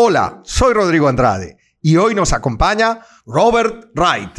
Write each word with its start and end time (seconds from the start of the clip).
Hola, 0.00 0.42
soy 0.44 0.74
Rodrigo 0.74 1.08
Andrade 1.08 1.56
y 1.82 1.96
hoy 1.96 2.14
nos 2.14 2.32
acompaña 2.32 3.00
Robert 3.26 3.86
Wright. 3.96 4.30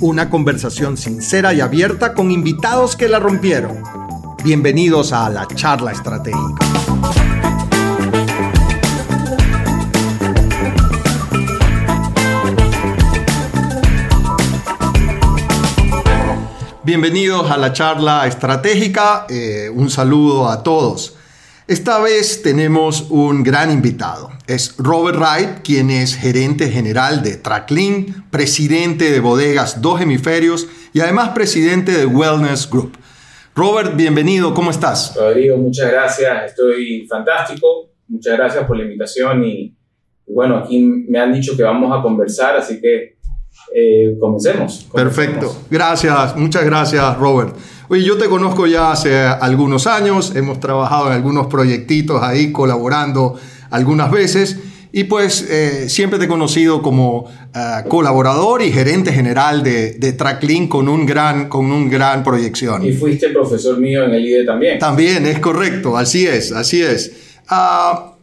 Una 0.00 0.30
conversación 0.30 0.96
sincera 0.96 1.52
y 1.52 1.60
abierta 1.60 2.14
con 2.14 2.30
invitados 2.30 2.94
que 2.94 3.08
la 3.08 3.18
rompieron. 3.18 3.82
Bienvenidos 4.44 5.12
a 5.12 5.28
la 5.30 5.48
charla 5.48 5.90
estratégica. 5.90 6.64
Bienvenidos 16.84 17.50
a 17.50 17.56
la 17.56 17.72
charla 17.72 18.28
estratégica. 18.28 19.26
Eh, 19.28 19.68
un 19.74 19.90
saludo 19.90 20.48
a 20.48 20.62
todos. 20.62 21.16
Esta 21.72 22.02
vez 22.02 22.42
tenemos 22.42 23.06
un 23.08 23.42
gran 23.42 23.70
invitado. 23.72 24.30
Es 24.46 24.74
Robert 24.76 25.18
Wright, 25.18 25.62
quien 25.64 25.88
es 25.88 26.14
gerente 26.14 26.68
general 26.68 27.22
de 27.22 27.38
Tracklink, 27.38 28.28
presidente 28.30 29.10
de 29.10 29.20
Bodegas 29.20 29.80
Dos 29.80 30.02
Hemisferios 30.02 30.68
y 30.92 31.00
además 31.00 31.30
presidente 31.30 31.92
de 31.92 32.04
Wellness 32.04 32.68
Group. 32.68 32.98
Robert, 33.56 33.96
bienvenido, 33.96 34.52
¿cómo 34.52 34.70
estás? 34.70 35.14
Rodrigo, 35.16 35.56
muchas 35.56 35.90
gracias, 35.90 36.50
estoy 36.50 37.06
fantástico. 37.08 37.88
Muchas 38.06 38.36
gracias 38.36 38.66
por 38.66 38.76
la 38.76 38.82
invitación 38.82 39.42
y, 39.42 39.74
bueno, 40.26 40.58
aquí 40.58 40.78
me 40.78 41.18
han 41.20 41.32
dicho 41.32 41.56
que 41.56 41.62
vamos 41.62 41.98
a 41.98 42.02
conversar, 42.02 42.54
así 42.54 42.82
que 42.82 43.16
eh, 43.74 44.16
comencemos, 44.20 44.86
Perfecto, 44.92 45.54
gracias, 45.70 46.36
muchas 46.36 46.64
gracias 46.64 47.16
Robert. 47.18 47.54
Oye, 47.88 48.04
yo 48.04 48.16
te 48.16 48.26
conozco 48.26 48.66
ya 48.66 48.92
hace 48.92 49.14
algunos 49.18 49.86
años, 49.86 50.34
hemos 50.34 50.60
trabajado 50.60 51.08
en 51.08 51.12
algunos 51.12 51.46
proyectitos 51.46 52.22
ahí 52.22 52.52
colaborando 52.52 53.38
algunas 53.70 54.10
veces 54.10 54.58
y 54.94 55.04
pues 55.04 55.48
eh, 55.50 55.88
siempre 55.88 56.18
te 56.18 56.26
he 56.26 56.28
conocido 56.28 56.82
como 56.82 57.30
eh, 57.54 57.88
colaborador 57.88 58.60
y 58.60 58.70
gerente 58.70 59.10
general 59.10 59.62
de, 59.62 59.94
de 59.94 60.12
Tracklink 60.12 60.68
con 60.68 60.86
un 60.86 61.06
gran, 61.06 61.48
con 61.48 61.72
un 61.72 61.88
gran 61.88 62.22
proyección. 62.22 62.84
Y 62.84 62.92
fuiste 62.92 63.30
profesor 63.30 63.78
mío 63.78 64.04
en 64.04 64.12
el 64.12 64.26
IDE 64.26 64.44
también. 64.44 64.78
También, 64.78 65.24
es 65.24 65.38
correcto, 65.38 65.96
así 65.96 66.26
es, 66.26 66.52
así 66.52 66.82
es. 66.82 67.10
Ah, 67.48 68.16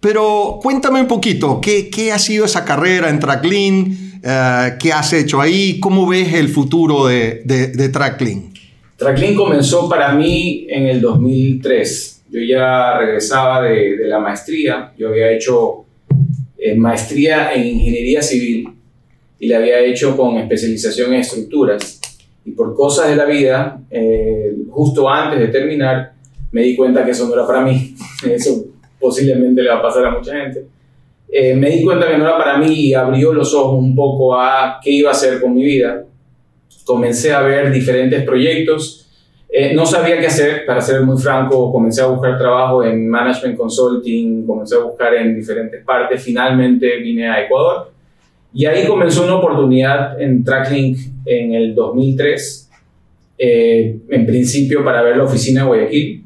pero 0.00 0.58
cuéntame 0.62 1.02
un 1.02 1.06
poquito, 1.06 1.60
¿qué, 1.60 1.90
¿qué, 1.90 2.12
ha 2.12 2.18
sido 2.18 2.46
esa 2.46 2.64
carrera 2.64 3.10
en 3.10 3.20
Tracklink? 3.20 4.05
Eh, 4.28 4.76
¿Qué 4.80 4.92
has 4.92 5.12
hecho 5.12 5.40
ahí? 5.40 5.78
¿Cómo 5.78 6.04
ves 6.04 6.34
el 6.34 6.48
futuro 6.48 7.06
de, 7.06 7.42
de, 7.44 7.68
de 7.68 7.88
Tracklink? 7.90 8.56
Tracklink 8.96 9.36
comenzó 9.36 9.88
para 9.88 10.12
mí 10.14 10.66
en 10.68 10.88
el 10.88 11.00
2003. 11.00 12.24
Yo 12.30 12.40
ya 12.40 12.98
regresaba 12.98 13.62
de, 13.62 13.96
de 13.96 14.08
la 14.08 14.18
maestría. 14.18 14.92
Yo 14.98 15.10
había 15.10 15.30
hecho 15.30 15.84
eh, 16.58 16.74
maestría 16.74 17.52
en 17.54 17.68
ingeniería 17.68 18.20
civil 18.20 18.68
y 19.38 19.46
la 19.46 19.58
había 19.58 19.78
hecho 19.78 20.16
con 20.16 20.38
especialización 20.38 21.14
en 21.14 21.20
estructuras. 21.20 22.00
Y 22.44 22.50
por 22.50 22.74
cosas 22.74 23.08
de 23.08 23.14
la 23.14 23.26
vida, 23.26 23.80
eh, 23.90 24.56
justo 24.70 25.08
antes 25.08 25.38
de 25.38 25.48
terminar, 25.48 26.14
me 26.50 26.62
di 26.62 26.74
cuenta 26.74 27.04
que 27.04 27.12
eso 27.12 27.28
no 27.28 27.34
era 27.34 27.46
para 27.46 27.60
mí. 27.60 27.94
Eso 28.28 28.64
posiblemente 28.98 29.62
le 29.62 29.68
va 29.68 29.76
a 29.76 29.82
pasar 29.82 30.06
a 30.06 30.10
mucha 30.10 30.32
gente 30.32 30.75
eh, 31.28 31.54
me 31.54 31.70
di 31.70 31.82
cuenta 31.82 32.08
que 32.08 32.16
no 32.16 32.24
era 32.24 32.38
para 32.38 32.56
mí 32.58 32.72
y 32.72 32.94
abrió 32.94 33.32
los 33.32 33.52
ojos 33.54 33.78
un 33.78 33.94
poco 33.94 34.38
a 34.38 34.78
qué 34.82 34.90
iba 34.90 35.10
a 35.10 35.12
hacer 35.12 35.40
con 35.40 35.54
mi 35.54 35.64
vida. 35.64 36.04
Comencé 36.84 37.32
a 37.32 37.42
ver 37.42 37.72
diferentes 37.72 38.22
proyectos. 38.22 39.08
Eh, 39.48 39.74
no 39.74 39.86
sabía 39.86 40.18
qué 40.20 40.26
hacer, 40.26 40.66
para 40.66 40.80
ser 40.80 41.02
muy 41.02 41.20
franco, 41.20 41.72
comencé 41.72 42.02
a 42.02 42.06
buscar 42.06 42.36
trabajo 42.36 42.84
en 42.84 43.08
Management 43.08 43.56
Consulting, 43.56 44.46
comencé 44.46 44.74
a 44.74 44.80
buscar 44.80 45.14
en 45.14 45.34
diferentes 45.34 45.84
partes, 45.84 46.22
finalmente 46.22 46.98
vine 46.98 47.28
a 47.28 47.44
Ecuador 47.44 47.90
y 48.52 48.66
ahí 48.66 48.86
comenzó 48.86 49.24
una 49.24 49.36
oportunidad 49.36 50.20
en 50.20 50.42
Tracklink 50.42 50.98
en 51.24 51.54
el 51.54 51.74
2003, 51.74 52.70
eh, 53.38 53.98
en 54.08 54.26
principio 54.26 54.82
para 54.82 55.02
ver 55.02 55.16
la 55.16 55.24
oficina 55.24 55.60
de 55.62 55.66
Guayaquil, 55.66 56.25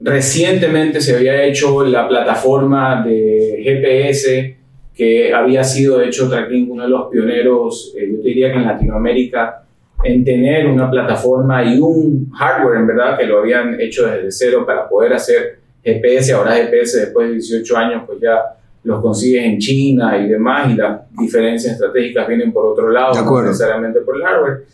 Recientemente 0.00 1.00
se 1.00 1.16
había 1.16 1.42
hecho 1.44 1.84
la 1.84 2.06
plataforma 2.06 3.02
de 3.02 3.60
GPS 3.64 4.56
que 4.94 5.32
había 5.32 5.62
sido, 5.62 5.98
de 5.98 6.06
hecho, 6.06 6.28
Tracklink 6.28 6.70
uno 6.70 6.84
de 6.84 6.88
los 6.88 7.08
pioneros, 7.08 7.94
eh, 7.98 8.10
yo 8.12 8.22
diría 8.22 8.50
que 8.50 8.58
en 8.58 8.66
Latinoamérica, 8.66 9.62
en 10.02 10.24
tener 10.24 10.66
una 10.66 10.90
plataforma 10.90 11.64
y 11.64 11.78
un 11.78 12.30
hardware, 12.30 12.78
en 12.78 12.86
verdad, 12.86 13.18
que 13.18 13.26
lo 13.26 13.40
habían 13.40 13.78
hecho 13.80 14.06
desde 14.06 14.30
cero 14.30 14.64
para 14.66 14.88
poder 14.88 15.12
hacer 15.12 15.58
GPS. 15.82 16.32
Ahora 16.32 16.54
GPS, 16.54 17.00
después 17.00 17.28
de 17.28 17.34
18 17.34 17.76
años, 17.76 18.02
pues 18.06 18.20
ya 18.20 18.38
los 18.84 19.02
consigues 19.02 19.44
en 19.44 19.58
China 19.58 20.16
y 20.18 20.28
demás, 20.28 20.70
y 20.72 20.76
las 20.76 21.00
diferencias 21.18 21.74
estratégicas 21.74 22.26
vienen 22.26 22.52
por 22.52 22.66
otro 22.66 22.90
lado, 22.90 23.14
no 23.22 23.42
necesariamente 23.42 24.00
por 24.00 24.16
el 24.16 24.22
hardware. 24.22 24.64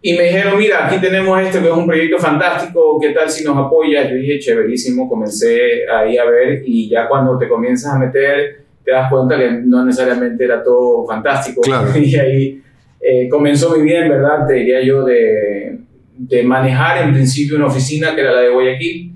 Y 0.00 0.12
me 0.16 0.24
dijeron, 0.24 0.56
mira, 0.56 0.86
aquí 0.86 1.00
tenemos 1.00 1.40
este 1.40 1.60
que 1.60 1.66
es 1.66 1.72
un 1.72 1.86
proyecto 1.86 2.18
fantástico, 2.18 2.98
¿qué 3.00 3.10
tal 3.10 3.28
si 3.28 3.44
nos 3.44 3.56
apoyas? 3.56 4.08
Yo 4.08 4.14
dije, 4.14 4.38
chéverísimo, 4.38 5.08
comencé 5.08 5.88
ahí 5.90 6.16
a 6.16 6.24
ver 6.24 6.62
y 6.64 6.88
ya 6.88 7.08
cuando 7.08 7.36
te 7.36 7.48
comienzas 7.48 7.94
a 7.94 7.98
meter, 7.98 8.60
te 8.84 8.92
das 8.92 9.10
cuenta 9.10 9.36
que 9.36 9.50
no 9.50 9.84
necesariamente 9.84 10.44
era 10.44 10.62
todo 10.62 11.04
fantástico. 11.04 11.62
Y 11.96 12.16
ahí 12.16 12.62
eh, 13.00 13.28
comenzó 13.28 13.70
muy 13.70 13.82
bien, 13.82 14.08
¿verdad? 14.08 14.46
Te 14.46 14.54
diría 14.54 14.80
yo, 14.82 15.04
de, 15.04 15.78
de 16.16 16.42
manejar 16.44 17.02
en 17.02 17.12
principio 17.12 17.56
una 17.56 17.66
oficina 17.66 18.14
que 18.14 18.20
era 18.20 18.32
la 18.32 18.40
de 18.42 18.50
Guayaquil. 18.50 19.12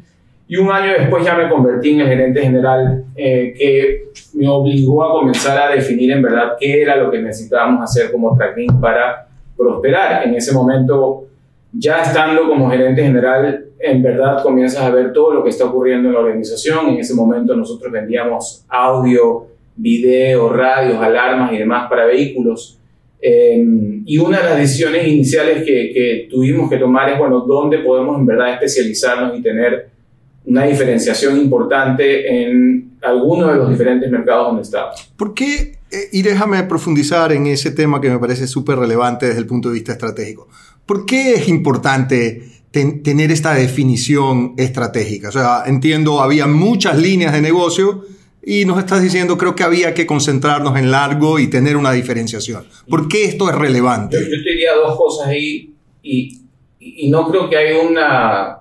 Y 0.48 0.56
un 0.56 0.70
año 0.70 0.92
después 0.98 1.24
ya 1.24 1.34
me 1.34 1.48
convertí 1.48 1.92
en 1.92 2.00
el 2.00 2.08
gerente 2.08 2.42
general 2.42 3.04
eh, 3.16 3.54
que 3.56 4.04
me 4.34 4.48
obligó 4.48 5.04
a 5.04 5.12
comenzar 5.12 5.58
a 5.58 5.74
definir 5.74 6.10
en 6.10 6.22
verdad 6.22 6.56
qué 6.58 6.82
era 6.82 6.96
lo 6.96 7.10
que 7.10 7.20
necesitábamos 7.20 7.82
hacer 7.84 8.10
como 8.10 8.36
tracking 8.36 8.80
para 8.80 9.28
prosperar. 9.56 10.26
En 10.26 10.34
ese 10.34 10.52
momento, 10.52 11.24
ya 11.72 12.02
estando 12.02 12.48
como 12.48 12.70
gerente 12.70 13.02
general, 13.02 13.66
en 13.78 14.02
verdad 14.02 14.42
comienzas 14.42 14.82
a 14.82 14.90
ver 14.90 15.12
todo 15.12 15.34
lo 15.34 15.44
que 15.44 15.50
está 15.50 15.64
ocurriendo 15.64 16.08
en 16.08 16.14
la 16.14 16.20
organización. 16.20 16.90
En 16.90 16.98
ese 16.98 17.14
momento 17.14 17.56
nosotros 17.56 17.92
vendíamos 17.92 18.64
audio, 18.68 19.46
video, 19.76 20.48
radios, 20.50 20.98
alarmas 21.02 21.52
y 21.52 21.58
demás 21.58 21.88
para 21.88 22.06
vehículos. 22.06 22.78
Eh, 23.20 23.64
y 24.04 24.18
una 24.18 24.38
de 24.38 24.44
las 24.44 24.58
decisiones 24.58 25.06
iniciales 25.06 25.64
que, 25.64 25.92
que, 25.92 26.28
tuvimos 26.28 26.68
que 26.68 26.76
tomar 26.76 27.08
es, 27.10 27.18
bueno, 27.18 27.40
¿dónde 27.40 27.78
podemos 27.78 28.18
en 28.18 28.26
verdad 28.26 28.54
especializarnos 28.54 29.38
y 29.38 29.42
tener 29.42 29.92
una 30.52 30.64
diferenciación 30.64 31.38
importante 31.38 32.28
en 32.28 32.98
algunos 33.02 33.50
de 33.50 33.56
los 33.56 33.70
diferentes 33.70 34.10
mercados 34.10 34.48
donde 34.48 34.62
estamos? 34.62 35.12
¿Por 35.16 35.34
qué 35.34 35.78
eh, 35.92 36.08
y 36.10 36.22
déjame 36.22 36.62
profundizar 36.62 37.32
en 37.32 37.46
ese 37.46 37.70
tema 37.70 38.00
que 38.00 38.08
me 38.08 38.18
parece 38.18 38.46
súper 38.46 38.78
relevante 38.78 39.26
desde 39.26 39.40
el 39.40 39.46
punto 39.46 39.68
de 39.68 39.74
vista 39.74 39.92
estratégico. 39.92 40.48
¿Por 40.86 41.04
qué 41.04 41.34
es 41.34 41.48
importante 41.48 42.48
tener 42.70 43.30
esta 43.30 43.52
definición 43.52 44.54
estratégica? 44.56 45.28
O 45.28 45.32
sea, 45.32 45.64
entiendo, 45.66 46.22
había 46.22 46.46
muchas 46.46 46.96
líneas 46.98 47.34
de 47.34 47.42
negocio 47.42 48.06
y 48.42 48.64
nos 48.64 48.78
estás 48.78 49.02
diciendo, 49.02 49.36
creo 49.36 49.54
que 49.54 49.62
había 49.62 49.92
que 49.92 50.06
concentrarnos 50.06 50.78
en 50.78 50.90
largo 50.90 51.38
y 51.38 51.48
tener 51.48 51.76
una 51.76 51.92
diferenciación. 51.92 52.64
¿Por 52.88 53.06
qué 53.06 53.24
esto 53.26 53.50
es 53.50 53.54
relevante? 53.54 54.16
Yo, 54.16 54.42
te 54.42 54.50
diría 54.50 54.74
dos 54.74 54.96
cosas 54.96 55.28
ahí 55.28 55.74
y, 56.02 56.40
y 56.80 57.10
no 57.10 57.30
creo 57.30 57.50
que 57.50 57.56
haya 57.58 57.82
una, 57.82 58.60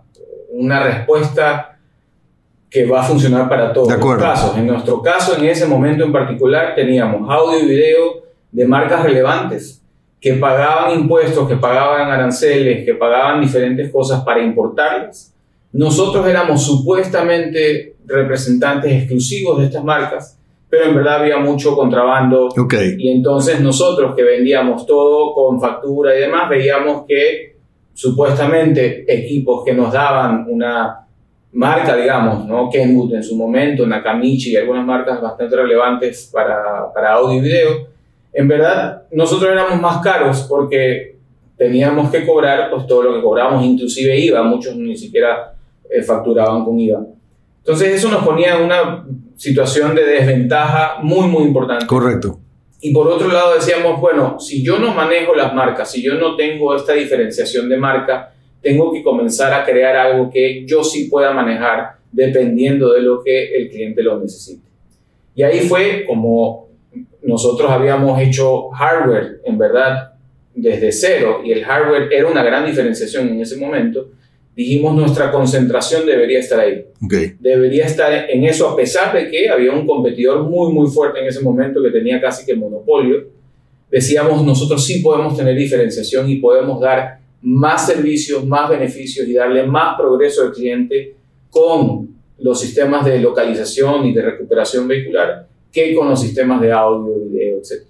una 0.52 0.84
respuesta 0.84 1.71
que 2.72 2.86
va 2.86 3.02
a 3.02 3.04
funcionar 3.04 3.50
para 3.50 3.74
todos 3.74 3.90
los 3.90 4.18
casos. 4.18 4.58
En 4.58 4.66
nuestro 4.66 5.02
caso, 5.02 5.38
en 5.38 5.44
ese 5.44 5.66
momento 5.66 6.06
en 6.06 6.14
particular, 6.14 6.74
teníamos 6.74 7.30
audio 7.30 7.60
y 7.60 7.66
video 7.66 8.24
de 8.50 8.66
marcas 8.66 9.04
relevantes 9.04 9.84
que 10.22 10.36
pagaban 10.36 10.98
impuestos, 10.98 11.50
que 11.50 11.58
pagaban 11.58 12.10
aranceles, 12.10 12.86
que 12.86 12.94
pagaban 12.94 13.42
diferentes 13.42 13.92
cosas 13.92 14.24
para 14.24 14.42
importarlas. 14.42 15.34
Nosotros 15.74 16.26
éramos 16.26 16.64
supuestamente 16.64 17.96
representantes 18.06 18.92
exclusivos 18.92 19.60
de 19.60 19.66
estas 19.66 19.84
marcas, 19.84 20.40
pero 20.70 20.86
en 20.86 20.96
verdad 20.96 21.22
había 21.22 21.38
mucho 21.40 21.76
contrabando. 21.76 22.50
Y 22.98 23.12
entonces 23.12 23.60
nosotros 23.60 24.16
que 24.16 24.24
vendíamos 24.24 24.86
todo 24.86 25.34
con 25.34 25.60
factura 25.60 26.16
y 26.16 26.22
demás, 26.22 26.50
veíamos 26.50 27.04
que 27.06 27.58
supuestamente 27.94 29.04
equipos 29.14 29.66
que 29.66 29.74
nos 29.74 29.92
daban 29.92 30.46
una 30.48 31.01
marca, 31.54 31.96
digamos, 31.96 32.46
¿no? 32.46 32.70
Kenwood 32.70 33.16
en 33.16 33.24
su 33.24 33.36
momento, 33.36 33.86
Nakamichi 33.86 34.52
y 34.52 34.56
algunas 34.56 34.86
marcas 34.86 35.22
bastante 35.22 35.56
relevantes 35.56 36.30
para, 36.32 36.92
para 36.94 37.14
audio 37.14 37.40
y 37.40 37.42
video, 37.42 37.88
en 38.34 38.48
verdad 38.48 39.04
nosotros 39.12 39.52
éramos 39.52 39.80
más 39.82 40.02
caros 40.02 40.46
porque 40.50 41.18
teníamos 41.58 42.10
que 42.10 42.26
cobrar 42.26 42.70
pues 42.72 42.88
todo 42.88 43.04
lo 43.04 43.14
que 43.14 43.22
cobrábamos, 43.22 43.64
inclusive 43.66 44.18
IVA, 44.18 44.42
muchos 44.44 44.76
ni 44.76 44.96
siquiera 44.96 45.54
eh, 45.90 46.02
facturaban 46.02 46.66
con 46.66 46.80
IVA. 46.80 47.02
Entonces 47.60 47.94
eso 47.94 48.10
nos 48.10 48.24
ponía 48.24 48.58
en 48.58 48.64
una 48.64 49.06
situación 49.36 49.94
de 49.94 50.04
desventaja 50.04 51.00
muy, 51.04 51.28
muy 51.28 51.44
importante. 51.44 51.86
Correcto. 51.86 52.40
Y 52.80 52.92
por 52.92 53.08
otro 53.08 53.28
lado 53.28 53.54
decíamos, 53.54 54.02
bueno, 54.02 54.40
si 54.40 54.64
yo 54.64 54.80
no 54.80 54.94
manejo 54.94 55.36
las 55.36 55.54
marcas, 55.54 55.92
si 55.92 56.02
yo 56.02 56.16
no 56.16 56.36
tengo 56.36 56.76
esta 56.76 56.94
diferenciación 56.94 57.70
de 57.70 57.78
marca, 57.78 58.34
tengo 58.62 58.92
que 58.92 59.04
comenzar 59.04 59.54
a 59.54 59.66
crear 59.66 59.96
algo 59.96 60.30
que 60.30 60.66
yo 60.66 60.84
sí 60.84 61.06
pueda 61.10 61.34
manejar 61.34 61.96
dependiendo 62.12 62.94
de 62.94 63.02
lo 63.02 63.24
que 63.24 63.56
el 63.56 63.70
cliente 63.70 64.04
lo 64.04 64.20
necesite. 64.20 64.68
Y 65.36 65.44
ahí 65.44 65.62
fue 65.62 66.06
como 66.06 66.68
nosotros 67.24 67.70
habíamos 67.70 68.20
hecho 68.20 68.70
hardware, 68.70 69.42
en 69.46 69.58
verdad, 69.58 70.14
desde 70.54 70.92
cero, 70.92 71.42
y 71.44 71.52
el 71.52 71.64
hardware 71.64 72.12
era 72.12 72.28
una 72.28 72.44
gran 72.44 72.66
diferenciación 72.66 73.30
en 73.30 73.42
ese 73.42 73.58
momento, 73.58 74.10
dijimos 74.56 74.94
nuestra 74.96 75.32
concentración 75.32 76.06
debería 76.06 76.40
estar 76.40 76.60
ahí. 76.60 76.86
Debería 77.40 77.86
estar 77.86 78.30
en 78.30 78.44
eso, 78.44 78.68
a 78.68 78.76
pesar 78.76 79.14
de 79.14 79.30
que 79.30 79.50
había 79.50 79.72
un 79.72 79.88
competidor 79.88 80.44
muy, 80.44 80.74
muy 80.74 80.90
fuerte 80.90 81.22
en 81.22 81.28
ese 81.28 81.42
momento 81.42 81.82
que 81.82 81.90
tenía 81.90 82.20
casi 82.20 82.46
que 82.46 82.56
monopolio. 82.56 83.28
Decíamos, 83.90 84.44
nosotros 84.46 84.86
sí 84.86 85.00
podemos 85.00 85.38
tener 85.38 85.56
diferenciación 85.56 86.30
y 86.30 86.38
podemos 86.38 86.80
dar 86.82 87.21
más 87.42 87.88
servicios, 87.88 88.46
más 88.46 88.70
beneficios 88.70 89.28
y 89.28 89.34
darle 89.34 89.66
más 89.66 89.98
progreso 89.98 90.44
al 90.44 90.52
cliente 90.52 91.16
con 91.50 92.10
los 92.40 92.60
sistemas 92.60 93.06
de 93.06 93.20
localización 93.20 94.06
y 94.06 94.14
de 94.14 94.22
recuperación 94.22 94.88
vehicular 94.88 95.48
que 95.72 95.96
con 95.96 96.10
los 96.10 96.20
sistemas 96.20 96.62
de 96.62 96.72
audio, 96.72 97.14
video, 97.26 97.58
etc. 97.60 97.84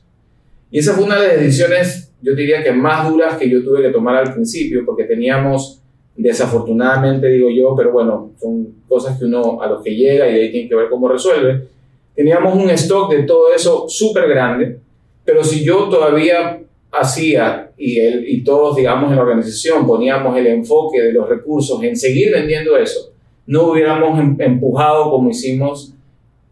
Y 0.69 0.79
esa 0.79 0.93
fue 0.93 1.05
una 1.05 1.19
de 1.19 1.27
las 1.27 1.39
decisiones, 1.39 2.13
yo 2.21 2.35
diría 2.35 2.63
que 2.63 2.71
más 2.71 3.09
duras 3.09 3.37
que 3.37 3.49
yo 3.49 3.63
tuve 3.63 3.81
que 3.81 3.89
tomar 3.89 4.15
al 4.15 4.33
principio, 4.33 4.85
porque 4.85 5.05
teníamos, 5.05 5.81
desafortunadamente 6.15 7.27
digo 7.27 7.49
yo, 7.49 7.75
pero 7.75 7.91
bueno, 7.91 8.31
son 8.39 8.83
cosas 8.87 9.17
que 9.17 9.25
uno 9.25 9.61
a 9.61 9.67
los 9.67 9.83
que 9.83 9.95
llega 9.95 10.29
y 10.29 10.39
ahí 10.39 10.51
tiene 10.51 10.69
que 10.69 10.75
ver 10.75 10.89
cómo 10.89 11.07
resuelve, 11.07 11.67
teníamos 12.15 12.55
un 12.55 12.69
stock 12.69 13.11
de 13.11 13.23
todo 13.23 13.53
eso 13.53 13.89
súper 13.89 14.29
grande, 14.29 14.79
pero 15.25 15.43
si 15.43 15.63
yo 15.63 15.89
todavía 15.89 16.61
hacía 16.91 17.71
y, 17.77 17.99
él, 17.99 18.25
y 18.27 18.43
todos, 18.43 18.75
digamos, 18.75 19.09
en 19.09 19.15
la 19.15 19.21
organización 19.23 19.87
poníamos 19.87 20.37
el 20.37 20.47
enfoque 20.47 21.01
de 21.01 21.13
los 21.13 21.27
recursos 21.27 21.81
en 21.83 21.95
seguir 21.95 22.31
vendiendo 22.31 22.77
eso, 22.77 23.11
no 23.47 23.71
hubiéramos 23.71 24.19
em, 24.19 24.35
empujado 24.39 25.09
como 25.09 25.29
hicimos 25.29 25.93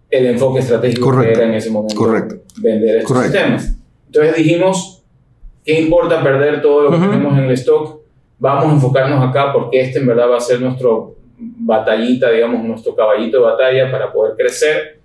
el 0.10 0.26
enfoque 0.28 0.60
estratégico 0.60 1.22
que 1.22 1.32
era 1.32 1.44
en 1.44 1.54
ese 1.54 1.70
momento 1.70 1.96
Correcto. 1.96 2.38
vender 2.58 2.98
estos 2.98 3.22
sistemas. 3.22 3.76
Entonces 4.08 4.36
dijimos, 4.38 5.04
¿qué 5.64 5.82
importa 5.82 6.24
perder 6.24 6.62
todo 6.62 6.84
lo 6.84 6.92
que 6.92 6.98
tenemos 6.98 7.38
en 7.38 7.44
el 7.44 7.52
stock? 7.52 8.00
Vamos 8.40 8.66
a 8.66 8.74
enfocarnos 8.74 9.30
acá 9.30 9.54
porque 9.54 9.82
este 9.82 10.00
en 10.00 10.08
verdad 10.08 10.30
va 10.32 10.38
a 10.38 10.42
ser 10.42 10.62
nuestro 10.62 11.16
batallita, 11.38 12.32
digamos, 12.32 12.64
nuestro 12.64 12.96
caballito 12.96 13.38
de 13.38 13.44
batalla 13.44 13.92
para 13.92 14.12
poder 14.12 14.36
crecer. 14.36 15.00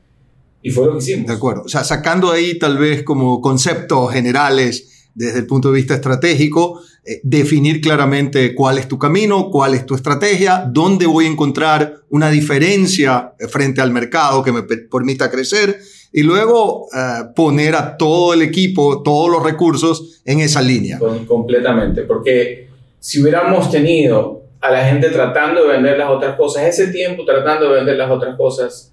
Y 0.62 0.70
fue 0.70 0.86
lo 0.86 0.92
que 0.92 0.98
hicimos. 0.98 1.26
De 1.26 1.34
acuerdo. 1.34 1.62
O 1.64 1.68
sea, 1.68 1.84
sacando 1.84 2.30
ahí 2.30 2.58
tal 2.58 2.78
vez 2.78 3.02
como 3.02 3.42
conceptos 3.42 4.10
generales 4.10 4.93
desde 5.14 5.40
el 5.40 5.46
punto 5.46 5.70
de 5.70 5.76
vista 5.76 5.94
estratégico, 5.94 6.80
eh, 7.04 7.20
definir 7.22 7.80
claramente 7.80 8.54
cuál 8.54 8.78
es 8.78 8.88
tu 8.88 8.98
camino, 8.98 9.50
cuál 9.50 9.74
es 9.74 9.86
tu 9.86 9.94
estrategia, 9.94 10.68
dónde 10.68 11.06
voy 11.06 11.26
a 11.26 11.28
encontrar 11.28 12.00
una 12.10 12.30
diferencia 12.30 13.32
eh, 13.38 13.46
frente 13.46 13.80
al 13.80 13.92
mercado 13.92 14.42
que 14.42 14.52
me 14.52 14.62
permita 14.62 15.30
crecer 15.30 15.78
y 16.12 16.22
luego 16.22 16.88
eh, 16.94 17.24
poner 17.34 17.74
a 17.76 17.96
todo 17.96 18.34
el 18.34 18.42
equipo, 18.42 19.02
todos 19.02 19.30
los 19.30 19.42
recursos 19.42 20.22
en 20.24 20.40
esa 20.40 20.62
línea. 20.62 20.98
completamente, 21.26 22.02
porque 22.02 22.68
si 22.98 23.22
hubiéramos 23.22 23.70
tenido 23.70 24.42
a 24.60 24.70
la 24.70 24.86
gente 24.86 25.10
tratando 25.10 25.62
de 25.62 25.74
vender 25.74 25.98
las 25.98 26.08
otras 26.08 26.36
cosas, 26.36 26.64
ese 26.64 26.88
tiempo 26.88 27.24
tratando 27.24 27.68
de 27.68 27.76
vender 27.76 27.96
las 27.96 28.10
otras 28.10 28.36
cosas, 28.36 28.92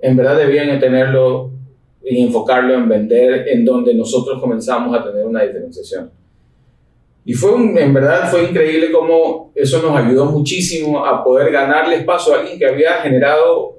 en 0.00 0.16
verdad 0.16 0.36
debían 0.36 0.78
tenerlo 0.78 1.50
y 2.02 2.22
enfocarlo 2.22 2.74
en 2.74 2.88
vender 2.88 3.48
en 3.48 3.64
donde 3.64 3.94
nosotros 3.94 4.40
comenzamos 4.40 4.96
a 4.98 5.04
tener 5.04 5.24
una 5.26 5.42
diferenciación. 5.42 6.10
Y 7.24 7.34
fue 7.34 7.52
en 7.54 7.94
verdad 7.94 8.30
fue 8.30 8.44
increíble 8.44 8.90
cómo 8.90 9.52
eso 9.54 9.82
nos 9.82 9.96
ayudó 9.96 10.26
muchísimo 10.26 11.04
a 11.04 11.22
poder 11.22 11.52
ganarle 11.52 11.96
espacio 11.96 12.34
a 12.34 12.40
alguien 12.40 12.58
que 12.58 12.66
había 12.66 12.94
generado 13.02 13.78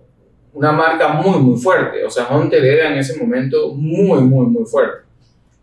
una 0.54 0.72
marca 0.72 1.14
muy, 1.14 1.40
muy 1.40 1.60
fuerte. 1.60 2.04
O 2.06 2.10
sea, 2.10 2.28
Hunter 2.30 2.64
era 2.64 2.92
en 2.92 3.00
ese 3.00 3.22
momento 3.22 3.74
muy, 3.74 4.22
muy, 4.22 4.46
muy 4.46 4.66
fuerte. 4.66 5.00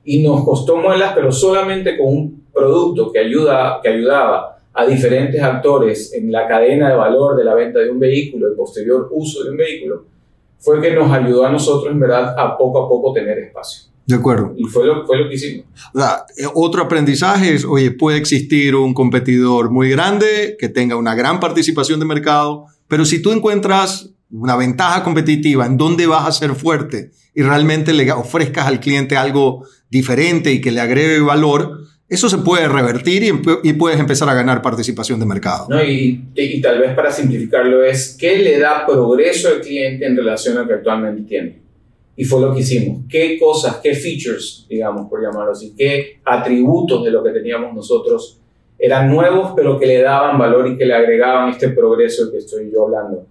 Y 0.05 0.23
nos 0.23 0.45
costó 0.45 0.77
muelas, 0.77 1.13
pero 1.15 1.31
solamente 1.31 1.97
con 1.97 2.09
un 2.09 2.47
producto 2.53 3.13
que, 3.13 3.21
ayuda, 3.21 3.81
que 3.83 3.91
ayudaba 3.91 4.59
a 4.73 4.87
diferentes 4.87 5.41
actores 5.43 6.13
en 6.15 6.33
la 6.33 6.47
cadena 6.47 6.91
de 6.91 6.97
valor 6.97 7.37
de 7.37 7.45
la 7.45 7.55
venta 7.55 7.81
de 7.81 7.91
un 7.91 7.99
vehículo, 7.99 8.49
el 8.49 8.55
posterior 8.55 9.09
uso 9.13 9.45
de 9.45 9.51
un 9.51 9.57
vehículo, 9.57 10.05
fue 10.59 10.81
que 10.81 10.95
nos 10.95 11.11
ayudó 11.13 11.47
a 11.47 11.53
nosotros, 11.53 11.93
en 11.93 12.01
verdad, 12.01 12.35
a 12.39 12.57
poco 12.57 12.85
a 12.85 12.89
poco 12.89 13.13
tener 13.13 13.39
espacio. 13.39 13.89
De 14.07 14.15
acuerdo. 14.15 14.55
Y 14.57 14.65
fue 14.65 14.87
lo, 14.87 15.07
fue 15.07 15.19
lo 15.19 15.29
que 15.29 15.35
hicimos. 15.35 15.67
O 15.93 16.01
sea, 16.01 16.25
eh, 16.37 16.47
otro 16.55 16.83
aprendizaje 16.83 17.55
es, 17.55 17.65
oye, 17.65 17.91
puede 17.91 18.17
existir 18.17 18.75
un 18.75 18.95
competidor 18.95 19.71
muy 19.71 19.91
grande 19.91 20.57
que 20.59 20.71
tenga 20.71 20.97
una 20.97 21.15
gran 21.15 21.41
participación 21.41 22.01
de 22.01 22.07
mercado, 22.07 22.67
pero 22.89 23.05
si 23.05 23.21
tú 23.21 23.33
encuentras 23.33 24.15
una 24.31 24.57
ventaja 24.57 25.03
competitiva 25.03 25.67
en 25.67 25.77
dónde 25.77 26.07
vas 26.07 26.27
a 26.27 26.33
ser 26.33 26.55
fuerte 26.55 27.11
y 27.35 27.43
realmente 27.43 27.93
le 27.93 28.11
ofrezcas 28.13 28.67
al 28.67 28.81
cliente 28.81 29.17
algo 29.17 29.65
diferente 29.91 30.53
y 30.53 30.61
que 30.61 30.71
le 30.71 30.81
agregue 30.81 31.21
valor, 31.21 31.79
eso 32.09 32.31
se 32.31 32.39
puede 32.39 32.69
revertir 32.69 33.23
y, 33.63 33.73
puedes 33.75 34.01
empezar 34.01 34.31
a 34.31 34.35
ganar 34.35 34.63
participación 34.63 35.21
de 35.21 35.27
mercado. 35.27 35.67
No, 35.69 35.83
y, 35.83 36.23
tal 36.63 36.81
vez 36.81 36.95
para 36.95 37.13
simplificarlo 37.13 37.85
es, 37.85 38.17
¿qué 38.19 38.39
le 38.39 38.59
da 38.59 38.87
progreso 38.87 39.49
al 39.49 39.61
cliente 39.61 40.07
en 40.07 40.17
relación 40.17 40.57
a 40.57 40.63
lo 40.63 40.69
que 40.69 40.75
actualmente 40.75 41.23
tiene? 41.23 41.59
Y 42.17 42.25
fue 42.25 42.41
lo 42.41 42.55
que 42.55 42.61
hicimos. 42.61 43.03
¿Qué 43.09 43.39
cosas, 43.39 43.77
qué 43.83 43.95
features, 43.95 44.67
digamos, 44.69 45.09
por 45.09 45.23
llamarlo 45.23 45.53
así, 45.53 45.75
qué 45.77 46.19
atributos 46.25 47.05
de 47.05 47.11
lo 47.11 47.23
que 47.23 47.31
teníamos 47.31 47.75
nosotros 47.75 48.41
eran 48.79 49.11
nuevos, 49.11 49.53
pero 49.55 49.79
que 49.79 49.87
le 49.87 50.01
daban 50.01 50.39
valor 50.39 50.67
y 50.69 50.79
que 50.79 50.87
le 50.87 50.95
agregaban 50.95 51.51
este 51.51 51.69
progreso 51.69 52.31
que 52.31 52.39
estoy 52.39 52.71
yo 52.73 52.87
hablando? 52.87 53.27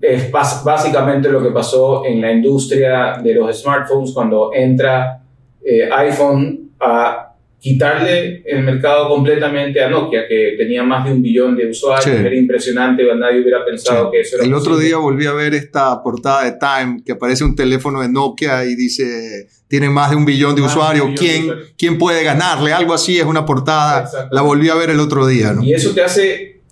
Es 0.00 0.30
básicamente 0.30 1.28
lo 1.28 1.42
que 1.42 1.50
pasó 1.50 2.04
en 2.06 2.20
la 2.20 2.30
industria 2.30 3.18
de 3.20 3.34
los 3.34 3.60
smartphones 3.60 4.12
cuando 4.12 4.52
entra 4.54 5.20
eh, 5.64 5.88
iPhone 5.90 6.70
a 6.78 7.31
quitarle 7.62 8.42
el 8.44 8.64
mercado 8.64 9.08
completamente 9.08 9.80
a 9.80 9.88
Nokia, 9.88 10.26
que 10.26 10.56
tenía 10.58 10.82
más 10.82 11.04
de 11.04 11.12
un 11.12 11.22
billón 11.22 11.56
de 11.56 11.70
usuarios, 11.70 12.08
era 12.08 12.34
impresionante, 12.34 13.04
nadie 13.14 13.40
hubiera 13.40 13.64
pensado 13.64 14.10
que 14.10 14.22
eso 14.22 14.34
era 14.34 14.44
El 14.44 14.52
otro 14.52 14.76
día 14.76 14.96
volví 14.96 15.26
a 15.26 15.32
ver 15.32 15.54
esta 15.54 16.02
portada 16.02 16.42
de 16.42 16.58
Time, 16.58 17.02
que 17.06 17.12
aparece 17.12 17.44
un 17.44 17.54
teléfono 17.54 18.02
de 18.02 18.08
Nokia 18.08 18.64
y 18.64 18.74
dice, 18.74 19.46
tiene 19.68 19.88
más 19.90 20.10
de 20.10 20.16
un 20.16 20.24
billón 20.24 20.56
de 20.56 20.62
usuarios, 20.62 21.10
¿Quién, 21.16 21.54
¿quién 21.78 21.98
puede 21.98 22.24
ganarle? 22.24 22.72
Algo 22.72 22.94
así 22.94 23.20
es 23.20 23.24
una 23.24 23.46
portada, 23.46 24.10
la 24.32 24.42
volví 24.42 24.68
a 24.68 24.74
ver 24.74 24.90
el 24.90 24.98
otro 24.98 25.24
día. 25.28 25.54
Y 25.62 25.72
eso 25.72 25.92
te 25.94 26.02
hace 26.02 26.62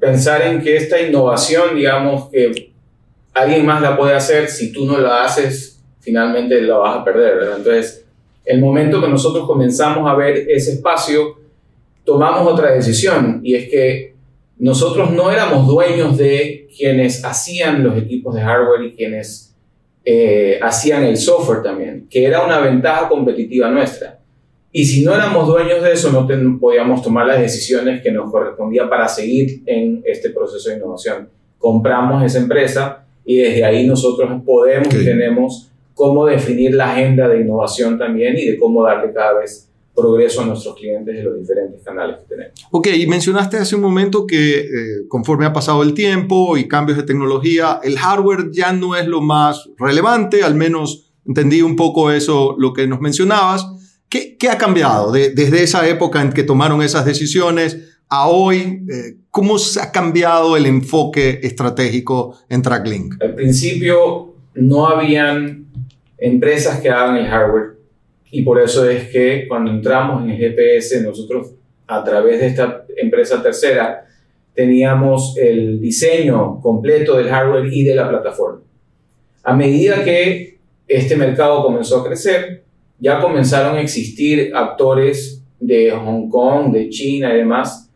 pensar 0.00 0.40
en 0.40 0.62
que 0.62 0.78
esta 0.78 1.02
innovación, 1.02 1.76
digamos, 1.76 2.30
que 2.30 2.72
alguien 3.34 3.66
más 3.66 3.82
la 3.82 3.94
puede 3.94 4.14
hacer, 4.14 4.48
si 4.48 4.72
tú 4.72 4.86
no 4.86 4.98
la 4.98 5.24
haces, 5.24 5.82
finalmente 6.00 6.62
la 6.62 6.78
vas 6.78 6.96
a 6.96 7.04
perder, 7.04 7.36
¿verdad? 7.36 7.58
Entonces, 7.58 8.03
el 8.44 8.60
momento 8.60 9.00
que 9.00 9.08
nosotros 9.08 9.46
comenzamos 9.46 10.10
a 10.10 10.14
ver 10.14 10.46
ese 10.48 10.72
espacio, 10.72 11.38
tomamos 12.04 12.52
otra 12.52 12.72
decisión 12.72 13.40
y 13.42 13.54
es 13.54 13.68
que 13.68 14.14
nosotros 14.58 15.10
no 15.10 15.30
éramos 15.30 15.66
dueños 15.66 16.16
de 16.16 16.68
quienes 16.76 17.24
hacían 17.24 17.82
los 17.82 17.96
equipos 17.96 18.34
de 18.34 18.42
hardware 18.42 18.84
y 18.84 18.92
quienes 18.92 19.54
eh, 20.04 20.58
hacían 20.62 21.04
el 21.04 21.16
software 21.16 21.62
también, 21.62 22.06
que 22.08 22.24
era 22.24 22.44
una 22.44 22.60
ventaja 22.60 23.08
competitiva 23.08 23.70
nuestra. 23.70 24.20
Y 24.70 24.84
si 24.84 25.04
no 25.04 25.14
éramos 25.14 25.46
dueños 25.46 25.82
de 25.82 25.92
eso, 25.92 26.10
no 26.10 26.26
podíamos 26.58 27.00
tomar 27.00 27.26
las 27.26 27.40
decisiones 27.40 28.02
que 28.02 28.10
nos 28.10 28.30
correspondían 28.30 28.88
para 28.88 29.08
seguir 29.08 29.62
en 29.66 30.02
este 30.04 30.30
proceso 30.30 30.68
de 30.68 30.76
innovación. 30.76 31.28
Compramos 31.58 32.24
esa 32.24 32.38
empresa 32.38 33.06
y 33.24 33.36
desde 33.36 33.64
ahí 33.64 33.86
nosotros 33.86 34.30
podemos 34.44 34.92
y 34.92 35.04
tenemos 35.04 35.70
cómo 35.94 36.26
definir 36.26 36.74
la 36.74 36.92
agenda 36.92 37.28
de 37.28 37.40
innovación 37.40 37.98
también 37.98 38.36
y 38.36 38.44
de 38.44 38.58
cómo 38.58 38.82
darle 38.82 39.12
cada 39.12 39.40
vez 39.40 39.70
progreso 39.94 40.42
a 40.42 40.46
nuestros 40.46 40.74
clientes 40.74 41.16
en 41.16 41.24
los 41.24 41.38
diferentes 41.38 41.80
canales 41.84 42.16
que 42.18 42.34
tenemos. 42.34 42.66
Ok, 42.70 42.88
y 42.88 43.06
mencionaste 43.06 43.58
hace 43.58 43.76
un 43.76 43.82
momento 43.82 44.26
que 44.26 44.60
eh, 44.60 44.66
conforme 45.08 45.46
ha 45.46 45.52
pasado 45.52 45.82
el 45.82 45.94
tiempo 45.94 46.56
y 46.56 46.66
cambios 46.66 46.98
de 46.98 47.04
tecnología, 47.04 47.80
el 47.82 47.96
hardware 47.98 48.50
ya 48.50 48.72
no 48.72 48.96
es 48.96 49.06
lo 49.06 49.20
más 49.20 49.70
relevante, 49.78 50.42
al 50.42 50.56
menos 50.56 51.12
entendí 51.26 51.62
un 51.62 51.76
poco 51.76 52.10
eso, 52.10 52.56
lo 52.58 52.72
que 52.72 52.86
nos 52.88 53.00
mencionabas. 53.00 53.66
¿Qué, 54.08 54.36
qué 54.36 54.48
ha 54.48 54.58
cambiado 54.58 55.12
desde 55.12 55.62
esa 55.62 55.88
época 55.88 56.20
en 56.20 56.32
que 56.32 56.42
tomaron 56.42 56.82
esas 56.82 57.04
decisiones 57.04 57.78
a 58.08 58.28
hoy? 58.28 58.84
Eh, 58.88 59.16
¿Cómo 59.30 59.58
se 59.58 59.80
ha 59.80 59.92
cambiado 59.92 60.56
el 60.56 60.66
enfoque 60.66 61.40
estratégico 61.42 62.36
en 62.48 62.62
TrackLink? 62.62 63.22
Al 63.22 63.34
principio 63.34 64.34
no 64.54 64.86
habían 64.86 65.63
empresas 66.24 66.80
que 66.80 66.88
hagan 66.88 67.16
el 67.16 67.26
hardware. 67.26 67.74
Y 68.30 68.42
por 68.42 68.60
eso 68.60 68.88
es 68.88 69.10
que 69.10 69.46
cuando 69.46 69.70
entramos 69.70 70.24
en 70.24 70.30
el 70.30 70.38
GPS, 70.38 71.02
nosotros 71.02 71.52
a 71.86 72.02
través 72.02 72.40
de 72.40 72.46
esta 72.46 72.86
empresa 72.96 73.42
tercera, 73.42 74.06
teníamos 74.54 75.36
el 75.36 75.80
diseño 75.80 76.60
completo 76.62 77.18
del 77.18 77.28
hardware 77.28 77.70
y 77.70 77.84
de 77.84 77.94
la 77.94 78.08
plataforma. 78.08 78.60
A 79.42 79.54
medida 79.54 80.02
que 80.02 80.58
este 80.88 81.14
mercado 81.14 81.62
comenzó 81.62 82.00
a 82.00 82.06
crecer, 82.06 82.64
ya 82.98 83.20
comenzaron 83.20 83.76
a 83.76 83.82
existir 83.82 84.50
actores 84.54 85.42
de 85.60 85.90
Hong 85.90 86.30
Kong, 86.30 86.72
de 86.72 86.88
China 86.88 87.34
y 87.34 87.38
demás, 87.38 87.90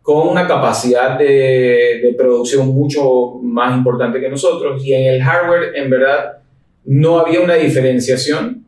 con 0.00 0.28
una 0.28 0.46
capacidad 0.46 1.18
de, 1.18 2.00
de 2.02 2.14
producción 2.16 2.68
mucho 2.68 3.40
más 3.42 3.76
importante 3.76 4.20
que 4.20 4.30
nosotros. 4.30 4.82
Y 4.84 4.94
en 4.94 5.14
el 5.14 5.22
hardware, 5.22 5.72
en 5.76 5.90
verdad, 5.90 6.43
no 6.84 7.18
había 7.18 7.40
una 7.40 7.54
diferenciación 7.54 8.64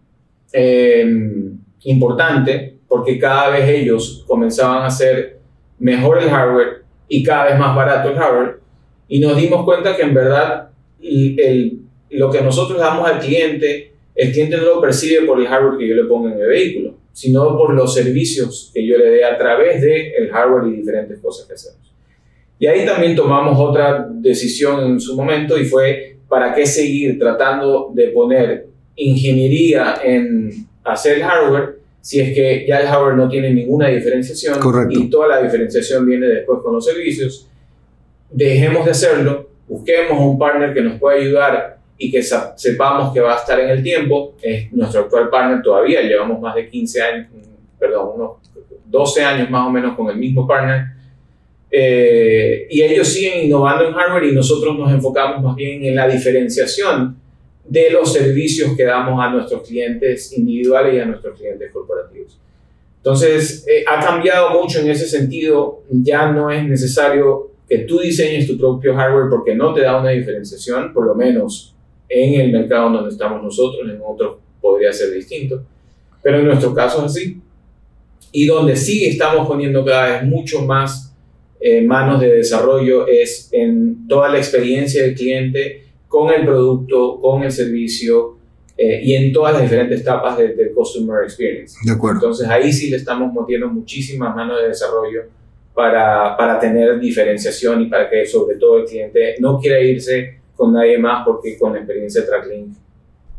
em, 0.53 1.59
importante 1.85 2.79
porque 2.89 3.19
cada 3.19 3.51
vez 3.51 3.69
ellos 3.69 4.25
comenzaban 4.27 4.83
a 4.83 4.87
hacer 4.87 5.39
mejor 5.79 6.23
el 6.23 6.31
hardware 6.31 6.85
y 7.09 7.23
cada 7.23 7.47
vez 7.47 7.59
más 7.59 7.77
barato 7.77 8.11
el 8.11 8.17
hardware 8.17 8.61
y 9.09 9.21
nos 9.21 9.37
dimos 9.37 9.65
cuenta 9.65 9.97
que 9.97 10.03
en 10.03 10.15
verdad 10.15 10.71
lo 12.11 12.31
que 12.31 12.41
nosotros 12.41 12.79
damos 12.79 13.09
al 13.09 13.21
cliente, 13.21 13.93
el 14.15 14.33
cliente 14.33 14.57
no 14.57 14.65
lo 14.65 14.81
percibe 14.81 15.27
por 15.27 15.39
el 15.41 15.47
hardware 15.47 15.79
que 15.79 15.89
yo 15.89 15.95
le 15.95 16.05
pongo 16.05 16.29
en 16.29 16.41
el 16.41 16.49
vehículo, 16.49 16.95
sino 17.13 17.57
por 17.57 17.75
los 17.75 17.95
servicios 17.95 18.71
que 18.75 18.87
yo 18.87 18.97
le 18.97 19.11
dé 19.11 19.25
a 19.25 19.37
través 19.37 19.81
del 19.81 20.13
el 20.19 20.31
hardware 20.31 20.73
y 20.73 20.77
diferentes 20.77 21.21
cosas 21.21 21.47
que 21.47 21.55
hacemos. 21.55 21.95
Y 22.59 22.67
ahí 22.67 22.87
también 22.87 23.15
tomamos 23.15 23.59
otra 23.59 24.09
decisión 24.11 24.85
en 24.85 25.01
su 25.01 25.15
momento 25.15 25.59
y 25.59 25.65
fue 25.65 26.16
para 26.29 26.55
qué 26.55 26.67
seguir 26.67 27.19
tratando 27.19 27.91
de 27.95 28.09
poner 28.09 28.67
ingeniería 28.97 29.97
en 30.03 30.67
hacer 30.85 31.19
el 31.19 31.25
hardware 31.25 31.77
si 32.01 32.21
es 32.21 32.35
que 32.35 32.65
ya 32.69 32.79
el 32.79 32.87
hardware 32.87 33.17
no 33.17 33.29
tiene 33.29 33.53
ninguna 33.53 33.89
diferenciación 33.89 34.61
y 34.91 35.11
toda 35.11 35.27
la 35.27 35.43
diferenciación 35.43 36.07
viene 36.07 36.29
después 36.29 36.61
con 36.63 36.73
los 36.75 36.85
servicios. 36.85 37.49
Dejemos 38.31 38.85
de 38.85 38.93
hacerlo, 38.93 39.49
busquemos 39.67 40.21
un 40.21 40.39
partner 40.39 40.73
que 40.73 40.83
nos 40.83 41.01
pueda 41.01 41.19
ayudar 41.19 41.79
y 41.99 42.11
que 42.13 42.23
sepamos 42.23 43.13
que 43.13 43.19
va 43.19 43.35
a 43.35 43.39
estar 43.39 43.59
en 43.59 43.71
el 43.71 43.83
tiempo. 43.83 44.35
Es 44.41 44.73
nuestro 44.73 45.01
actual 45.01 45.31
partner 45.31 45.63
todavía, 45.63 46.01
llevamos 46.03 46.41
más 46.41 46.55
de 46.55 46.71
15 46.71 47.03
años, 47.03 47.27
perdón, 47.77 48.13
unos 48.15 48.31
12 48.85 49.25
años 49.25 49.51
más 49.51 49.67
o 49.67 49.71
menos 49.71 49.97
con 49.97 50.09
el 50.09 50.17
mismo 50.17 50.47
partner 50.47 50.96
eh, 51.71 52.67
y 52.71 52.83
ellos 52.83 53.09
siguen 53.09 53.47
innovando 53.47 53.87
en 53.87 53.93
hardware 53.93 54.25
y 54.25 54.33
nosotros 54.33 54.79
nos 54.79 54.91
enfocamos 54.93 55.43
más 55.43 55.57
bien 55.57 55.85
en 55.85 55.95
la 55.97 56.09
diferenciación 56.09 57.17
de 57.65 57.91
los 57.91 58.13
servicios 58.13 58.77
que 58.77 58.85
damos 58.85 59.23
a 59.23 59.31
nuestros 59.31 59.67
clientes 59.67 60.33
individuales 60.33 60.95
y 60.95 61.01
a 61.01 61.05
nuestros 61.07 61.39
clientes 61.39 61.71
corporativos. 61.73 62.39
Entonces, 62.99 63.67
eh, 63.69 63.85
ha 63.87 64.05
cambiado 64.05 64.51
mucho 64.61 64.81
en 64.81 64.91
ese 64.91 65.07
sentido. 65.07 65.83
Ya 65.91 66.31
no 66.31 66.51
es 66.51 66.65
necesario 66.65 67.51
que 67.69 67.79
tú 67.79 67.99
diseñes 67.99 68.47
tu 68.47 68.57
propio 68.57 68.95
hardware 68.95 69.29
porque 69.31 69.55
no 69.55 69.75
te 69.75 69.83
da 69.83 70.01
una 70.01 70.11
diferenciación, 70.11 70.93
por 70.93 71.07
lo 71.07 71.15
menos 71.15 71.75
en 72.09 72.41
el 72.41 72.53
mercado 72.53 72.91
donde 72.91 73.11
estamos 73.11 73.43
nosotros, 73.43 73.89
en 73.89 74.01
otros 74.05 74.37
podría 74.61 74.93
ser 74.93 75.13
distinto, 75.13 75.63
pero 76.23 76.39
en 76.39 76.47
nuestro 76.47 76.75
caso 76.75 76.99
es 76.99 77.13
así. 77.13 77.41
Y 78.33 78.47
donde 78.47 78.77
sí 78.77 79.07
estamos 79.07 79.47
poniendo 79.47 79.85
cada 79.85 80.11
vez 80.11 80.23
mucho 80.25 80.63
más 80.63 81.06
eh, 81.61 81.83
manos 81.83 82.21
de 82.21 82.35
desarrollo 82.35 83.07
es 83.07 83.49
en 83.53 84.07
toda 84.07 84.29
la 84.29 84.39
experiencia 84.39 85.03
del 85.03 85.15
cliente 85.15 85.85
con 86.09 86.33
el 86.33 86.45
producto, 86.45 87.19
con 87.21 87.43
el 87.43 87.51
servicio 87.51 88.37
eh, 88.77 89.01
y 89.03 89.15
en 89.15 89.33
todas 89.33 89.55
las 89.55 89.63
diferentes 89.63 90.01
etapas 90.01 90.37
del 90.37 90.57
de 90.57 90.71
Customer 90.71 91.23
Experience. 91.25 91.77
De 91.83 91.93
acuerdo. 91.93 92.19
Entonces 92.19 92.49
ahí 92.49 92.73
sí 92.73 92.91
le 92.91 92.97
estamos 92.97 93.33
metiendo 93.33 93.69
muchísimas 93.69 94.35
manos 94.37 94.61
de 94.61 94.69
desarrollo 94.69 95.23
para, 95.75 96.37
para 96.37 96.59
tener 96.59 96.99
diferenciación 97.01 97.83
y 97.83 97.87
para 97.87 98.09
que 98.09 98.27
sobre 98.27 98.57
todo 98.57 98.79
el 98.79 98.85
cliente 98.85 99.37
no 99.41 99.59
quiera 99.59 99.81
irse 99.81 100.41
con 100.55 100.73
nadie 100.73 100.99
más 100.99 101.25
porque 101.25 101.59
con 101.59 101.73
la 101.73 101.79
experiencia 101.79 102.23
de 102.23 102.27
TrackLink 102.27 102.77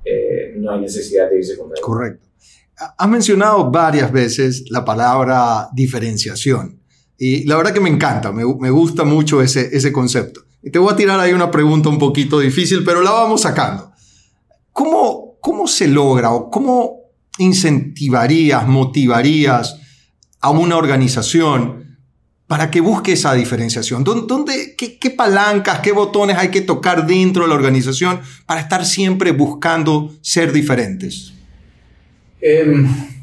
eh, 0.05 0.53
no 0.55 0.71
hay 0.71 0.81
necesidad 0.81 1.29
de 1.29 1.37
irse 1.37 1.57
con 1.57 1.69
nadie. 1.69 1.81
Correcto. 1.81 2.27
Has 2.97 3.09
mencionado 3.09 3.71
varias 3.71 4.11
veces 4.11 4.65
la 4.69 4.85
palabra 4.85 5.67
diferenciación. 5.73 6.76
Y 7.17 7.45
la 7.45 7.57
verdad 7.57 7.73
que 7.73 7.79
me 7.79 7.89
encanta, 7.89 8.31
me, 8.31 8.43
gusta 8.43 9.03
mucho 9.03 9.41
ese, 9.41 9.75
ese 9.75 9.91
concepto. 9.91 10.41
Y 10.61 10.69
te 10.69 10.79
voy 10.79 10.93
a 10.93 10.95
tirar 10.95 11.19
ahí 11.19 11.33
una 11.33 11.49
pregunta 11.49 11.89
un 11.89 11.97
poquito 11.97 12.39
difícil, 12.39 12.83
pero 12.83 13.01
la 13.01 13.11
vamos 13.11 13.41
sacando. 13.41 13.91
¿Cómo, 14.71 15.37
cómo 15.41 15.67
se 15.67 15.87
logra 15.87 16.31
o 16.31 16.51
cómo 16.51 16.97
incentivarías, 17.39 18.67
motivarías 18.67 19.77
a 20.39 20.49
una 20.51 20.77
organización 20.77 21.97
para 22.45 22.69
que 22.69 22.81
busque 22.81 23.13
esa 23.13 23.33
diferenciación? 23.33 24.03
¿Dónde, 24.03 24.75
qué, 24.77 24.99
qué, 24.99 25.09
palancas, 25.09 25.79
qué 25.79 25.91
botones 25.91 26.37
hay 26.37 26.49
que 26.49 26.61
tocar 26.61 27.07
dentro 27.07 27.43
de 27.43 27.49
la 27.49 27.55
organización 27.55 28.19
para 28.45 28.61
estar 28.61 28.85
siempre 28.85 29.31
buscando 29.31 30.13
ser 30.21 30.51
diferentes? 30.51 31.33
Eh, 32.39 32.65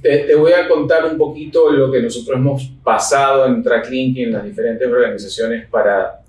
te, 0.02 0.34
voy 0.34 0.52
a 0.52 0.68
contar 0.68 1.04
un 1.06 1.16
poquito 1.16 1.70
lo 1.70 1.90
que 1.90 2.02
nosotros 2.02 2.36
hemos 2.36 2.70
pasado 2.82 3.46
en 3.46 3.62
TrackLink 3.62 4.16
y 4.16 4.22
en 4.24 4.32
las 4.32 4.44
diferentes 4.44 4.86
organizaciones 4.86 5.68
para, 5.68 6.20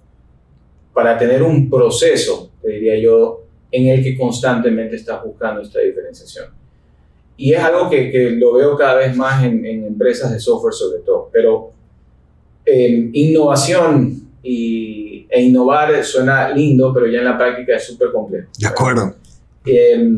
para 0.94 1.18
tener 1.18 1.44
un 1.44 1.70
proceso, 1.70 2.52
te 2.62 2.70
diría 2.70 2.98
yo, 2.98 3.44
en 3.72 3.88
el 3.88 4.04
que 4.04 4.18
constantemente 4.18 4.96
estás 4.96 5.24
buscando 5.24 5.62
esta 5.62 5.80
diferenciación. 5.80 6.46
Y 7.38 7.52
es 7.52 7.60
algo 7.60 7.90
que, 7.90 8.10
que 8.12 8.32
lo 8.32 8.54
veo 8.54 8.78
cada 8.78 8.96
vez 8.96 9.16
más 9.16 9.44
en, 9.44 9.66
en, 9.66 9.84
empresas 9.84 10.32
de 10.32 10.40
software 10.40 10.74
sobre 10.74 11.00
todo, 11.00 11.30
pero 11.34 11.72
eh, 12.66 13.10
innovación 13.12 14.30
y, 14.42 15.28
e 15.30 15.42
innovar 15.42 16.02
suena 16.06 16.50
lindo, 16.50 16.94
pero 16.94 17.08
ya 17.08 17.20
en 17.20 17.26
la 17.26 17.38
práctica 17.38 17.76
es 17.76 17.84
súper 17.84 18.12
complejo. 18.14 18.48
De 18.58 18.68
acuerdo. 18.68 19.16
Eh, 19.66 20.10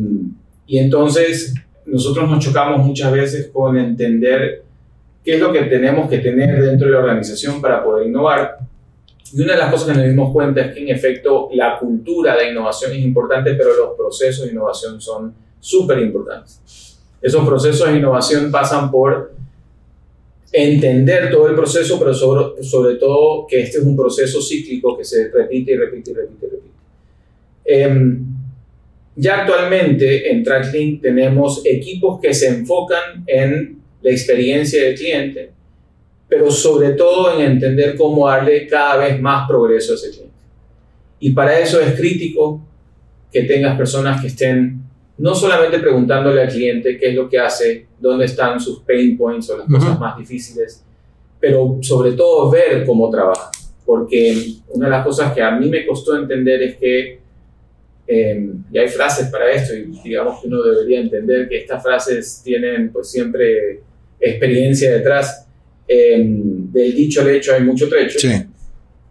y 0.68 0.78
entonces 0.78 1.56
nosotros 1.88 2.30
nos 2.30 2.44
chocamos 2.44 2.86
muchas 2.86 3.12
veces 3.12 3.50
con 3.52 3.78
entender 3.78 4.64
qué 5.24 5.36
es 5.36 5.40
lo 5.40 5.52
que 5.52 5.64
tenemos 5.64 6.10
que 6.10 6.20
tener 6.20 6.62
dentro 6.62 6.88
de 6.88 6.94
la 6.94 7.00
organización 7.00 7.62
para 7.62 7.84
poder 7.84 8.08
innovar. 8.08 8.58
Y 9.34 9.42
una 9.42 9.54
de 9.54 9.60
las 9.60 9.72
cosas 9.72 9.90
que 9.90 9.94
nos 9.94 10.08
dimos 10.08 10.32
cuenta 10.32 10.62
es 10.62 10.74
que 10.74 10.82
en 10.82 10.90
efecto 10.90 11.50
la 11.54 11.78
cultura 11.80 12.36
de 12.36 12.52
innovación 12.52 12.92
es 12.92 13.00
importante, 13.00 13.54
pero 13.54 13.76
los 13.76 13.98
procesos 13.98 14.46
de 14.46 14.52
innovación 14.52 15.02
son 15.02 15.34
súper 15.60 16.00
importantes. 16.00 16.98
Esos 17.22 17.46
procesos 17.46 17.90
de 17.90 17.98
innovación 17.98 18.52
pasan 18.52 18.92
por 18.92 19.34
entender 20.52 21.30
todo 21.32 21.48
el 21.48 21.56
proceso, 21.56 22.00
pero 22.00 22.14
sobre, 22.14 22.64
sobre 22.64 22.96
todo 22.96 23.46
que 23.48 23.62
este 23.62 23.80
es 23.80 23.84
un 23.84 23.96
proceso 23.96 24.42
cíclico 24.42 24.98
que 24.98 25.04
se 25.04 25.30
repite 25.30 25.72
y 25.72 25.78
repite 25.78 26.12
y 26.12 26.14
repite 26.14 26.46
y 26.46 26.50
repite. 26.50 26.68
Eh, 27.66 28.18
ya 29.20 29.42
actualmente 29.42 30.32
en 30.32 30.44
TrackLink 30.44 31.02
tenemos 31.02 31.64
equipos 31.66 32.20
que 32.22 32.36
se 32.36 32.50
enfocan 32.50 33.24
en 33.26 33.82
la 34.04 34.12
experiencia 34.12 34.84
del 34.84 34.96
cliente, 34.96 35.52
pero 36.30 36.52
sobre 36.52 36.92
todo 36.92 37.34
en 37.34 37.54
entender 37.54 37.96
cómo 37.96 38.28
darle 38.28 38.68
cada 38.68 38.98
vez 38.98 39.20
más 39.20 39.48
progreso 39.48 39.94
a 39.94 39.96
ese 39.96 40.12
cliente. 40.12 40.38
Y 41.20 41.32
para 41.32 41.60
eso 41.60 41.82
es 41.82 41.96
crítico 41.96 42.62
que 43.32 43.44
tengas 43.44 43.76
personas 43.76 44.22
que 44.22 44.28
estén 44.28 44.84
no 45.18 45.34
solamente 45.34 45.80
preguntándole 45.80 46.44
al 46.44 46.50
cliente 46.50 47.00
qué 47.00 47.10
es 47.10 47.16
lo 47.16 47.28
que 47.28 47.40
hace, 47.40 47.88
dónde 48.00 48.26
están 48.26 48.60
sus 48.60 48.82
pain 48.82 49.18
points 49.18 49.50
o 49.50 49.58
las 49.58 49.68
cosas 49.68 50.00
más 50.00 50.16
difíciles, 50.16 50.84
pero 51.40 51.80
sobre 51.82 52.12
todo 52.12 52.52
ver 52.52 52.86
cómo 52.86 53.10
trabaja. 53.10 53.50
Porque 53.84 54.58
una 54.70 54.86
de 54.86 54.92
las 54.92 55.04
cosas 55.04 55.34
que 55.34 55.42
a 55.42 55.52
mí 55.52 55.70
me 55.70 55.88
costó 55.88 56.16
entender 56.16 56.62
es 56.62 56.76
que 56.76 57.27
eh, 58.08 58.50
y 58.72 58.78
hay 58.78 58.88
frases 58.88 59.28
para 59.28 59.52
esto 59.52 59.76
y 59.76 59.92
digamos 60.02 60.42
que 60.42 60.48
uno 60.48 60.64
debería 60.64 61.02
entender 61.02 61.50
que 61.50 61.58
estas 61.58 61.84
frases 61.84 62.42
tienen 62.44 62.90
pues 62.92 63.12
siempre 63.12 63.82
experiencia 64.20 64.94
detrás. 64.94 65.46
Em, 65.90 66.72
del 66.72 66.96
dicho 66.96 67.22
al 67.22 67.30
hecho 67.30 67.54
hay 67.54 67.64
mucho 67.64 67.90
trecho. 67.90 68.20
Sí. 68.20 68.30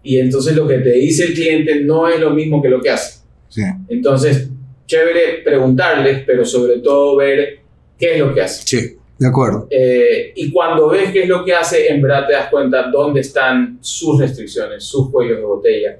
Y 0.02 0.18
entonces 0.18 0.56
lo 0.56 0.66
que 0.66 0.78
te 0.78 0.92
dice 0.92 1.24
el 1.24 1.34
cliente 1.34 1.80
no 1.80 2.08
es 2.08 2.18
lo 2.18 2.30
mismo 2.30 2.62
que 2.62 2.68
lo 2.68 2.80
que 2.80 2.90
hace. 2.90 3.20
Sí. 3.48 3.62
Entonces, 3.88 4.48
chévere 4.86 5.42
preguntarles, 5.44 6.22
pero 6.26 6.44
sobre 6.44 6.78
todo 6.78 7.16
ver 7.16 7.58
qué 7.98 8.14
es 8.14 8.20
lo 8.20 8.32
que 8.32 8.42
hace. 8.42 8.62
Sí, 8.66 8.96
de 9.18 9.26
acuerdo. 9.26 9.66
Eh, 9.70 10.32
y 10.36 10.50
cuando 10.50 10.88
ves 10.88 11.10
qué 11.12 11.22
es 11.22 11.28
lo 11.28 11.44
que 11.44 11.54
hace, 11.54 11.88
en 11.88 12.00
verdad 12.00 12.26
te 12.26 12.32
das 12.34 12.50
cuenta 12.50 12.90
dónde 12.90 13.20
están 13.20 13.78
sus 13.80 14.20
restricciones, 14.20 14.84
sus 14.84 15.10
cuellos 15.10 15.38
de 15.38 15.44
botella 15.44 15.98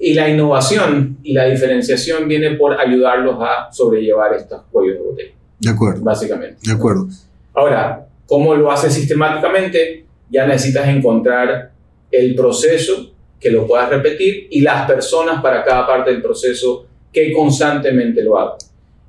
y 0.00 0.14
la 0.14 0.28
innovación 0.28 1.18
y 1.22 1.34
la 1.34 1.44
diferenciación 1.44 2.26
viene 2.26 2.52
por 2.52 2.80
ayudarlos 2.80 3.36
a 3.40 3.70
sobrellevar 3.70 4.32
estos 4.32 4.62
cuellos 4.72 4.96
de 4.96 5.02
botella. 5.02 5.32
De 5.60 5.70
acuerdo. 5.70 6.02
Básicamente. 6.02 6.56
De 6.62 6.72
acuerdo. 6.72 7.06
Ahora, 7.52 8.06
¿cómo 8.26 8.54
lo 8.54 8.72
haces 8.72 8.94
sistemáticamente? 8.94 10.06
Ya 10.30 10.46
necesitas 10.46 10.88
encontrar 10.88 11.70
el 12.10 12.34
proceso 12.34 13.12
que 13.38 13.50
lo 13.50 13.66
puedas 13.66 13.90
repetir 13.90 14.48
y 14.50 14.62
las 14.62 14.86
personas 14.86 15.42
para 15.42 15.62
cada 15.62 15.86
parte 15.86 16.10
del 16.10 16.22
proceso 16.22 16.86
que 17.12 17.32
constantemente 17.32 18.22
lo 18.22 18.38
hagan. 18.38 18.56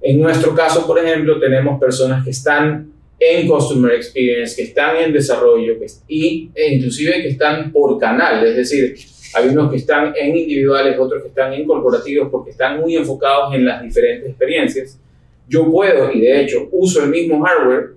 En 0.02 0.20
nuestro 0.20 0.54
caso, 0.54 0.86
por 0.86 1.00
ejemplo, 1.00 1.40
tenemos 1.40 1.80
personas 1.80 2.24
que 2.24 2.32
están 2.32 2.92
en 3.20 3.48
Customer 3.48 3.94
Experience, 3.94 4.56
que 4.56 4.64
están 4.64 4.98
en 4.98 5.14
desarrollo 5.14 5.80
que, 5.80 5.86
y, 6.08 6.50
e 6.56 6.74
inclusive 6.74 7.22
que 7.22 7.30
están 7.30 7.72
por 7.72 8.00
canal, 8.00 8.46
es 8.46 8.56
decir, 8.56 8.96
hay 9.34 9.50
unos 9.50 9.72
que 9.72 9.78
están 9.78 10.14
en 10.20 10.36
individuales, 10.36 10.98
otros 11.00 11.22
que 11.22 11.30
están 11.30 11.54
en 11.54 11.66
corporativos 11.66 12.30
porque 12.30 12.52
están 12.52 12.80
muy 12.80 12.96
enfocados 12.96 13.54
en 13.54 13.66
las 13.66 13.82
diferentes 13.82 14.30
experiencias. 14.30 15.00
Yo 15.48 15.70
puedo, 15.70 16.12
y 16.12 16.22
de 16.22 16.42
hecho 16.42 16.70
uso 16.72 17.04
el 17.04 17.10
mismo 17.10 17.44
hardware 17.44 17.92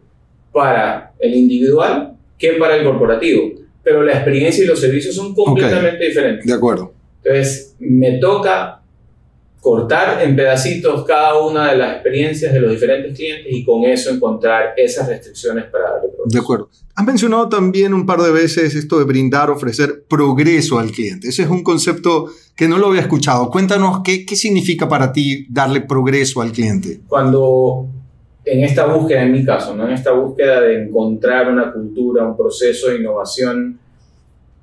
para 0.52 1.12
el 1.18 1.34
individual 1.34 2.16
que 2.38 2.52
para 2.54 2.76
el 2.76 2.84
corporativo, 2.84 3.52
pero 3.82 4.02
la 4.02 4.12
experiencia 4.12 4.64
y 4.64 4.66
los 4.66 4.80
servicios 4.80 5.14
son 5.14 5.34
completamente 5.34 6.04
diferentes. 6.04 6.46
De 6.46 6.52
acuerdo. 6.52 6.92
Entonces, 7.22 7.74
me 7.78 8.18
toca 8.18 8.80
cortar 9.64 10.22
en 10.22 10.36
pedacitos 10.36 11.06
cada 11.06 11.40
una 11.40 11.70
de 11.70 11.78
las 11.78 11.94
experiencias 11.94 12.52
de 12.52 12.60
los 12.60 12.70
diferentes 12.70 13.16
clientes 13.16 13.46
y 13.50 13.64
con 13.64 13.84
eso 13.84 14.10
encontrar 14.10 14.74
esas 14.76 15.08
restricciones 15.08 15.64
para 15.72 15.84
darle 15.84 16.08
progreso. 16.08 16.28
De 16.28 16.38
acuerdo. 16.38 16.68
Has 16.94 17.06
mencionado 17.06 17.48
también 17.48 17.94
un 17.94 18.04
par 18.04 18.20
de 18.20 18.30
veces 18.30 18.74
esto 18.74 18.98
de 18.98 19.06
brindar, 19.06 19.48
ofrecer 19.48 20.04
progreso 20.06 20.78
al 20.78 20.90
cliente. 20.90 21.28
Ese 21.28 21.44
es 21.44 21.48
un 21.48 21.62
concepto 21.62 22.26
que 22.54 22.68
no 22.68 22.76
lo 22.76 22.88
había 22.88 23.00
escuchado. 23.00 23.48
Cuéntanos 23.48 24.02
qué, 24.04 24.26
qué 24.26 24.36
significa 24.36 24.86
para 24.86 25.10
ti 25.14 25.46
darle 25.48 25.80
progreso 25.80 26.42
al 26.42 26.52
cliente. 26.52 27.00
Cuando 27.08 27.86
en 28.44 28.64
esta 28.64 28.84
búsqueda, 28.84 29.22
en 29.22 29.32
mi 29.32 29.46
caso, 29.46 29.74
¿no? 29.74 29.88
en 29.88 29.94
esta 29.94 30.12
búsqueda 30.12 30.60
de 30.60 30.84
encontrar 30.84 31.50
una 31.50 31.72
cultura, 31.72 32.26
un 32.26 32.36
proceso 32.36 32.90
de 32.90 32.96
innovación, 32.96 33.78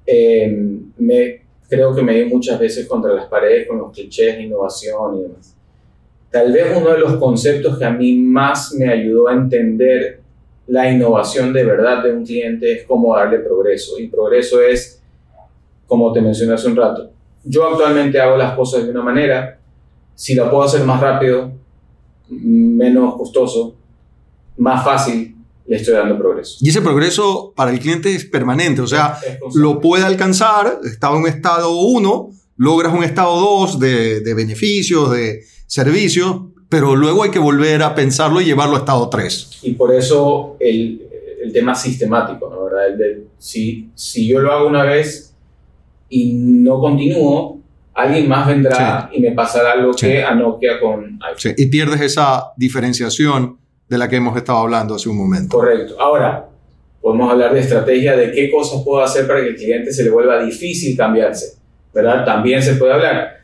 eh, 0.05 0.77
me, 0.99 1.41
creo 1.71 1.95
que 1.95 2.01
me 2.01 2.13
di 2.15 2.25
muchas 2.25 2.59
veces 2.59 2.85
contra 2.85 3.13
las 3.13 3.27
paredes 3.27 3.65
con 3.65 3.77
los 3.77 3.93
clichés 3.93 4.35
de 4.35 4.43
innovación 4.43 5.17
y 5.17 5.21
demás. 5.21 5.55
Tal 6.29 6.51
vez 6.51 6.65
uno 6.75 6.89
de 6.89 6.99
los 6.99 7.15
conceptos 7.15 7.79
que 7.79 7.85
a 7.85 7.91
mí 7.91 8.17
más 8.17 8.73
me 8.73 8.89
ayudó 8.89 9.29
a 9.29 9.33
entender 9.33 10.19
la 10.67 10.91
innovación 10.91 11.53
de 11.53 11.63
verdad 11.63 12.03
de 12.03 12.11
un 12.11 12.25
cliente 12.25 12.73
es 12.73 12.83
cómo 12.83 13.15
darle 13.15 13.39
progreso. 13.39 13.97
Y 13.97 14.09
progreso 14.09 14.61
es, 14.61 15.01
como 15.87 16.11
te 16.11 16.19
mencioné 16.19 16.55
hace 16.55 16.67
un 16.67 16.75
rato, 16.75 17.09
yo 17.45 17.65
actualmente 17.65 18.19
hago 18.19 18.35
las 18.35 18.53
cosas 18.53 18.83
de 18.83 18.91
una 18.91 19.01
manera, 19.01 19.57
si 20.13 20.35
la 20.35 20.51
puedo 20.51 20.63
hacer 20.63 20.83
más 20.83 20.99
rápido, 20.99 21.53
menos 22.27 23.15
costoso, 23.15 23.75
más 24.57 24.83
fácil, 24.83 25.37
le 25.67 25.77
estoy 25.77 25.93
dando 25.93 26.17
progreso. 26.17 26.57
Y 26.61 26.69
ese 26.69 26.81
progreso 26.81 27.53
para 27.55 27.71
el 27.71 27.79
cliente 27.79 28.13
es 28.13 28.25
permanente, 28.25 28.81
o 28.81 28.87
sea, 28.87 29.17
lo 29.55 29.79
puede 29.79 30.03
alcanzar, 30.03 30.79
estaba 30.83 31.15
en 31.15 31.23
un 31.23 31.29
estado 31.29 31.71
1, 31.75 32.29
logras 32.57 32.93
un 32.93 33.03
estado 33.03 33.39
2 33.39 33.79
de, 33.79 34.19
de, 34.21 34.33
beneficios, 34.33 35.11
de 35.11 35.43
servicios, 35.67 36.41
pero 36.69 36.95
luego 36.95 37.23
hay 37.23 37.31
que 37.31 37.39
volver 37.39 37.83
a 37.83 37.95
pensarlo 37.95 38.41
y 38.41 38.45
llevarlo 38.45 38.75
a 38.75 38.79
estado 38.79 39.09
3. 39.09 39.59
Y 39.63 39.73
por 39.73 39.93
eso 39.93 40.57
el, 40.59 41.01
el 41.43 41.51
tema 41.51 41.75
sistemático, 41.75 42.49
¿no? 42.49 42.65
¿verdad? 42.65 42.87
El 42.87 42.97
de, 42.97 43.23
si, 43.37 43.89
si 43.95 44.27
yo 44.27 44.39
lo 44.39 44.51
hago 44.51 44.67
una 44.67 44.83
vez 44.83 45.33
y 46.09 46.33
no 46.33 46.79
continúo, 46.79 47.59
alguien 47.93 48.27
más 48.27 48.47
vendrá 48.47 49.09
sí. 49.11 49.17
y 49.17 49.21
me 49.21 49.31
pasará 49.31 49.75
lo 49.75 49.93
sí. 49.93 50.07
que 50.07 50.23
a 50.23 50.35
Nokia 50.35 50.79
con 50.79 51.19
iPhone. 51.21 51.37
Sí. 51.37 51.53
Y 51.57 51.65
pierdes 51.67 52.01
esa 52.01 52.51
diferenciación 52.57 53.57
de 53.91 53.97
la 53.97 54.07
que 54.07 54.15
hemos 54.15 54.37
estado 54.37 54.59
hablando 54.59 54.95
hace 54.95 55.09
un 55.09 55.17
momento. 55.17 55.57
Correcto. 55.57 55.99
Ahora, 55.99 56.47
podemos 57.01 57.29
hablar 57.29 57.53
de 57.53 57.59
estrategia 57.59 58.15
de 58.15 58.31
qué 58.31 58.49
cosas 58.49 58.81
puedo 58.85 59.03
hacer 59.03 59.27
para 59.27 59.41
que 59.41 59.49
el 59.49 59.55
cliente 59.57 59.91
se 59.91 60.05
le 60.05 60.09
vuelva 60.09 60.41
difícil 60.41 60.95
cambiarse, 60.95 61.57
¿verdad? 61.93 62.23
También 62.23 62.63
se 62.63 62.75
puede 62.75 62.93
hablar. 62.93 63.41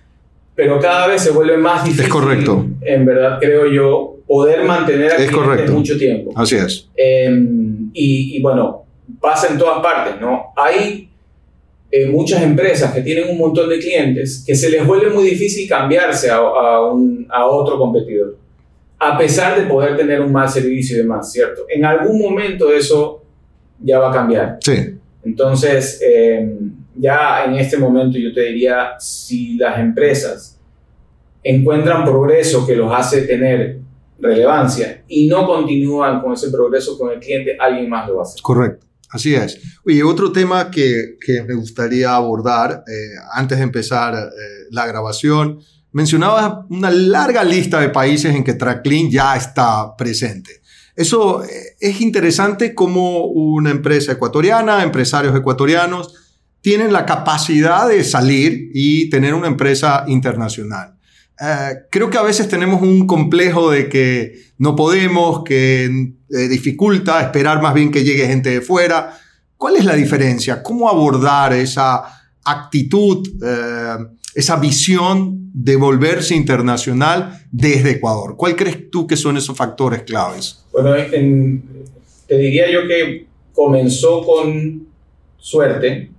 Pero 0.56 0.80
cada 0.80 1.06
vez 1.08 1.22
se 1.22 1.32
vuelve 1.32 1.58
más 1.58 1.84
difícil. 1.84 2.06
Es 2.06 2.10
correcto. 2.10 2.66
En 2.80 3.06
verdad, 3.06 3.40
creo 3.42 3.70
yo, 3.70 4.20
poder 4.26 4.64
mantener 4.64 5.12
al 5.12 5.22
es 5.22 5.28
cliente 5.28 5.36
correcto. 5.36 5.72
mucho 5.74 5.98
tiempo. 5.98 6.32
Así 6.34 6.56
es. 6.56 6.88
Eh, 6.96 7.30
y, 7.92 8.38
y, 8.38 8.42
bueno, 8.42 8.86
pasa 9.20 9.52
en 9.52 9.58
todas 9.58 9.82
partes, 9.84 10.22
¿no? 10.22 10.54
Hay 10.56 11.10
eh, 11.92 12.06
muchas 12.06 12.42
empresas 12.42 12.94
que 12.94 13.02
tienen 13.02 13.30
un 13.30 13.38
montón 13.38 13.68
de 13.68 13.80
clientes 13.80 14.46
que 14.48 14.56
se 14.56 14.70
les 14.70 14.88
vuelve 14.88 15.10
muy 15.10 15.26
difícil 15.26 15.68
cambiarse 15.68 16.32
a, 16.32 16.38
a, 16.38 16.90
un, 16.90 17.28
a 17.30 17.46
otro 17.48 17.78
competidor 17.78 18.47
a 19.00 19.18
pesar 19.18 19.60
de 19.60 19.68
poder 19.68 19.96
tener 19.96 20.22
un 20.22 20.32
mal 20.32 20.50
servicio 20.50 20.96
y 20.96 21.00
demás, 21.00 21.32
¿cierto? 21.32 21.66
En 21.70 21.86
algún 21.86 22.20
momento 22.20 22.72
eso 22.72 23.24
ya 23.80 24.00
va 24.00 24.10
a 24.10 24.14
cambiar. 24.14 24.58
Sí. 24.62 24.96
Entonces, 25.24 26.02
eh, 26.02 26.58
ya 26.96 27.46
en 27.46 27.56
este 27.56 27.78
momento 27.78 28.18
yo 28.18 28.34
te 28.34 28.42
diría, 28.42 28.96
si 29.00 29.58
las 29.58 29.80
empresas 29.80 30.60
encuentran 31.44 32.04
progreso 32.04 32.66
que 32.66 32.76
los 32.76 32.92
hace 32.92 33.22
tener 33.22 33.80
relevancia 34.20 35.04
y 35.08 35.28
no 35.28 35.46
continúan 35.46 36.22
con 36.22 36.34
ese 36.34 36.50
progreso 36.50 36.98
con 36.98 37.12
el 37.12 37.20
cliente, 37.20 37.56
alguien 37.60 37.90
más 37.90 38.08
lo 38.08 38.16
va 38.16 38.22
a 38.22 38.24
hacer. 38.24 38.42
Correcto. 38.42 38.88
Así 39.10 39.36
es. 39.36 39.60
Oye, 39.86 40.04
otro 40.04 40.32
tema 40.32 40.70
que, 40.70 41.18
que 41.26 41.42
me 41.44 41.54
gustaría 41.54 42.14
abordar 42.14 42.84
eh, 42.88 43.16
antes 43.34 43.58
de 43.58 43.64
empezar 43.64 44.16
eh, 44.16 44.68
la 44.72 44.86
grabación 44.86 45.60
mencionabas 45.98 46.66
una 46.70 46.92
larga 46.92 47.44
lista 47.44 47.82
de 47.82 47.90
países 47.90 48.36
en 48.36 48.44
que 48.44 48.54
TrackClean 48.54 49.10
ya 49.10 49.36
está 49.36 49.96
presente. 49.98 50.62
Eso 50.96 51.44
eh, 51.44 51.76
es 51.80 52.02
interesante 52.02 52.76
como 52.76 53.26
una 53.26 53.72
empresa 53.72 54.12
ecuatoriana, 54.12 54.84
empresarios 54.84 55.36
ecuatorianos, 55.36 56.14
tienen 56.62 56.94
la 56.94 57.04
capacidad 57.04 57.90
de 57.90 58.04
salir 58.04 58.70
y 58.76 59.10
tener 59.10 59.34
una 59.34 59.48
empresa 59.48 60.04
internacional. 60.08 60.94
Uh, 61.42 61.88
creo 61.90 62.12
que 62.12 62.20
a 62.20 62.24
veces 62.24 62.48
tenemos 62.48 62.84
un 62.84 63.08
complejo 63.08 63.72
de 63.72 63.90
que 63.90 64.34
no 64.60 64.76
podemos, 64.76 65.44
que 65.44 65.86
eh, 65.86 66.48
dificulta 66.48 67.22
esperar 67.24 67.60
más 67.60 67.74
bien 67.74 67.90
que 67.90 68.04
llegue 68.04 68.28
gente 68.28 68.52
de 68.52 68.62
fuera. 68.62 69.18
¿Cuál 69.58 69.78
es 69.78 69.86
la 69.86 69.96
diferencia? 69.96 70.62
¿Cómo 70.62 70.90
abordar 70.90 71.54
esa 71.54 72.04
actitud? 72.44 73.28
Uh, 73.42 74.17
esa 74.38 74.56
visión 74.58 75.50
de 75.52 75.76
volverse 75.76 76.36
internacional 76.36 77.42
desde 77.52 77.94
Ecuador. 77.94 78.36
¿Cuál 78.38 78.56
crees 78.56 78.92
tú 78.92 79.08
que 79.08 79.18
son 79.18 79.36
esos 79.36 79.58
factores 79.58 80.04
claves? 80.04 80.64
Bueno, 80.72 80.96
en, 80.96 81.64
te 82.28 82.38
diría 82.38 82.72
yo 82.72 82.88
que 82.88 83.26
comenzó 83.52 84.24
con 84.24 84.86
suerte, 85.40 86.12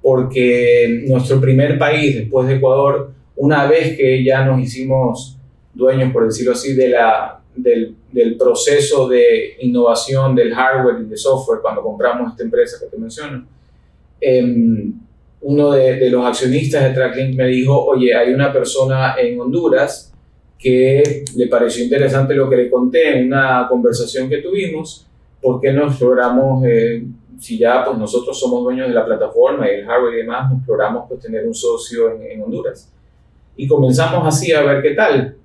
porque 0.00 1.04
nuestro 1.06 1.38
primer 1.38 1.78
país 1.78 2.14
después 2.14 2.48
de 2.48 2.54
Ecuador, 2.54 3.12
una 3.36 3.66
vez 3.66 3.94
que 3.94 4.24
ya 4.24 4.42
nos 4.46 4.58
hicimos 4.62 5.36
dueños, 5.74 6.14
por 6.14 6.24
decirlo 6.24 6.52
así, 6.52 6.72
de 6.72 6.88
la, 6.88 7.42
del, 7.54 7.94
proceso 8.38 9.06
de 9.06 9.56
innovación 9.60 10.34
del 10.34 10.54
hardware 10.54 11.02
y 11.02 11.10
de 11.10 11.16
software, 11.18 11.60
cuando 11.60 11.82
compramos 11.82 12.30
esta 12.30 12.42
empresa 12.42 12.78
que 12.80 12.86
te 12.86 12.96
menciono, 12.96 13.46
eh, 14.18 14.94
uno 15.44 15.72
de, 15.72 15.96
de, 15.96 16.10
los 16.10 16.24
accionistas 16.26 16.82
de 16.82 16.90
Tracklink 16.90 17.36
me 17.36 17.46
dijo, 17.46 17.84
oye, 17.84 18.14
hay 18.14 18.32
una 18.32 18.52
persona 18.52 19.14
en 19.18 19.40
Honduras 19.40 20.12
que 20.58 21.24
le 21.36 21.46
pareció 21.48 21.84
interesante 21.84 22.34
lo 22.34 22.48
que 22.48 22.56
le 22.56 22.70
conté 22.70 23.18
en 23.18 23.26
una 23.26 23.66
conversación 23.68 24.28
que 24.28 24.38
tuvimos, 24.38 25.06
¿por 25.42 25.60
qué 25.60 25.72
no 25.72 25.86
exploramos, 25.86 26.64
eh, 26.66 27.04
si 27.38 27.58
ya 27.58 27.84
pues 27.84 27.98
nosotros 27.98 28.38
somos 28.38 28.64
dueños 28.64 28.88
de 28.88 28.94
la 28.94 29.04
plataforma 29.04 29.70
y 29.70 29.74
el 29.74 29.84
hardware 29.84 30.14
y 30.14 30.16
demás, 30.22 30.50
no 30.50 30.56
exploramos 30.56 31.04
pues 31.06 31.20
tener 31.20 31.46
un 31.46 31.54
socio 31.54 32.12
en, 32.12 32.22
en 32.22 32.42
Honduras? 32.42 32.90
Y 33.56 33.68
comenzamos 33.68 34.26
así 34.26 34.52
a 34.52 34.62
ver 34.62 34.82
qué 34.82 34.92
tal. 34.92 35.36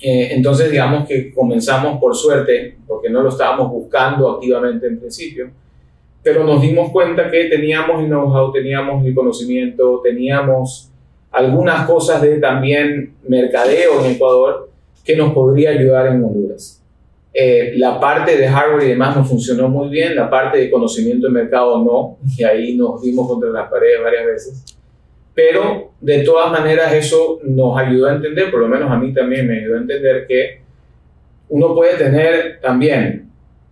Eh, 0.00 0.28
entonces 0.32 0.70
digamos 0.70 1.08
que 1.08 1.32
comenzamos 1.32 1.98
por 1.98 2.14
suerte, 2.14 2.76
porque 2.86 3.08
no 3.08 3.22
lo 3.22 3.30
estábamos 3.30 3.70
buscando 3.70 4.30
activamente 4.30 4.86
en 4.86 5.00
principio, 5.00 5.50
pero 6.24 6.42
nos 6.42 6.62
dimos 6.62 6.90
cuenta 6.90 7.30
que 7.30 7.44
teníamos 7.44 8.02
el 8.02 8.08
know-how, 8.08 8.50
teníamos 8.50 9.04
el 9.04 9.14
conocimiento, 9.14 10.00
teníamos 10.02 10.90
algunas 11.30 11.86
cosas 11.86 12.22
de 12.22 12.38
también 12.38 13.14
mercadeo 13.28 14.02
en 14.02 14.12
Ecuador 14.12 14.70
que 15.04 15.16
nos 15.16 15.34
podría 15.34 15.70
ayudar 15.70 16.06
en 16.06 16.24
Honduras. 16.24 16.82
Eh, 17.34 17.74
la 17.76 18.00
parte 18.00 18.38
de 18.38 18.48
hardware 18.48 18.84
y 18.84 18.88
demás 18.90 19.14
nos 19.14 19.28
funcionó 19.28 19.68
muy 19.68 19.90
bien, 19.90 20.16
la 20.16 20.30
parte 20.30 20.56
de 20.58 20.70
conocimiento 20.70 21.26
de 21.26 21.32
mercado 21.32 21.84
no, 21.84 22.16
y 22.38 22.42
ahí 22.42 22.74
nos 22.74 23.02
dimos 23.02 23.28
contra 23.28 23.50
las 23.50 23.68
paredes 23.68 24.02
varias 24.02 24.24
veces. 24.24 24.64
Pero 25.34 25.90
de 26.00 26.20
todas 26.20 26.50
maneras 26.50 26.94
eso 26.94 27.40
nos 27.42 27.76
ayudó 27.76 28.06
a 28.06 28.14
entender, 28.14 28.50
por 28.50 28.60
lo 28.60 28.68
menos 28.68 28.90
a 28.90 28.96
mí 28.96 29.12
también 29.12 29.46
me 29.46 29.58
ayudó 29.58 29.74
a 29.74 29.80
entender 29.80 30.26
que 30.26 30.60
uno 31.50 31.74
puede 31.74 31.98
tener 31.98 32.60
también 32.62 33.28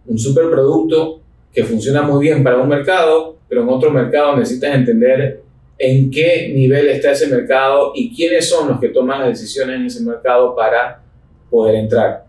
un 0.07 0.19
superproducto 0.19 1.22
que 1.53 1.65
funciona 1.65 2.03
muy 2.03 2.25
bien 2.25 2.43
para 2.43 2.59
un 2.59 2.69
mercado, 2.69 3.37
pero 3.49 3.63
en 3.63 3.69
otro 3.69 3.91
mercado 3.91 4.37
necesitas 4.37 4.75
entender 4.75 5.43
en 5.79 6.11
qué 6.11 6.51
nivel 6.55 6.89
está 6.89 7.13
ese 7.13 7.27
mercado 7.27 7.93
y 7.95 8.15
quiénes 8.15 8.49
son 8.49 8.69
los 8.69 8.81
que 8.81 8.89
toman 8.89 9.21
las 9.21 9.29
decisiones 9.29 9.77
en 9.77 9.87
ese 9.87 10.03
mercado 10.03 10.55
para 10.55 11.03
poder 11.51 11.75
entrar. 11.75 12.25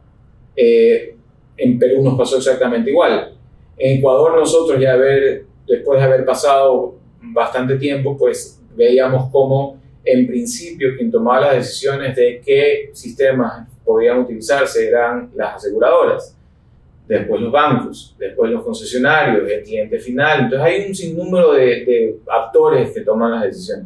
Eh, 0.55 1.15
en 1.55 1.79
Perú 1.79 2.03
nos 2.03 2.17
pasó 2.17 2.37
exactamente 2.37 2.89
igual. 2.89 3.33
En 3.77 3.99
Ecuador 3.99 4.37
nosotros 4.37 4.79
ya 4.81 4.93
haber, 4.93 5.45
después 5.67 5.99
de 5.99 6.05
haber 6.05 6.25
pasado 6.25 6.95
bastante 7.21 7.77
tiempo, 7.77 8.17
pues 8.17 8.61
veíamos 8.75 9.29
cómo 9.31 9.79
en 10.03 10.27
principio 10.27 10.89
quien 10.97 11.09
tomaba 11.09 11.41
las 11.41 11.55
decisiones 11.55 12.15
de 12.15 12.41
qué 12.43 12.89
sistemas 12.91 13.69
podían 13.85 14.19
utilizarse 14.19 14.87
eran 14.87 15.31
las 15.35 15.55
aseguradoras 15.55 16.35
después 17.07 17.41
los 17.41 17.51
bancos, 17.51 18.15
después 18.17 18.51
los 18.51 18.63
concesionarios, 18.63 19.49
el 19.49 19.63
cliente 19.63 19.99
final. 19.99 20.41
Entonces 20.41 20.67
hay 20.67 20.87
un 20.87 20.95
sinnúmero 20.95 21.53
de, 21.53 21.65
de, 21.65 22.19
actores 22.27 22.91
que 22.91 23.01
toman 23.01 23.31
las 23.31 23.43
decisiones. 23.43 23.85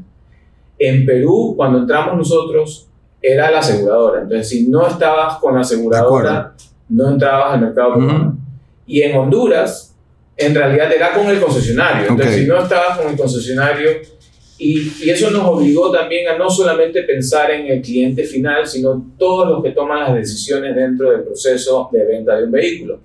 En 0.80 1.06
Perú, 1.06 1.54
cuando 1.56 1.80
entramos 1.80 2.16
nosotros, 2.16 2.88
era 3.22 3.50
la 3.50 3.60
aseguradora. 3.60 4.22
Entonces, 4.22 4.50
si 4.50 4.68
no 4.68 4.88
estabas 4.88 5.38
con 5.38 5.56
la 5.56 5.62
aseguradora, 5.62 6.54
no 6.90 7.10
entrabas 7.10 7.54
al 7.54 7.62
mercado 7.62 7.96
peruano. 7.96 8.20
Uh 8.20 8.32
-huh. 8.32 8.36
Y 8.86 9.02
en 9.02 9.18
Honduras, 9.18 9.96
en 10.38 10.54
realidad 10.54 10.92
era 10.94 11.14
con 11.14 11.28
el 11.28 11.42
concesionario. 11.42 12.04
Entonces, 12.04 12.28
okay. 12.28 12.42
si 12.44 12.48
no 12.48 12.62
estabas 12.62 13.00
con 13.00 13.10
el 13.10 13.18
concesionario, 13.18 13.90
Y, 14.60 14.92
y, 15.04 15.10
eso 15.10 15.30
nos 15.30 15.46
obligó 15.46 15.92
también 15.92 16.28
a 16.30 16.38
no 16.38 16.50
solamente 16.50 17.04
pensar 17.04 17.52
en 17.52 17.68
el 17.68 17.82
cliente 17.82 18.24
final, 18.24 18.66
sino 18.66 19.14
todos 19.18 19.48
los 19.48 19.64
que 19.64 19.72
toman 19.72 20.00
las 20.00 20.16
decisiones 20.16 20.76
dentro 20.76 21.12
del 21.12 21.24
proceso 21.24 21.90
de 21.92 22.06
venta 22.06 22.36
de 22.36 22.46
un 22.46 22.52
vehículo. 22.52 23.00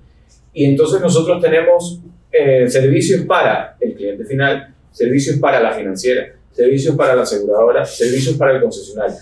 Y 0.55 0.65
entonces 0.65 1.01
nosotros 1.01 1.43
tenemos 1.43 2.01
eh, 2.31 2.69
servicios 2.69 3.27
para 3.27 3.77
el 3.81 3.95
cliente 3.95 4.25
final, 4.25 4.75
servicios 4.91 5.39
para 5.39 5.61
la 5.61 5.73
financiera, 5.73 6.35
servicios 6.53 6.97
para 6.97 7.15
la 7.15 7.23
aseguradora, 7.23 7.85
servicios 7.85 8.37
para 8.37 8.57
el 8.57 8.63
concesionario. 8.63 9.17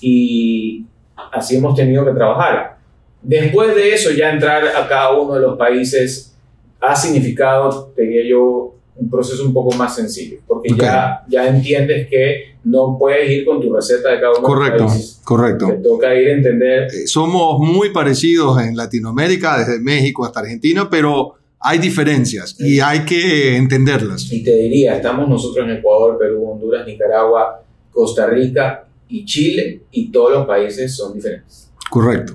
Y 0.00 0.84
así 1.32 1.56
hemos 1.56 1.74
tenido 1.74 2.04
que 2.04 2.12
trabajar. 2.12 2.76
Después 3.22 3.74
de 3.74 3.94
eso, 3.94 4.10
ya 4.10 4.30
entrar 4.30 4.66
a 4.68 4.86
cada 4.86 5.12
uno 5.12 5.34
de 5.34 5.40
los 5.40 5.58
países 5.58 6.34
ha 6.80 6.94
significado, 6.94 7.92
diría 7.96 8.28
yo, 8.28 8.73
un 8.96 9.10
proceso 9.10 9.44
un 9.44 9.52
poco 9.52 9.74
más 9.76 9.96
sencillo, 9.96 10.38
porque 10.46 10.74
ya, 10.76 11.24
ya 11.28 11.48
entiendes 11.48 12.08
que 12.08 12.54
no 12.64 12.96
puedes 12.98 13.28
ir 13.30 13.44
con 13.44 13.60
tu 13.60 13.72
receta 13.74 14.10
de 14.10 14.20
cada 14.20 14.38
uno 14.38 14.42
correcto, 14.42 14.76
de 14.76 14.82
los 14.82 14.92
países. 14.92 15.20
Correcto, 15.24 15.66
Te 15.66 15.74
toca 15.74 16.14
ir 16.14 16.28
a 16.28 16.32
entender. 16.32 16.82
Eh, 16.84 17.06
somos 17.06 17.58
muy 17.58 17.90
parecidos 17.90 18.60
en 18.62 18.76
Latinoamérica, 18.76 19.58
desde 19.58 19.80
México 19.80 20.24
hasta 20.24 20.40
Argentina, 20.40 20.88
pero 20.88 21.34
hay 21.58 21.78
diferencias 21.78 22.56
y 22.60 22.80
hay 22.80 23.04
que 23.04 23.56
entenderlas. 23.56 24.30
Y 24.30 24.42
te 24.44 24.54
diría, 24.54 24.96
estamos 24.96 25.28
nosotros 25.28 25.66
en 25.66 25.78
Ecuador, 25.78 26.18
Perú, 26.18 26.50
Honduras, 26.52 26.86
Nicaragua, 26.86 27.62
Costa 27.90 28.26
Rica 28.26 28.84
y 29.08 29.24
Chile, 29.24 29.82
y 29.90 30.10
todos 30.10 30.32
los 30.32 30.46
países 30.46 30.94
son 30.94 31.14
diferentes. 31.14 31.70
Correcto. 31.90 32.34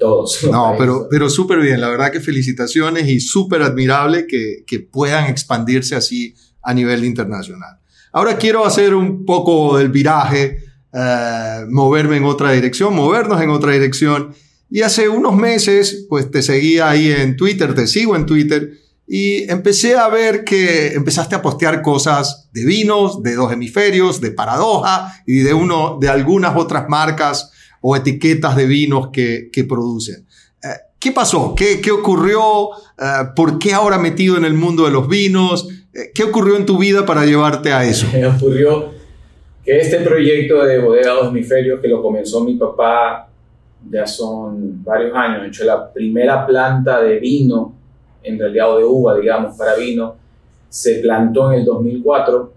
Todos. 0.00 0.42
No, 0.50 0.74
pero, 0.76 1.06
pero 1.10 1.30
súper 1.30 1.60
bien, 1.60 1.80
la 1.80 1.88
verdad 1.88 2.10
que 2.10 2.20
felicitaciones 2.20 3.06
y 3.08 3.20
súper 3.20 3.62
admirable 3.62 4.26
que, 4.26 4.64
que 4.66 4.80
puedan 4.80 5.26
expandirse 5.26 5.94
así 5.94 6.34
a 6.62 6.74
nivel 6.74 7.04
internacional. 7.04 7.78
Ahora 8.12 8.36
quiero 8.36 8.64
hacer 8.64 8.94
un 8.94 9.24
poco 9.24 9.78
del 9.78 9.90
viraje, 9.90 10.64
uh, 10.92 11.70
moverme 11.70 12.16
en 12.16 12.24
otra 12.24 12.50
dirección, 12.50 12.94
movernos 12.96 13.40
en 13.40 13.50
otra 13.50 13.72
dirección 13.72 14.34
y 14.70 14.82
hace 14.82 15.08
unos 15.08 15.36
meses, 15.36 16.06
pues 16.08 16.30
te 16.30 16.42
seguía 16.42 16.88
ahí 16.88 17.10
en 17.10 17.36
Twitter, 17.36 17.74
te 17.74 17.86
sigo 17.86 18.16
en 18.16 18.24
Twitter, 18.24 18.78
y 19.12 19.50
empecé 19.50 19.96
a 19.96 20.06
ver 20.08 20.44
que 20.44 20.92
empezaste 20.94 21.34
a 21.34 21.42
postear 21.42 21.82
cosas 21.82 22.48
de 22.52 22.64
vinos, 22.64 23.24
de 23.24 23.34
dos 23.34 23.52
hemisferios, 23.52 24.20
de 24.20 24.30
paradoja 24.30 25.12
y 25.26 25.40
de, 25.40 25.52
uno, 25.52 25.98
de 26.00 26.08
algunas 26.08 26.56
otras 26.56 26.88
marcas 26.88 27.50
o 27.80 27.96
etiquetas 27.96 28.56
de 28.56 28.66
vinos 28.66 29.08
que, 29.12 29.48
que 29.52 29.64
producen. 29.64 30.26
Eh, 30.62 30.68
¿Qué 30.98 31.12
pasó? 31.12 31.54
¿Qué, 31.54 31.80
qué 31.80 31.90
ocurrió? 31.90 32.70
Eh, 32.98 33.04
¿Por 33.34 33.58
qué 33.58 33.72
ahora 33.72 33.98
metido 33.98 34.36
en 34.36 34.44
el 34.44 34.54
mundo 34.54 34.84
de 34.84 34.90
los 34.90 35.08
vinos? 35.08 35.68
Eh, 35.94 36.10
¿Qué 36.14 36.24
ocurrió 36.24 36.56
en 36.56 36.66
tu 36.66 36.78
vida 36.78 37.06
para 37.06 37.24
llevarte 37.24 37.72
a 37.72 37.84
eso? 37.84 38.06
Me 38.12 38.26
ocurrió 38.26 38.90
que 39.64 39.78
este 39.78 40.00
proyecto 40.00 40.64
de 40.64 40.78
Bodega 40.78 41.12
Dos 41.12 41.28
Hemisferios, 41.28 41.80
que 41.80 41.88
lo 41.88 42.02
comenzó 42.02 42.44
mi 42.44 42.54
papá 42.54 43.30
ya 43.88 44.06
son 44.06 44.84
varios 44.84 45.14
años, 45.14 45.46
hecho 45.46 45.64
la 45.64 45.92
primera 45.92 46.46
planta 46.46 47.00
de 47.02 47.18
vino, 47.18 47.74
en 48.22 48.38
realidad 48.38 48.76
de 48.76 48.84
uva, 48.84 49.18
digamos, 49.18 49.56
para 49.56 49.76
vino, 49.76 50.16
se 50.68 50.96
plantó 50.96 51.52
en 51.52 51.60
el 51.60 51.64
2004. 51.64 52.52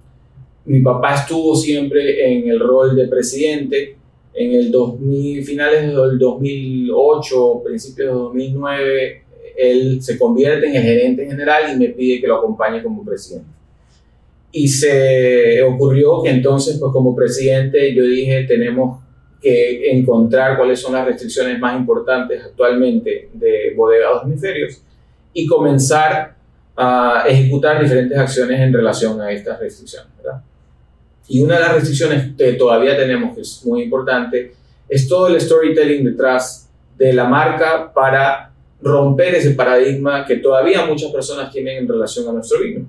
Mi 0.66 0.82
papá 0.82 1.16
estuvo 1.16 1.56
siempre 1.56 2.34
en 2.34 2.50
el 2.50 2.60
rol 2.60 2.96
de 2.96 3.08
presidente. 3.08 3.98
En 4.34 4.54
el 4.54 4.72
2000, 4.72 5.44
finales 5.44 5.82
del 5.82 6.18
2008, 6.18 7.62
principios 7.64 8.08
de 8.08 8.14
2009, 8.14 9.24
él 9.58 10.02
se 10.02 10.18
convierte 10.18 10.68
en 10.68 10.76
el 10.76 10.84
gerente 10.84 11.26
general 11.26 11.74
y 11.74 11.78
me 11.78 11.90
pide 11.90 12.20
que 12.20 12.28
lo 12.28 12.38
acompañe 12.38 12.82
como 12.82 13.06
presidente. 13.06 13.50
Y 14.52 14.68
se 14.68 15.62
ocurrió 15.64 16.22
que 16.24 16.30
entonces, 16.30 16.78
pues 16.80 16.92
como 16.92 17.16
presidente, 17.16 17.94
yo 17.94 18.04
dije, 18.06 18.44
tenemos 18.44 19.04
que 19.42 19.92
encontrar 19.92 20.58
cuáles 20.58 20.80
son 20.80 20.94
las 20.94 21.06
restricciones 21.06 21.60
más 21.60 21.78
importantes 21.78 22.42
actualmente 22.44 23.30
de 23.34 23.74
Bodega 23.76 24.10
Dos 24.12 24.24
Hemisferios 24.24 24.82
y 25.34 25.46
comenzar 25.46 26.36
a 26.76 27.26
ejecutar 27.28 27.82
diferentes 27.82 28.18
acciones 28.18 28.60
en 28.60 28.74
relación 28.74 29.20
a 29.22 29.32
estas 29.32 29.60
restricciones. 29.60 30.10
¿verdad? 30.18 30.42
Y 31.28 31.42
una 31.42 31.56
de 31.56 31.62
las 31.62 31.74
restricciones 31.74 32.36
que 32.38 32.54
todavía 32.54 32.98
tenemos, 32.98 33.36
que 33.36 33.42
es 33.42 33.66
muy 33.66 33.84
importante, 33.84 34.54
es 34.90 35.08
todo 35.08 35.28
el 35.28 35.40
storytelling 35.40 36.04
detrás 36.04 36.70
de 36.98 37.14
la 37.14 37.26
marca 37.26 37.92
para 37.94 38.52
romper 38.82 39.36
ese 39.36 39.52
paradigma 39.52 40.26
que 40.26 40.38
todavía 40.38 40.86
muchas 40.86 41.12
personas 41.12 41.52
tienen 41.52 41.78
en 41.78 41.88
relación 41.88 42.28
a 42.28 42.34
nuestro 42.34 42.60
vino. 42.60 42.86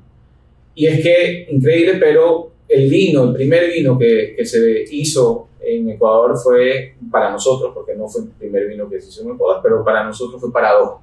Y 0.74 0.86
es 0.86 1.02
que, 1.02 1.46
increíble, 1.50 1.94
pero 2.00 2.50
el 2.68 2.90
vino, 2.90 3.24
el 3.24 3.32
primer 3.32 3.70
vino 3.70 3.96
que, 3.96 4.34
que 4.36 4.44
se 4.44 4.84
hizo 4.90 5.48
en 5.60 5.88
Ecuador 5.90 6.36
fue 6.36 6.94
para 7.10 7.30
nosotros, 7.30 7.72
porque 7.74 7.94
no 7.94 8.08
fue 8.08 8.22
el 8.22 8.28
primer 8.28 8.66
vino 8.66 8.88
que 8.88 9.00
se 9.00 9.08
hizo 9.08 9.22
en 9.22 9.34
Ecuador, 9.34 9.60
pero 9.62 9.84
para 9.84 10.04
nosotros 10.04 10.40
fue 10.40 10.52
Paradoja, 10.52 11.00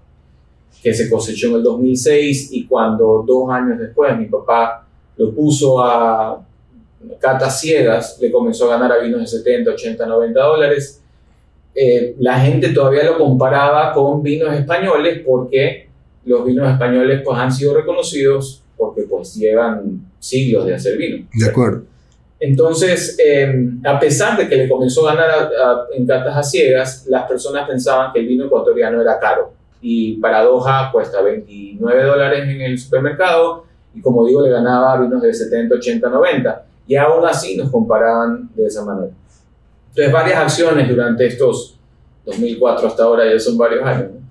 que 0.83 0.93
se 0.93 1.09
cosechó 1.09 1.47
en 1.47 1.55
el 1.55 1.63
2006 1.63 2.49
y 2.51 2.65
cuando 2.65 3.23
dos 3.25 3.49
años 3.49 3.79
después 3.79 4.17
mi 4.17 4.25
papá 4.25 4.85
lo 5.17 5.33
puso 5.33 5.83
a 5.83 6.45
catas 7.19 7.59
ciegas, 7.59 8.17
le 8.19 8.31
comenzó 8.31 8.71
a 8.71 8.77
ganar 8.77 8.97
a 8.97 9.01
vinos 9.01 9.21
de 9.21 9.27
70, 9.27 9.71
80, 9.71 10.05
90 10.05 10.41
dólares. 10.41 11.01
Eh, 11.73 12.15
la 12.19 12.39
gente 12.39 12.69
todavía 12.69 13.03
lo 13.03 13.17
comparaba 13.17 13.93
con 13.93 14.21
vinos 14.21 14.53
españoles 14.53 15.21
porque 15.25 15.87
los 16.25 16.45
vinos 16.45 16.69
españoles 16.69 17.21
pues, 17.23 17.37
han 17.37 17.51
sido 17.51 17.75
reconocidos 17.75 18.63
porque 18.77 19.03
pues 19.03 19.35
llevan 19.35 20.01
siglos 20.19 20.65
de 20.65 20.75
hacer 20.75 20.97
vino. 20.97 21.25
De 21.33 21.49
acuerdo. 21.49 21.83
Entonces, 22.39 23.17
eh, 23.23 23.69
a 23.85 23.99
pesar 23.99 24.35
de 24.37 24.49
que 24.49 24.55
le 24.55 24.67
comenzó 24.67 25.07
a 25.07 25.13
ganar 25.13 25.29
a, 25.29 25.43
a, 25.43 25.85
en 25.93 26.07
cartas 26.07 26.35
a 26.35 26.43
ciegas, 26.43 27.05
las 27.07 27.27
personas 27.27 27.67
pensaban 27.67 28.11
que 28.11 28.19
el 28.19 28.27
vino 28.27 28.45
ecuatoriano 28.45 28.99
era 28.99 29.19
caro. 29.19 29.53
Y 29.79 30.17
Paradoja 30.17 30.89
cuesta 30.91 31.21
29 31.21 32.03
dólares 32.03 32.49
en 32.49 32.61
el 32.61 32.79
supermercado 32.79 33.65
y 33.93 34.01
como 34.01 34.25
digo, 34.25 34.41
le 34.41 34.49
ganaba 34.49 34.99
vinos 35.01 35.21
de 35.21 35.33
70, 35.33 35.75
80, 35.75 36.09
90. 36.09 36.65
Y 36.87 36.95
aún 36.95 37.25
así 37.25 37.55
nos 37.55 37.69
comparaban 37.69 38.49
de 38.55 38.65
esa 38.65 38.83
manera. 38.83 39.13
Entonces, 39.89 40.11
varias 40.11 40.37
acciones 40.37 40.89
durante 40.89 41.27
estos 41.27 41.77
2004 42.25 42.87
hasta 42.87 43.03
ahora, 43.03 43.31
ya 43.31 43.39
son 43.39 43.57
varios 43.57 43.83
años, 43.83 44.11
¿no? 44.13 44.21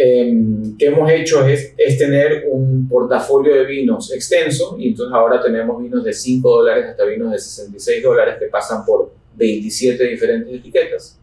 eh, 0.00 0.32
que 0.78 0.86
hemos 0.86 1.10
hecho 1.10 1.44
es, 1.44 1.74
es, 1.76 1.98
tener 1.98 2.46
un 2.52 2.86
portafolio 2.88 3.52
de 3.52 3.64
vinos 3.64 4.12
extenso 4.12 4.76
y 4.78 4.88
entonces 4.88 5.12
ahora 5.12 5.42
tenemos 5.42 5.82
vinos 5.82 6.04
de 6.04 6.12
5 6.12 6.48
dólares 6.48 6.86
hasta 6.90 7.04
vinos 7.04 7.32
de 7.32 7.38
66 7.38 8.04
dólares 8.04 8.36
que 8.38 8.46
pasan 8.46 8.84
por 8.84 9.10
27 9.34 10.04
diferentes 10.04 10.54
etiquetas 10.54 11.18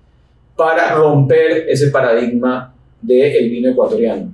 para 0.57 0.93
romper 0.93 1.69
ese 1.69 1.87
paradigma 1.87 2.75
del 3.01 3.49
vino 3.49 3.69
ecuatoriano. 3.69 4.31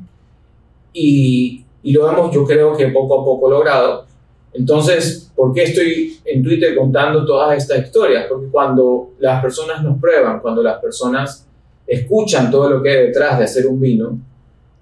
Y, 0.92 1.64
y 1.84 1.94
lo 1.94 2.10
hemos, 2.10 2.34
yo 2.34 2.44
creo 2.44 2.76
que 2.76 2.88
poco 2.88 3.22
a 3.22 3.26
poco 3.26 3.50
logrado. 3.50 4.06
Entonces, 4.54 5.32
¿por 5.36 5.54
qué 5.54 5.64
estoy 5.64 6.20
en 6.26 6.44
Twitter 6.44 6.76
contando 6.76 7.26
todas 7.26 7.58
estas 7.58 7.86
historias? 7.86 8.26
Porque 8.28 8.48
cuando 8.48 9.12
las 9.20 9.42
personas 9.42 9.82
nos 9.84 10.00
prueban, 10.00 10.40
cuando 10.40 10.62
las 10.62 10.80
personas 10.80 11.48
escuchan 11.88 12.52
todo 12.52 12.70
lo 12.70 12.84
que 12.84 12.90
hay 12.90 13.08
detrás 13.08 13.38
de 13.38 13.46
hacer 13.46 13.68
un 13.68 13.80
vino, 13.80 14.20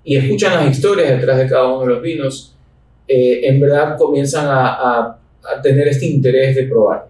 y 0.04 0.18
escuchan 0.18 0.54
las 0.54 0.76
historias 0.76 1.10
detrás 1.10 1.38
de 1.38 1.48
cada 1.48 1.68
uno 1.68 1.82
de 1.82 1.88
los 1.88 2.02
vinos, 2.02 2.56
eh, 3.08 3.42
en 3.44 3.60
verdad 3.60 3.98
comienzan 3.98 4.48
a, 4.50 5.16
tener 5.64 5.88
este 5.88 6.06
interés 6.06 6.56
de 6.56 6.64
probar. 6.64 7.08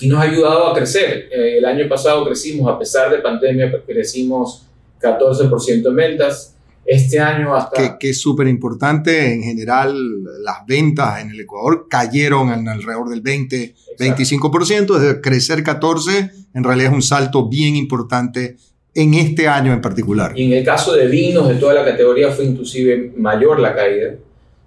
Y 0.00 0.08
nos 0.08 0.20
ha 0.20 0.30
ayudado 0.30 0.68
a 0.68 0.74
crecer. 0.74 1.28
Eh, 1.30 1.58
el 1.58 1.64
año 1.64 1.86
pasado 1.88 2.24
crecimos, 2.24 2.70
a 2.70 2.78
pesar 2.78 3.10
de 3.10 3.18
pandemia, 3.18 3.82
crecimos 3.84 4.64
14% 5.00 5.88
en 5.88 5.94
ventas. 5.94 6.56
Este 6.90 7.18
año 7.18 7.54
hasta... 7.54 7.76
Que, 7.76 7.98
que 7.98 8.10
es 8.10 8.20
súper 8.20 8.48
importante. 8.48 9.34
En 9.34 9.42
general, 9.42 9.94
las 10.42 10.64
ventas 10.66 11.20
en 11.20 11.30
el 11.30 11.40
Ecuador 11.40 11.86
cayeron 11.88 12.50
en 12.50 12.66
alrededor 12.66 13.10
del 13.10 13.20
20, 13.20 13.74
Exacto. 13.98 14.48
25%. 14.48 14.98
Desde 14.98 15.20
crecer 15.20 15.62
14, 15.62 16.30
en 16.54 16.64
realidad 16.64 16.90
es 16.90 16.94
un 16.94 17.02
salto 17.02 17.46
bien 17.46 17.76
importante 17.76 18.56
en 18.94 19.12
este 19.12 19.46
año 19.46 19.74
en 19.74 19.82
particular. 19.82 20.32
Y 20.34 20.46
en 20.46 20.58
el 20.58 20.64
caso 20.64 20.94
de 20.94 21.06
vinos 21.08 21.46
de 21.48 21.56
toda 21.56 21.74
la 21.74 21.84
categoría 21.84 22.30
fue 22.30 22.46
inclusive 22.46 23.12
mayor 23.16 23.60
la 23.60 23.74
caída. 23.74 24.14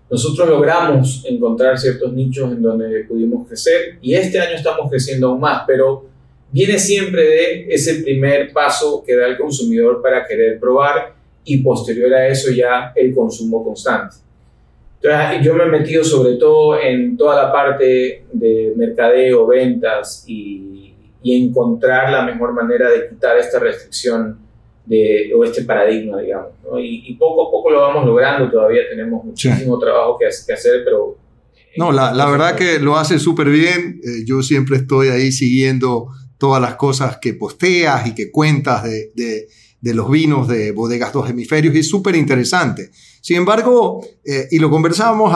Nosotros 0.10 0.48
logramos 0.48 1.26
encontrar 1.28 1.80
ciertos 1.80 2.14
nichos 2.14 2.52
en 2.52 2.62
donde 2.62 3.04
pudimos 3.06 3.48
crecer 3.48 3.98
y 4.00 4.14
este 4.14 4.40
año 4.40 4.56
estamos 4.56 4.90
creciendo 4.92 5.30
aún 5.30 5.40
más, 5.40 5.64
pero 5.66 6.06
viene 6.52 6.78
siempre 6.78 7.24
de 7.24 7.74
ese 7.74 7.96
primer 8.04 8.54
paso 8.54 9.04
que 9.04 9.16
da 9.16 9.26
el 9.26 9.38
consumidor 9.38 10.02
para 10.04 10.28
querer 10.28 10.60
probar 10.60 11.21
y 11.44 11.58
posterior 11.58 12.14
a 12.14 12.28
eso 12.28 12.52
ya 12.52 12.94
el 12.96 13.14
consumo 13.14 13.64
constante. 13.64 14.18
Entonces 15.02 15.44
yo 15.44 15.56
me 15.56 15.64
he 15.64 15.68
metido 15.68 16.04
sobre 16.04 16.36
todo 16.36 16.80
en 16.80 17.18
toda 17.18 17.44
la 17.44 17.52
parte 17.52 18.26
de 18.32 18.74
mercadeo, 18.76 19.48
ventas 19.48 20.24
y 20.28 20.82
y 21.24 21.46
encontrar 21.46 22.12
la 22.12 22.24
mejor 22.24 22.54
manera 22.54 22.90
de 22.90 23.10
quitar 23.10 23.38
esta 23.38 23.60
restricción 23.60 24.40
de, 24.86 25.32
o 25.36 25.44
este 25.44 25.64
paradigma, 25.64 26.20
digamos. 26.20 26.52
¿no? 26.64 26.80
Y, 26.80 27.04
y, 27.08 27.16
poco 27.16 27.48
a 27.48 27.52
poco 27.52 27.70
lo 27.70 27.82
vamos 27.82 28.06
logrando, 28.06 28.50
todavía 28.50 28.82
tenemos 28.90 29.24
muchísimo 29.24 29.76
sí. 29.76 29.82
trabajo 29.82 30.18
que, 30.20 30.26
que, 30.46 30.54
hacer, 30.54 30.82
pero 30.84 31.18
No, 31.78 31.92
la, 31.92 32.14
la 32.14 32.30
verdad 32.30 32.56
que 32.56 32.80
lo 32.80 32.98
hace 32.98 33.20
súper 33.20 33.50
bien. 33.50 34.02
Eh, 34.04 34.24
yo 34.26 34.42
siempre 34.42 34.78
estoy 34.78 35.10
ahí 35.10 35.32
siguiendo 35.32 36.08
todas 36.40 36.60
las 36.60 36.76
cosas 36.76 37.20
que 37.22 37.36
posteas 37.36 38.08
y 38.08 38.16
que 38.16 38.32
cuentas 38.32 38.84
de, 38.84 39.12
de, 39.14 39.48
de 39.82 39.96
los 39.96 40.10
vinos 40.10 40.48
de 40.48 40.72
Bodegas 40.72 41.12
Dos 41.12 41.30
Hemisferios 41.30 41.76
y 41.76 41.80
es 41.80 41.90
súper 41.90 42.16
interesante. 42.16 42.92
Sin 43.20 43.38
embargo, 43.38 44.06
eh, 44.24 44.48
y 44.52 44.60
lo 44.60 44.70
conversábamos 44.70 45.34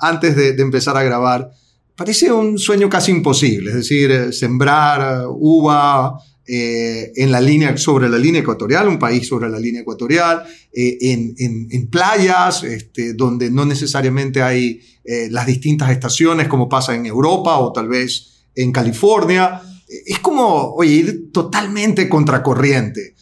antes 0.00 0.36
de, 0.36 0.50
empezar 0.50 0.96
a 0.96 1.02
grabar, 1.02 1.50
parece 1.96 2.30
un 2.30 2.58
sueño 2.58 2.88
casi 2.88 3.10
imposible, 3.10 3.70
es 3.70 3.76
decir, 3.76 4.10
eh, 4.10 4.32
sembrar 4.32 5.26
uva 5.28 6.18
eh, 6.46 7.10
en 7.16 7.32
la 7.32 7.40
línea, 7.40 7.76
sobre 7.78 8.08
la 8.08 8.18
línea 8.18 8.42
ecuatorial, 8.42 8.86
un 8.88 8.98
país 8.98 9.26
sobre 9.26 9.48
la 9.48 9.58
línea 9.58 9.80
ecuatorial, 9.80 10.44
en, 10.72 11.34
en, 11.38 11.68
en, 11.70 11.88
playas 11.88 12.62
este, 12.62 13.14
donde 13.14 13.50
no 13.50 13.64
necesariamente 13.64 14.42
hay 14.42 14.80
las 15.30 15.46
distintas 15.46 15.90
estaciones 15.90 16.48
como 16.48 16.68
pasa 16.68 16.94
en 16.94 17.06
Europa 17.06 17.58
o 17.58 17.72
tal 17.72 17.88
vez 17.88 18.44
en 18.54 18.72
California. 18.72 19.62
Es 20.04 20.18
como, 20.18 20.74
oye, 20.74 20.92
ir 20.92 21.32
totalmente 21.32 22.08
contracorriente. 22.08 23.14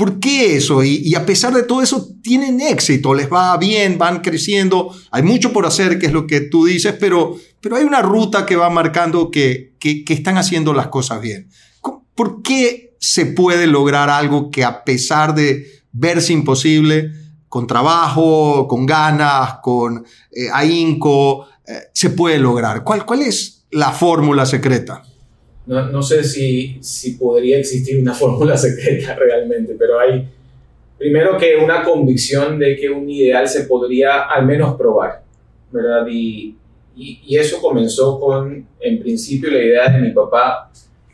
¿Por 0.00 0.18
qué 0.18 0.56
eso? 0.56 0.82
Y, 0.82 1.14
a 1.14 1.26
pesar 1.26 1.52
de 1.52 1.62
todo 1.62 1.82
eso, 1.82 2.08
tienen 2.22 2.58
éxito, 2.62 3.12
les 3.12 3.30
va 3.30 3.54
bien, 3.58 3.98
van 3.98 4.22
creciendo, 4.22 4.94
hay 5.10 5.22
mucho 5.22 5.52
por 5.52 5.66
hacer, 5.66 5.98
que 5.98 6.06
es 6.06 6.12
lo 6.14 6.26
que 6.26 6.40
tú 6.40 6.64
dices, 6.64 6.94
pero, 6.98 7.36
pero 7.60 7.76
hay 7.76 7.84
una 7.84 8.00
ruta 8.00 8.46
que 8.46 8.56
va 8.56 8.70
marcando 8.70 9.30
que, 9.30 9.74
que, 9.78 10.02
que 10.02 10.14
están 10.14 10.38
haciendo 10.38 10.72
las 10.72 10.86
cosas 10.86 11.20
bien. 11.20 11.50
¿Por 12.14 12.40
qué 12.40 12.96
se 12.98 13.26
puede 13.26 13.66
lograr 13.66 14.08
algo 14.08 14.50
que 14.50 14.64
a 14.64 14.84
pesar 14.84 15.34
de 15.34 15.66
verse 15.92 16.32
imposible, 16.32 17.12
con 17.46 17.66
trabajo, 17.66 18.66
con 18.68 18.86
ganas, 18.86 19.58
con 19.62 20.06
eh, 20.32 20.48
ahínco, 20.50 21.44
eh, 21.66 21.90
se 21.92 22.08
puede 22.08 22.38
lograr? 22.38 22.84
¿Cuál, 22.84 23.04
cuál 23.04 23.20
es 23.20 23.66
la 23.70 23.90
fórmula 23.92 24.46
secreta? 24.46 25.02
No, 25.66 25.86
no, 25.86 26.02
sé 26.02 26.24
si, 26.24 26.78
si 26.80 27.12
podría 27.12 27.58
existir 27.58 28.00
una 28.00 28.14
fórmula 28.22 28.56
secreta 28.56 29.14
realmente, 29.14 29.76
pero 29.78 29.98
hay 30.00 30.26
primero 30.98 31.38
que 31.38 31.56
una 31.56 31.82
convicción 31.82 32.58
de 32.58 32.76
que 32.76 32.90
un 32.90 33.08
ideal 33.08 33.48
se 33.48 33.64
podría 33.64 34.22
al 34.22 34.44
menos 34.44 34.76
probar, 34.76 35.22
¿verdad? 35.70 36.06
Y, 36.10 36.54
y, 36.96 37.36
eso 37.36 37.60
comenzó 37.60 38.20
con, 38.20 38.66
en 38.78 38.98
principio, 39.00 39.50
la 39.50 39.62
idea 39.62 39.88
de 39.88 40.00
mi 40.00 40.10
papá 40.12 40.70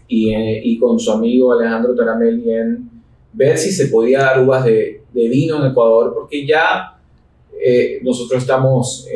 y, 0.09 0.35
y, 0.35 0.79
con 0.79 0.99
su 0.99 1.13
amigo 1.13 1.53
Alejandro 1.53 1.95
Taramelli 1.95 2.53
en 2.53 2.91
ver 3.33 3.57
si 3.59 3.71
se 3.71 3.87
podía 3.87 4.21
dar 4.21 4.43
uvas 4.43 4.65
de, 4.65 5.03
de 5.13 5.29
vino 5.29 5.65
en 5.65 5.71
Ecuador, 5.71 6.13
porque 6.15 6.45
ya 6.45 6.97
eh, 7.61 8.01
nosotros 8.03 8.43
estamos 8.43 9.07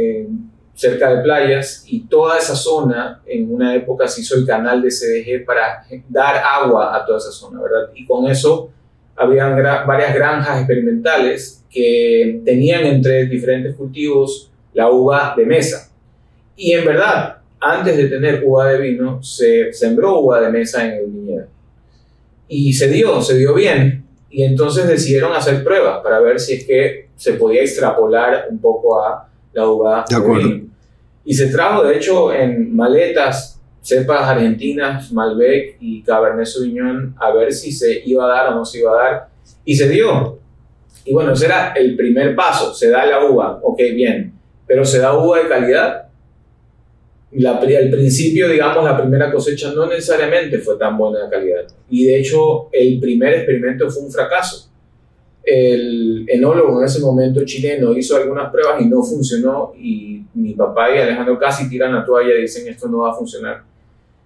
cerca 0.81 1.14
de 1.14 1.23
playas 1.23 1.85
y 1.87 2.07
toda 2.07 2.38
esa 2.38 2.57
zona, 2.57 3.21
en 3.27 3.53
una 3.53 3.75
época 3.75 4.09
se 4.09 4.23
hizo 4.23 4.35
el 4.35 4.47
canal 4.47 4.81
de 4.81 4.88
CDG 4.88 5.45
para 5.45 5.85
dar 6.09 6.37
agua 6.43 6.97
a 6.97 7.05
toda 7.05 7.19
esa 7.19 7.31
zona, 7.31 7.61
¿verdad? 7.61 7.90
Y 7.95 8.07
con 8.07 8.27
eso 8.27 8.71
habían 9.14 9.55
gra 9.57 9.85
varias 9.85 10.14
granjas 10.14 10.57
experimentales 10.57 11.62
que 11.69 12.40
tenían 12.47 12.87
entre 12.87 13.27
diferentes 13.27 13.75
cultivos 13.75 14.51
la 14.73 14.90
uva 14.90 15.35
de 15.37 15.45
mesa. 15.45 15.93
Y 16.57 16.73
en 16.73 16.87
verdad, 16.87 17.40
antes 17.61 17.95
de 17.99 18.09
tener 18.09 18.43
uva 18.43 18.69
de 18.69 18.79
vino, 18.79 19.23
se 19.23 19.75
sembró 19.75 20.21
uva 20.21 20.40
de 20.40 20.49
mesa 20.49 20.87
en 20.87 20.93
el 20.93 21.07
viñedo. 21.11 21.47
Y 22.49 22.73
se 22.73 22.88
dio, 22.88 23.21
se 23.21 23.37
dio 23.37 23.53
bien. 23.53 24.07
Y 24.31 24.45
entonces 24.45 24.88
decidieron 24.88 25.35
hacer 25.35 25.62
pruebas 25.62 25.99
para 26.03 26.21
ver 26.21 26.40
si 26.40 26.55
es 26.55 26.64
que 26.64 27.11
se 27.16 27.35
podía 27.35 27.61
extrapolar 27.61 28.47
un 28.49 28.59
poco 28.59 29.05
a 29.05 29.29
la 29.53 29.69
uva 29.69 30.05
de, 30.09 30.16
de 30.16 30.38
vino. 30.38 30.69
Y 31.24 31.35
se 31.35 31.48
trajo, 31.48 31.85
de 31.85 31.96
hecho, 31.96 32.33
en 32.33 32.74
maletas, 32.74 33.61
cepas 33.83 34.22
argentinas, 34.22 35.12
Malbec 35.12 35.76
y 35.80 36.02
Cabernet 36.02 36.46
Sauvignon, 36.46 37.14
a 37.18 37.33
ver 37.33 37.52
si 37.52 37.72
se 37.72 38.02
iba 38.04 38.24
a 38.24 38.28
dar 38.28 38.52
o 38.52 38.56
no 38.56 38.64
se 38.64 38.80
iba 38.80 38.92
a 38.92 39.04
dar. 39.04 39.28
Y 39.64 39.74
se 39.74 39.88
dio. 39.88 40.38
Y 41.04 41.12
bueno, 41.12 41.33
ese 41.33 41.46
era 41.46 41.72
el 41.72 41.96
primer 41.96 42.35
paso. 42.35 42.74
Se 42.74 42.90
da 42.90 43.06
la 43.06 43.24
uva, 43.24 43.59
ok, 43.62 43.78
bien. 43.94 44.33
Pero 44.66 44.85
se 44.85 44.98
da 44.98 45.16
uva 45.16 45.38
de 45.38 45.48
calidad 45.48 46.11
al 47.46 47.90
principio, 47.90 48.48
digamos, 48.48 48.85
la 48.85 49.00
primera 49.00 49.30
cosecha 49.30 49.72
no 49.72 49.87
necesariamente 49.87 50.59
fue 50.59 50.76
tan 50.76 50.98
buena 50.98 51.24
de 51.24 51.30
calidad. 51.30 51.66
Y 51.88 52.06
de 52.06 52.20
hecho, 52.20 52.68
el 52.72 52.98
primer 52.98 53.35
experimento 53.35 53.88
fue 53.88 54.02
un 54.02 54.12
fracaso. 54.12 54.69
El 55.42 56.26
enólogo 56.29 56.81
en 56.81 56.87
ese 56.87 57.00
momento 57.00 57.44
chileno 57.44 57.96
hizo 57.96 58.16
algunas 58.16 58.50
pruebas 58.50 58.81
y 58.81 58.87
no 58.87 59.03
funcionó. 59.03 59.72
Y 59.76 60.22
mi 60.35 60.55
papá 60.55 60.94
y 60.94 60.98
Alejandro 60.98 61.38
casi 61.38 61.68
tiran 61.68 61.94
la 61.94 62.05
toalla 62.05 62.35
y 62.37 62.42
dicen: 62.42 62.68
Esto 62.68 62.88
no 62.88 62.98
va 62.98 63.11
a 63.11 63.14
funcionar. 63.14 63.62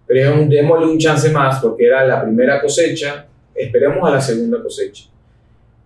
Pero 0.07 0.35
un, 0.35 0.49
démosle 0.49 0.87
un 0.87 0.99
chance 0.99 1.31
más 1.31 1.61
porque 1.61 1.87
era 1.87 2.07
la 2.07 2.23
primera 2.23 2.61
cosecha. 2.61 3.27
Esperemos 3.55 4.07
a 4.09 4.13
la 4.15 4.21
segunda 4.21 4.63
cosecha. 4.63 5.05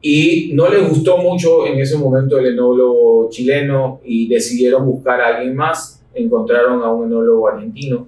Y 0.01 0.53
no 0.55 0.69
les 0.69 0.89
gustó 0.89 1.19
mucho 1.19 1.67
en 1.67 1.79
ese 1.79 1.99
momento 1.99 2.39
el 2.39 2.47
enólogo 2.47 3.29
chileno 3.31 4.01
y 4.05 4.29
decidieron 4.29 4.87
buscar 4.87 5.21
a 5.21 5.37
alguien 5.37 5.55
más 5.57 5.99
encontraron 6.15 6.83
a 6.83 6.93
un 6.93 7.07
enólogo 7.07 7.49
argentino 7.49 8.07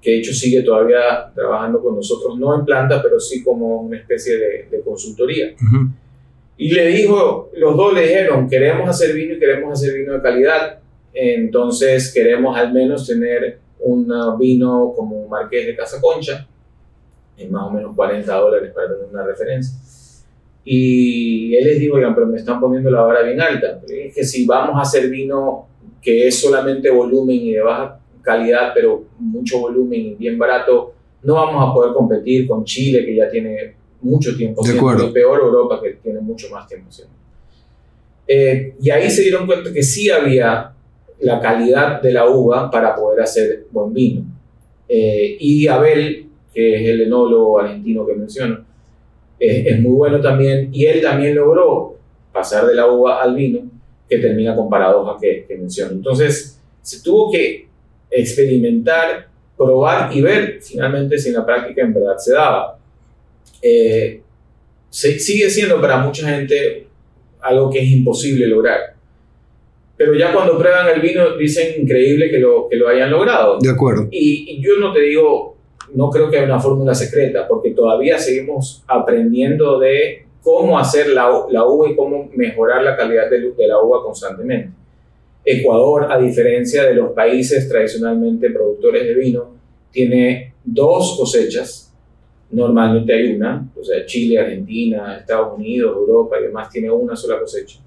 que 0.00 0.12
de 0.12 0.18
hecho 0.18 0.32
sigue 0.32 0.62
todavía 0.62 1.30
trabajando 1.34 1.82
con 1.82 1.94
nosotros, 1.94 2.38
no 2.38 2.58
en 2.58 2.64
planta, 2.64 3.02
pero 3.02 3.20
sí 3.20 3.42
como 3.42 3.82
una 3.82 3.98
especie 3.98 4.38
de, 4.70 4.80
consultoría. 4.82 5.54
Y 6.62 6.72
le 6.72 6.88
dijo, 6.88 7.50
los 7.54 7.74
dos 7.74 7.94
le 7.94 8.02
dijeron, 8.02 8.46
queremos 8.46 8.86
hacer 8.86 9.14
vino 9.14 9.32
y 9.32 9.38
queremos 9.38 9.72
hacer 9.72 9.94
vino 9.94 10.12
de 10.12 10.20
calidad, 10.20 10.78
entonces 11.14 12.12
queremos 12.12 12.54
al 12.54 12.70
menos 12.70 13.06
tener 13.06 13.60
un 13.78 14.12
vino 14.38 14.92
como 14.94 15.26
Marqués 15.26 15.68
de 15.68 15.74
Casa 15.74 15.98
Concha, 16.02 16.46
en 17.38 17.50
más 17.50 17.62
o 17.62 17.70
menos 17.70 17.96
40 17.96 18.30
dólares 18.36 18.72
para 18.74 18.88
tener 18.88 19.06
una 19.10 19.24
referencia. 19.24 19.74
Y 20.62 21.56
él 21.56 21.64
les 21.64 21.80
dijo, 21.80 21.96
oigan, 21.96 22.14
pero 22.14 22.26
me 22.26 22.36
están 22.36 22.60
poniendo 22.60 22.90
la 22.90 23.00
vara 23.00 23.22
bien 23.22 23.40
alta. 23.40 23.80
Es 23.88 24.14
que 24.14 24.22
si 24.22 24.44
vamos 24.44 24.76
a 24.76 24.82
hacer 24.82 25.08
vino 25.08 25.66
que 26.02 26.28
es 26.28 26.38
solamente 26.38 26.90
volumen 26.90 27.36
y 27.36 27.52
de 27.52 27.62
baja 27.62 27.98
calidad, 28.20 28.72
pero 28.74 29.04
mucho 29.18 29.60
volumen 29.60 29.98
y 29.98 30.14
bien 30.14 30.36
barato, 30.36 30.92
no 31.22 31.36
vamos 31.36 31.70
a 31.70 31.72
poder 31.72 31.94
competir 31.94 32.46
con 32.46 32.66
Chile, 32.66 33.06
que 33.06 33.16
ya 33.16 33.30
tiene 33.30 33.79
mucho 34.02 34.36
tiempo 34.36 34.62
de 34.62 34.72
siendo, 34.72 35.08
y 35.08 35.12
peor 35.12 35.40
Europa, 35.40 35.80
que 35.82 35.90
tiene 36.02 36.20
mucho 36.20 36.48
más 36.50 36.66
tiempo 36.66 36.90
siendo. 36.90 37.14
Eh, 38.26 38.74
y 38.80 38.90
ahí 38.90 39.10
se 39.10 39.22
dieron 39.22 39.46
cuenta 39.46 39.72
que 39.72 39.82
sí 39.82 40.08
había 40.10 40.72
la 41.20 41.40
calidad 41.40 42.00
de 42.00 42.12
la 42.12 42.28
uva 42.28 42.70
para 42.70 42.94
poder 42.94 43.20
hacer 43.22 43.66
buen 43.70 43.92
vino. 43.92 44.24
Eh, 44.88 45.36
y 45.38 45.66
Abel, 45.66 46.26
que 46.52 46.76
es 46.76 46.88
el 46.90 47.02
enólogo 47.02 47.60
argentino 47.60 48.06
que 48.06 48.14
menciono, 48.14 48.64
eh, 49.38 49.64
es 49.66 49.80
muy 49.80 49.92
bueno 49.92 50.20
también, 50.20 50.68
y 50.72 50.86
él 50.86 51.00
también 51.02 51.34
logró 51.34 51.96
pasar 52.32 52.66
de 52.66 52.74
la 52.74 52.86
uva 52.86 53.22
al 53.22 53.34
vino, 53.34 53.60
que 54.08 54.18
termina 54.18 54.56
con 54.56 54.68
paradoja 54.68 55.16
que, 55.20 55.44
que 55.46 55.56
menciono. 55.56 55.92
Entonces, 55.92 56.60
se 56.82 57.02
tuvo 57.02 57.30
que 57.30 57.68
experimentar, 58.10 59.28
probar 59.56 60.14
y 60.16 60.22
ver 60.22 60.58
finalmente 60.62 61.18
si 61.18 61.28
en 61.28 61.34
la 61.34 61.46
práctica 61.46 61.82
en 61.82 61.94
verdad 61.94 62.16
se 62.16 62.32
daba. 62.32 62.79
Eh, 63.62 64.20
se, 64.88 65.18
sigue 65.18 65.50
siendo 65.50 65.80
para 65.80 65.98
mucha 65.98 66.28
gente 66.28 66.86
algo 67.40 67.70
que 67.70 67.80
es 67.80 67.88
imposible 67.90 68.46
lograr. 68.46 68.94
Pero 69.96 70.14
ya 70.14 70.32
cuando 70.32 70.58
prueban 70.58 70.88
el 70.88 71.00
vino 71.00 71.36
dicen 71.36 71.82
increíble 71.82 72.30
que 72.30 72.38
lo, 72.38 72.68
que 72.68 72.76
lo 72.76 72.88
hayan 72.88 73.10
logrado. 73.10 73.58
De 73.60 73.70
acuerdo. 73.70 74.08
Y, 74.10 74.46
y 74.48 74.62
yo 74.62 74.76
no 74.78 74.92
te 74.92 75.00
digo, 75.00 75.56
no 75.94 76.10
creo 76.10 76.30
que 76.30 76.38
haya 76.38 76.46
una 76.46 76.60
fórmula 76.60 76.94
secreta, 76.94 77.46
porque 77.46 77.72
todavía 77.72 78.18
seguimos 78.18 78.82
aprendiendo 78.86 79.78
de 79.78 80.24
cómo 80.42 80.78
hacer 80.78 81.08
la, 81.08 81.44
la 81.50 81.66
uva 81.66 81.90
y 81.90 81.96
cómo 81.96 82.30
mejorar 82.34 82.82
la 82.82 82.96
calidad 82.96 83.28
de, 83.28 83.52
de, 83.52 83.66
la 83.66 83.80
uva 83.80 84.02
constantemente. 84.02 84.70
Ecuador, 85.44 86.10
a 86.10 86.18
diferencia 86.18 86.84
de 86.84 86.94
los 86.94 87.12
países 87.12 87.68
tradicionalmente 87.68 88.50
productores 88.50 89.04
de 89.04 89.14
vino, 89.14 89.50
tiene 89.90 90.54
dos 90.64 91.16
cosechas. 91.18 91.89
Normalmente 92.52 93.12
hay 93.12 93.34
una, 93.34 93.68
o 93.78 93.84
sea, 93.84 94.04
Chile, 94.06 94.38
Argentina, 94.38 95.18
Estados 95.18 95.56
Unidos, 95.56 95.96
Europa 95.96 96.36
y 96.40 96.44
demás 96.44 96.68
tiene 96.70 96.90
una 96.90 97.14
sola 97.14 97.38
cosecha. 97.38 97.78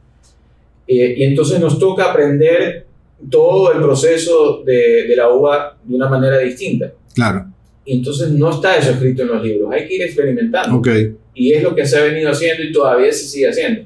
Eh, 0.87 1.15
y 1.17 1.23
entonces 1.23 1.59
nos 1.59 1.77
toca 1.77 2.11
aprender 2.11 2.85
todo 3.29 3.71
el 3.73 3.81
proceso 3.81 4.63
de, 4.63 5.05
de 5.07 5.15
la 5.15 5.29
uva 5.31 5.77
de 5.83 5.95
una 5.95 6.09
manera 6.09 6.39
distinta. 6.39 6.93
Claro. 7.13 7.47
Y 7.85 7.97
entonces 7.97 8.31
no 8.31 8.49
está 8.49 8.77
eso 8.77 8.91
escrito 8.91 9.23
en 9.23 9.29
los 9.29 9.43
libros, 9.43 9.71
hay 9.71 9.87
que 9.87 9.95
ir 9.95 10.01
experimentando. 10.03 10.77
Okay. 10.77 11.15
Y 11.33 11.51
es 11.51 11.63
lo 11.63 11.75
que 11.75 11.85
se 11.85 11.97
ha 11.97 12.03
venido 12.03 12.31
haciendo 12.31 12.63
y 12.63 12.71
todavía 12.71 13.11
se 13.11 13.25
sigue 13.25 13.49
haciendo. 13.49 13.83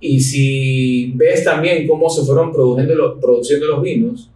Y 0.00 0.20
si 0.20 1.12
ves 1.14 1.42
también 1.42 1.86
cómo 1.86 2.10
se 2.10 2.24
fueron 2.24 2.52
produciendo 2.52 2.94
los, 2.94 3.18
produciendo 3.18 3.66
los 3.66 3.82
vinos, 3.82 4.30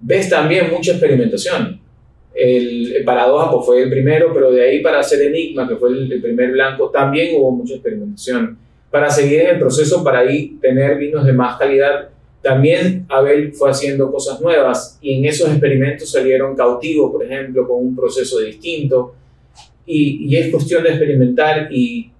ves 0.00 0.28
también 0.28 0.70
mucha 0.70 0.92
experimentación. 0.92 1.80
El, 2.34 3.02
Paradoja 3.04 3.50
pues, 3.50 3.66
fue 3.66 3.82
el 3.82 3.90
primero, 3.90 4.32
pero 4.34 4.50
de 4.50 4.62
ahí 4.62 4.82
para 4.82 5.00
hacer 5.00 5.22
Enigma, 5.22 5.68
que 5.68 5.76
fue 5.76 5.90
el, 5.90 6.20
primer 6.20 6.52
blanco, 6.52 6.90
también 6.90 7.36
hubo 7.36 7.52
mucha 7.52 7.74
experimentación. 7.74 8.58
Para 8.90 9.10
seguir 9.10 9.40
en 9.40 9.46
el 9.54 9.58
proceso, 9.58 10.02
para 10.02 10.20
ahí 10.20 10.56
tener 10.60 10.98
vinos 10.98 11.24
de 11.24 11.32
más 11.32 11.58
calidad, 11.58 12.08
también 12.42 13.06
Abel 13.08 13.52
fue 13.52 13.70
haciendo 13.70 14.10
cosas 14.12 14.40
nuevas 14.40 14.98
y 15.00 15.18
en 15.18 15.24
esos 15.24 15.48
experimentos 15.48 16.10
salieron 16.10 16.54
cautivos, 16.54 17.10
por 17.10 17.24
ejemplo, 17.24 17.66
con 17.66 17.78
un 17.78 17.96
proceso 17.96 18.38
distinto. 18.40 19.14
Y 19.86 20.34
es 20.36 20.50
cuestión 20.50 20.82
de 20.82 20.90
experimentar 20.90 21.68
y 21.70 22.10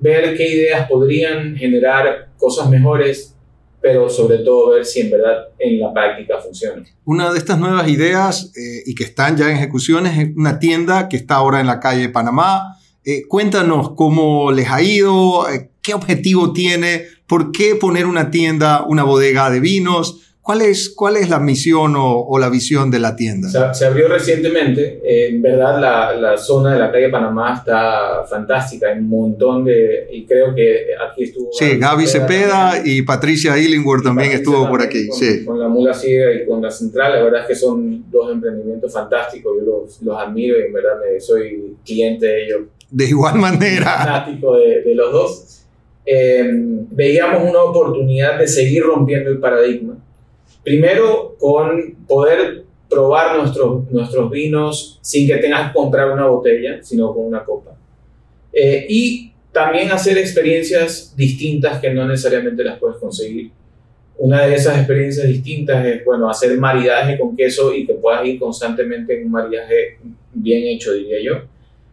ver 0.00 0.36
qué 0.36 0.48
ideas 0.48 0.88
podrían 0.88 1.56
generar 1.56 2.28
cosas 2.38 2.68
mejores 2.68 3.36
pero 3.80 4.08
sobre 4.10 4.38
todo 4.38 4.70
ver 4.70 4.84
si 4.84 5.00
en 5.00 5.10
verdad 5.10 5.48
en 5.58 5.80
la 5.80 5.92
práctica 5.92 6.38
funciona. 6.38 6.84
Una 7.04 7.32
de 7.32 7.38
estas 7.38 7.58
nuevas 7.58 7.88
ideas 7.88 8.52
eh, 8.56 8.82
y 8.86 8.94
que 8.94 9.04
están 9.04 9.36
ya 9.36 9.50
en 9.50 9.56
ejecuciones 9.56 10.18
es 10.18 10.36
una 10.36 10.58
tienda 10.58 11.08
que 11.08 11.16
está 11.16 11.36
ahora 11.36 11.60
en 11.60 11.66
la 11.66 11.80
calle 11.80 12.02
de 12.02 12.08
Panamá. 12.08 12.76
Eh, 13.04 13.26
cuéntanos 13.26 13.92
cómo 13.94 14.52
les 14.52 14.68
ha 14.70 14.82
ido, 14.82 15.48
eh, 15.48 15.70
qué 15.82 15.94
objetivo 15.94 16.52
tiene, 16.52 17.04
por 17.26 17.52
qué 17.52 17.74
poner 17.74 18.06
una 18.06 18.30
tienda, 18.30 18.84
una 18.86 19.04
bodega 19.04 19.50
de 19.50 19.60
vinos, 19.60 20.29
¿Cuál 20.42 20.62
es, 20.62 20.88
¿Cuál 20.88 21.18
es 21.18 21.28
la 21.28 21.38
misión 21.38 21.94
o, 21.96 22.38
la 22.38 22.48
visión 22.48 22.90
de 22.90 22.98
la 22.98 23.14
tienda? 23.14 23.74
Se, 23.74 23.84
abrió 23.84 24.08
recientemente. 24.08 25.00
en 25.04 25.42
verdad, 25.42 25.78
la, 25.78 26.14
la, 26.14 26.38
zona 26.38 26.72
de 26.72 26.78
la 26.78 26.90
calle 26.90 27.10
Panamá 27.10 27.56
está 27.58 28.24
fantástica. 28.28 28.88
Hay 28.88 28.98
un 28.98 29.08
montón 29.08 29.64
de. 29.64 30.08
Y 30.10 30.24
creo 30.24 30.54
que 30.54 30.86
aquí 31.06 31.24
estuvo. 31.24 31.50
Sí, 31.52 31.76
Gaby 31.76 32.06
Cepeda 32.06 32.80
y 32.82 33.02
Patricia 33.02 33.58
Illingworth 33.58 34.02
también 34.02 34.32
estuvo 34.32 34.66
por 34.66 34.80
aquí. 34.80 35.08
Con, 35.08 35.18
sí. 35.18 35.44
con 35.44 35.60
la 35.60 35.68
Mula 35.68 35.92
Ciega 35.92 36.32
y 36.32 36.46
con 36.46 36.62
la 36.62 36.70
Central. 36.70 37.12
La 37.12 37.22
verdad 37.22 37.42
es 37.42 37.46
que 37.46 37.54
son 37.54 38.10
dos 38.10 38.32
emprendimientos 38.32 38.90
fantásticos. 38.90 39.52
Yo 39.58 39.64
los, 39.64 40.02
los 40.02 40.18
admiro 40.18 40.58
y 40.58 40.62
en 40.62 40.72
verdad 40.72 40.94
me, 41.04 41.20
soy 41.20 41.76
cliente 41.84 42.26
de 42.26 42.44
ellos. 42.46 42.60
De 42.90 43.04
igual 43.04 43.34
manera. 43.34 43.98
Fanático 43.98 44.56
de, 44.56 44.82
de 44.82 44.94
los 44.94 45.12
dos. 45.12 45.60
Eh, 46.06 46.50
veíamos 46.90 47.48
una 47.48 47.62
oportunidad 47.62 48.38
de 48.38 48.48
seguir 48.48 48.84
rompiendo 48.84 49.30
el 49.30 49.38
paradigma 49.38 49.98
Primero, 50.62 51.36
con 51.38 51.96
poder 52.06 52.64
probar 52.88 53.38
nuestros, 53.38 53.90
nuestros 53.90 54.30
vinos 54.30 54.98
sin 55.00 55.26
que 55.26 55.36
tengas 55.36 55.68
que 55.68 55.74
comprar 55.74 56.10
una 56.10 56.26
botella, 56.26 56.82
sino 56.82 57.14
con 57.14 57.24
una 57.24 57.44
copa. 57.44 57.76
Eh, 58.52 58.86
y 58.88 59.32
también 59.52 59.90
hacer 59.90 60.18
experiencias 60.18 61.14
distintas 61.16 61.80
que 61.80 61.94
no 61.94 62.06
necesariamente 62.06 62.64
las 62.64 62.78
puedes 62.78 62.98
conseguir. 62.98 63.52
Una 64.18 64.44
de 64.44 64.54
esas 64.54 64.76
experiencias 64.76 65.26
distintas 65.26 65.86
es, 65.86 66.04
bueno, 66.04 66.28
hacer 66.28 66.56
maridaje 66.58 67.18
con 67.18 67.34
queso 67.34 67.74
y 67.74 67.86
que 67.86 67.94
puedas 67.94 68.24
ir 68.26 68.38
constantemente 68.38 69.18
en 69.18 69.26
un 69.26 69.32
maridaje 69.32 69.98
bien 70.34 70.66
hecho, 70.66 70.92
diría 70.92 71.22
yo. 71.22 71.42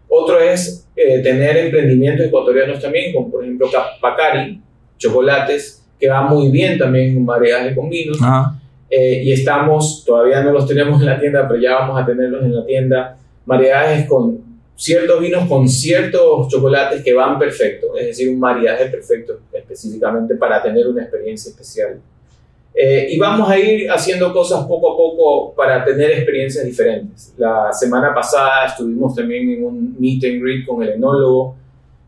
Otro 0.09 0.39
es 0.39 0.87
eh, 0.95 1.19
tener 1.19 1.57
emprendimientos 1.57 2.25
ecuatorianos 2.25 2.81
también, 2.81 3.13
como 3.13 3.31
por 3.31 3.43
ejemplo 3.43 3.69
Pacari, 4.01 4.61
chocolates, 4.97 5.76
que 5.99 6.07
va 6.07 6.21
muy 6.21 6.49
bien 6.49 6.77
también 6.77 7.17
un 7.17 7.25
maridaje 7.25 7.75
con 7.75 7.89
vinos. 7.89 8.17
Eh, 8.89 9.23
y 9.23 9.31
estamos, 9.33 10.03
todavía 10.05 10.41
no 10.41 10.51
los 10.51 10.65
tenemos 10.65 10.99
en 11.01 11.07
la 11.07 11.19
tienda, 11.19 11.47
pero 11.47 11.59
ya 11.59 11.73
vamos 11.73 12.01
a 12.01 12.05
tenerlos 12.05 12.43
en 12.43 12.55
la 12.55 12.65
tienda, 12.65 13.17
maridajes 13.45 14.07
con 14.07 14.47
ciertos 14.77 15.19
vinos 15.19 15.49
con 15.49 15.67
ciertos 15.67 16.47
chocolates 16.49 17.03
que 17.03 17.13
van 17.13 17.39
perfecto, 17.39 17.97
es 17.97 18.07
decir, 18.07 18.29
un 18.29 18.39
maridaje 18.39 18.85
perfecto 18.85 19.39
específicamente 19.51 20.35
para 20.35 20.61
tener 20.61 20.87
una 20.87 21.01
experiencia 21.01 21.49
especial. 21.49 21.99
Eh, 22.79 23.07
y 23.09 23.17
vamos 23.17 23.49
a 23.49 23.57
ir 23.57 23.89
haciendo 23.89 24.31
cosas 24.31 24.65
poco 24.67 24.93
a 24.93 24.95
poco 24.95 25.55
para 25.55 25.83
tener 25.83 26.11
experiencias 26.11 26.63
diferentes. 26.63 27.33
La 27.35 27.73
semana 27.73 28.13
pasada 28.13 28.67
estuvimos 28.67 29.15
también 29.15 29.49
en 29.49 29.65
un 29.65 29.95
meet 29.97 30.23
and 30.25 30.39
greet 30.43 30.63
con 30.63 30.83
el 30.83 30.89
enólogo, 30.89 31.55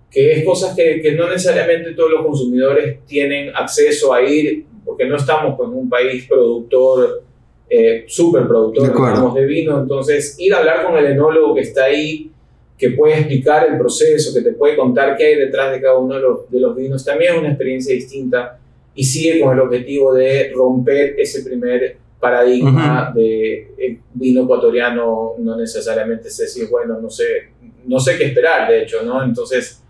que 0.10 0.34
es 0.34 0.46
cosas 0.46 0.76
que, 0.76 1.02
que 1.02 1.12
no 1.14 1.30
necesariamente 1.30 1.94
todos 1.94 2.12
los 2.12 2.26
consumidores 2.26 3.06
tienen 3.06 3.52
acceso 3.56 4.14
a 4.14 4.22
ir 4.22 4.66
porque 4.84 5.06
no 5.06 5.18
estamos 5.18 5.56
pues, 5.56 5.70
en 5.70 5.76
un 5.76 5.90
país 5.90 6.26
productor, 6.28 7.24
eh, 7.70 8.06
súper 8.08 8.48
productor 8.48 9.34
de, 9.34 9.42
de 9.42 9.46
vino, 9.46 9.80
entonces 9.80 10.36
ir 10.40 10.54
a 10.54 10.58
hablar 10.58 10.86
con 10.86 10.98
el 10.98 11.06
enólogo 11.06 11.54
que 11.54 11.62
está 11.62 11.86
ahí, 11.86 12.32
que 12.76 12.92
puede 12.92 13.20
explicar 13.20 13.68
el 13.70 13.78
proceso, 13.78 14.34
que 14.34 14.42
te 14.42 14.54
puede 14.54 14.76
contar 14.76 15.16
qué 15.16 15.26
hay 15.26 15.36
detrás 15.36 15.72
de 15.72 15.82
cada 15.82 15.98
uno 16.00 16.16
de 16.16 16.22
los, 16.22 16.50
de 16.50 16.60
los 16.60 16.76
vinos, 16.76 17.06
también 17.06 17.34
es 17.34 17.40
una 17.40 17.50
experiencia 17.50 17.94
distinta 17.94 18.58
y 18.96 19.04
sigue 19.04 19.40
con 19.42 19.54
el 19.54 19.60
objetivo 19.60 20.14
de 20.14 20.52
romper 20.56 21.16
ese 21.20 21.44
primer 21.44 21.98
paradigma 22.20 23.14
de 23.16 23.72
eh, 23.78 24.00
vino 24.14 24.44
ecuatoriano, 24.44 25.36
no 25.38 25.56
necesariamente 25.56 26.30
sé 26.30 26.48
si 26.48 26.62
es 26.62 26.70
bueno, 26.70 27.00
no 27.00 27.10
sé, 27.10 27.52
no 27.86 28.00
sé 28.00 28.18
qué 28.18 28.26
esperar, 28.26 28.70
de 28.70 28.84
hecho, 28.84 29.04
¿no? 29.04 29.24
Entonces, 29.24 29.84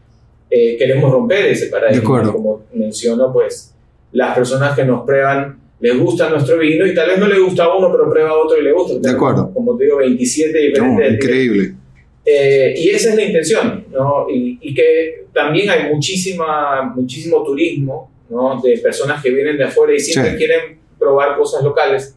eh, 0.49 0.77
queremos 0.77 1.11
romper 1.11 1.45
ese 1.47 1.67
paradigma, 1.67 2.31
como 2.31 2.63
menciono, 2.73 3.31
pues 3.31 3.73
las 4.11 4.35
personas 4.35 4.75
que 4.75 4.85
nos 4.85 5.05
prueban 5.05 5.59
les 5.79 5.97
gusta 5.97 6.29
nuestro 6.29 6.57
vino 6.57 6.85
y 6.85 6.93
tal 6.93 7.07
vez 7.09 7.19
no 7.19 7.27
le 7.27 7.39
gusta 7.39 7.63
a 7.63 7.77
uno, 7.77 7.89
pero 7.91 8.09
prueba 8.09 8.31
a 8.31 8.37
otro 8.37 8.59
y 8.59 8.63
le 8.63 8.71
gusta. 8.71 8.99
De 8.99 9.15
acuerdo. 9.15 9.51
Como, 9.53 9.77
te 9.77 9.85
digo, 9.85 9.97
27 9.97 10.57
diferentes. 10.57 11.13
increíble. 11.13 11.73
Eh, 12.25 12.73
y 12.77 12.89
esa 12.89 13.11
es 13.11 13.15
la 13.15 13.23
intención, 13.23 13.85
¿no? 13.91 14.27
Y, 14.29 14.59
y, 14.61 14.73
que 14.73 15.25
también 15.33 15.69
hay 15.69 15.91
muchísima, 15.91 16.93
muchísimo 16.95 17.43
turismo, 17.43 18.11
¿no? 18.29 18.59
De 18.61 18.77
personas 18.79 19.23
que 19.23 19.29
vienen 19.31 19.57
de 19.57 19.63
afuera 19.63 19.93
y 19.93 19.99
siempre 19.99 20.35
quieren 20.35 20.79
probar 20.99 21.37
cosas 21.37 21.63
locales. 21.63 22.15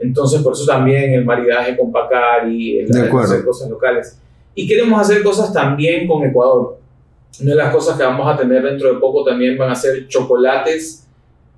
Entonces, 0.00 0.40
por 0.42 0.54
eso 0.54 0.64
también 0.66 1.12
el 1.12 1.24
maridaje 1.24 1.76
con 1.76 1.92
Pacari, 1.92 2.78
el 2.78 2.90
hacer 2.90 3.44
cosas 3.44 3.68
locales. 3.68 4.18
Y 4.54 4.66
queremos 4.66 5.00
hacer 5.00 5.22
cosas 5.22 5.52
también 5.52 6.08
con 6.08 6.24
Ecuador. 6.24 6.78
Una 7.40 7.50
de 7.50 7.56
las 7.56 7.74
cosas 7.74 7.96
que 7.96 8.04
vamos 8.04 8.28
a 8.32 8.36
tener 8.36 8.62
dentro 8.62 8.92
de 8.92 9.00
poco 9.00 9.24
también 9.24 9.56
van 9.56 9.70
a 9.70 9.74
ser 9.74 10.06
chocolates 10.06 11.06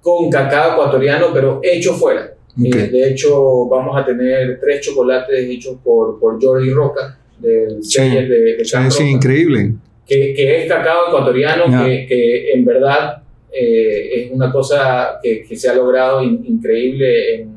con 0.00 0.30
cacao 0.30 0.72
ecuatoriano, 0.72 1.28
pero 1.32 1.60
hecho 1.62 1.94
fuera. 1.94 2.34
Eh, 2.62 2.70
de 2.70 3.10
hecho, 3.10 3.66
vamos 3.66 3.96
a 3.96 4.04
tener 4.04 4.60
tres 4.60 4.80
chocolates 4.80 5.50
hechos 5.50 5.78
por, 5.82 6.20
por 6.20 6.40
Jordi 6.40 6.70
Roca, 6.70 7.18
del 7.38 7.82
sí, 7.82 8.00
de, 8.00 8.56
de 8.56 8.64
sí, 8.64 9.02
increíble. 9.04 9.72
Que, 10.06 10.32
que, 10.34 10.62
es 10.62 10.68
cacao 10.68 11.08
ecuatoriano, 11.08 11.64
que, 11.84 12.06
que, 12.06 12.52
en 12.52 12.64
verdad 12.64 13.22
eh, 13.50 14.26
es 14.26 14.30
una 14.30 14.52
cosa 14.52 15.18
que, 15.22 15.42
que 15.42 15.56
se 15.56 15.68
ha 15.68 15.74
logrado 15.74 16.22
increíble 16.22 17.36
en, 17.36 17.53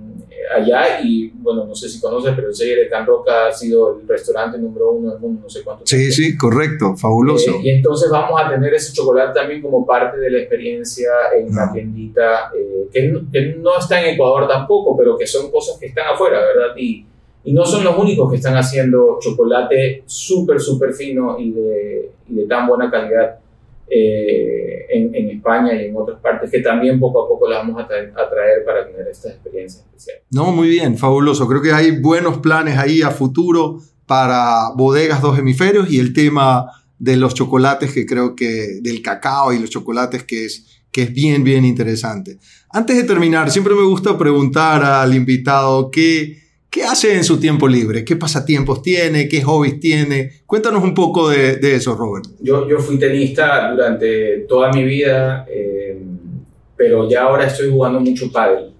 allá 0.55 1.01
y 1.01 1.29
bueno, 1.29 1.65
no 1.65 1.75
sé 1.75 1.89
si 1.89 1.99
conoces, 1.99 2.33
pero 2.35 2.49
el 2.49 2.55
Seller 2.55 2.79
de 2.79 2.89
Can 2.89 3.05
Roca 3.05 3.47
ha 3.47 3.51
sido 3.51 3.99
el 3.99 4.07
restaurante 4.07 4.57
número 4.57 4.91
uno 4.91 5.11
del 5.11 5.19
mundo, 5.19 5.41
no 5.43 5.49
sé 5.49 5.63
cuánto. 5.63 5.85
Sí, 5.85 6.11
sí, 6.11 6.37
correcto, 6.37 6.95
fabuloso. 6.95 7.51
Eh, 7.55 7.61
y 7.63 7.69
entonces 7.69 8.09
vamos 8.09 8.39
a 8.41 8.49
tener 8.49 8.73
ese 8.73 8.93
chocolate 8.93 9.39
también 9.39 9.61
como 9.61 9.85
parte 9.85 10.17
de 10.17 10.29
la 10.29 10.39
experiencia 10.39 11.09
en 11.37 11.53
la 11.55 11.71
tiendita, 11.71 12.51
eh, 12.55 12.87
que, 12.91 13.21
que, 13.31 13.55
no 13.57 13.77
está 13.77 14.01
en 14.01 14.15
Ecuador 14.15 14.47
tampoco, 14.47 14.95
pero 14.97 15.17
que 15.17 15.27
son 15.27 15.51
cosas 15.51 15.77
que 15.79 15.87
están 15.87 16.07
afuera, 16.13 16.39
¿verdad? 16.39 16.75
Y, 16.77 17.05
y 17.43 17.53
no 17.53 17.65
son 17.65 17.83
los 17.83 17.97
únicos 17.97 18.29
que 18.29 18.37
están 18.37 18.57
haciendo 18.57 19.19
chocolate 19.21 20.03
súper, 20.05 20.59
súper 20.59 20.93
fino 20.93 21.39
y 21.39 21.51
de, 21.51 22.11
y 22.29 22.35
de 22.35 22.45
tan 22.45 22.67
buena 22.67 22.91
calidad. 22.91 23.39
Eh, 23.89 24.85
en, 24.89 25.29
España 25.29 25.73
y 25.73 25.85
en 25.85 25.95
otras 25.95 26.19
partes 26.19 26.51
que 26.51 26.59
también 26.59 26.99
poco 26.99 27.23
a 27.23 27.27
poco 27.27 27.47
las 27.47 27.59
vamos 27.59 27.81
a 27.81 27.87
traer, 27.87 28.11
a 28.17 28.29
traer 28.29 28.65
para 28.65 28.85
tener 28.85 29.07
esta 29.07 29.29
experiencia 29.29 29.81
especial. 29.81 30.17
No, 30.31 30.51
muy 30.51 30.67
bien, 30.67 30.97
fabuloso. 30.97 31.47
Creo 31.47 31.61
que 31.61 31.71
hay 31.71 32.01
buenos 32.01 32.39
planes 32.39 32.77
ahí 32.77 33.01
a 33.01 33.11
futuro 33.11 33.79
para 34.05 34.71
bodegas 34.75 35.21
dos 35.21 35.37
hemisferios 35.39 35.89
y 35.89 35.99
el 35.99 36.13
tema 36.13 36.65
de 36.99 37.15
los 37.15 37.33
chocolates 37.33 37.93
que 37.93 38.05
creo 38.05 38.35
que 38.35 38.79
del 38.81 39.01
cacao 39.01 39.53
y 39.53 39.59
los 39.59 39.69
chocolates 39.69 40.23
que 40.23 40.45
es 40.45 40.65
que 40.91 41.03
es 41.03 41.13
bien 41.13 41.43
bien 41.43 41.63
interesante. 41.63 42.39
Antes 42.69 42.97
de 42.97 43.03
terminar, 43.03 43.51
siempre 43.51 43.75
me 43.75 43.83
gusta 43.83 44.17
preguntar 44.17 44.83
al 44.83 45.13
invitado 45.13 45.91
qué 45.91 46.46
¿Qué 46.77 46.83
hace 46.83 47.15
en 47.15 47.23
su 47.23 47.39
tiempo 47.39 47.67
libre? 47.67 48.05
¿Qué 48.05 48.15
pasatiempos 48.15 48.83
tiene? 48.83 49.27
¿Qué 49.27 49.41
hobbies 49.41 49.79
tiene? 49.79 50.29
Cuéntanos 50.45 50.83
un 50.83 50.93
poco 50.93 51.27
de, 51.27 51.55
de 51.55 51.73
eso, 51.73 51.95
Robert. 51.95 52.27
Yo, 52.39 52.69
yo, 52.69 52.77
fui 52.77 52.99
tenista 52.99 53.71
durante 53.71 54.45
toda 54.47 54.71
mi 54.71 54.83
vida, 54.83 55.47
eh, 55.49 55.99
pero 56.75 57.09
ya 57.09 57.23
ahora 57.23 57.47
estoy 57.47 57.71
jugando 57.71 57.99
mucho 57.99 58.31
pádel. 58.31 58.73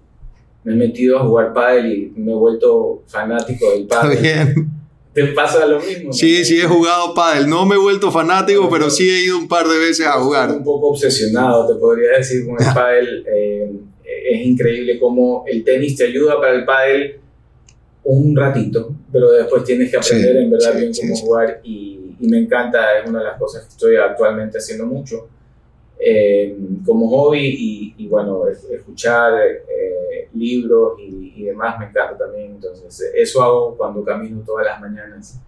Me 0.63 0.73
he 0.73 0.75
metido 0.75 1.17
a 1.17 1.25
jugar 1.25 1.53
pádel 1.53 1.91
y 1.91 2.19
me 2.19 2.33
he 2.33 2.36
vuelto 2.36 3.01
fanático 3.07 3.71
del 3.71 3.88
pádel. 3.88 4.12
Está 4.12 4.43
bien. 4.43 4.69
¿Te 5.13 5.26
pasa 5.30 5.65
lo 5.65 5.80
mismo? 5.80 6.13
Sí, 6.13 6.45
sí 6.45 6.61
he 6.61 6.65
jugado 6.65 7.15
pádel. 7.15 7.49
No 7.49 7.65
me 7.65 7.78
he 7.78 7.80
vuelto 7.80 8.11
fanático, 8.11 8.69
pero 8.69 8.91
sí 8.91 9.09
he 9.09 9.24
ido 9.24 9.39
un 9.39 9.47
par 9.47 9.67
de 9.67 9.80
veces 9.80 10.05
a 10.05 10.22
jugar. 10.22 10.51
Un 10.51 10.63
poco 10.63 10.89
obsesionado, 10.89 11.67
te 11.67 11.80
podría 11.80 12.19
decir, 12.19 12.45
con 12.45 12.63
el 12.63 12.74
pádel. 12.76 13.26
Eh, 13.26 13.72
es 14.30 14.45
increíble 14.45 14.99
cómo 14.99 15.45
el 15.47 15.63
tenis 15.63 15.95
te 15.95 16.03
ayuda 16.03 16.39
para 16.39 16.53
el 16.53 16.63
pádel 16.63 17.22
un 18.10 18.36
ratito, 18.36 18.95
pero 19.12 19.32
después 19.32 19.64
tienes 19.64 19.91
que 19.91 19.97
aprender 19.97 20.38
en 20.38 20.49
verdad 20.49 20.78
bien 20.78 20.91
cómo 20.99 21.16
jugar 21.16 21.60
y, 21.64 22.16
y, 22.20 22.28
me 22.28 22.39
encanta, 22.39 22.99
es 22.99 23.10
una 23.10 23.20
de 23.20 23.26
las 23.26 23.38
cosas 23.38 23.64
que 23.64 23.70
estoy 23.70 23.95
actualmente 23.97 24.58
haciendo 24.58 24.86
mucho 24.86 25.28
eh, 25.99 26.55
como 26.86 27.10
hobby 27.10 27.39
y, 27.39 27.95
y 27.97 28.08
bueno, 28.08 28.43
escuchar 28.47 29.34
eh, 29.41 30.30
libros 30.36 30.99
y, 30.99 31.34
y, 31.36 31.43
demás 31.43 31.80
me 31.80 31.86
encanta 31.88 32.18
también, 32.18 32.51
entonces 32.51 33.12
eso 33.14 33.43
hago 33.43 33.76
cuando 33.76 34.03
camino 34.05 34.41
todas 34.45 34.66
las 34.66 34.80
mañanas. 34.80 35.39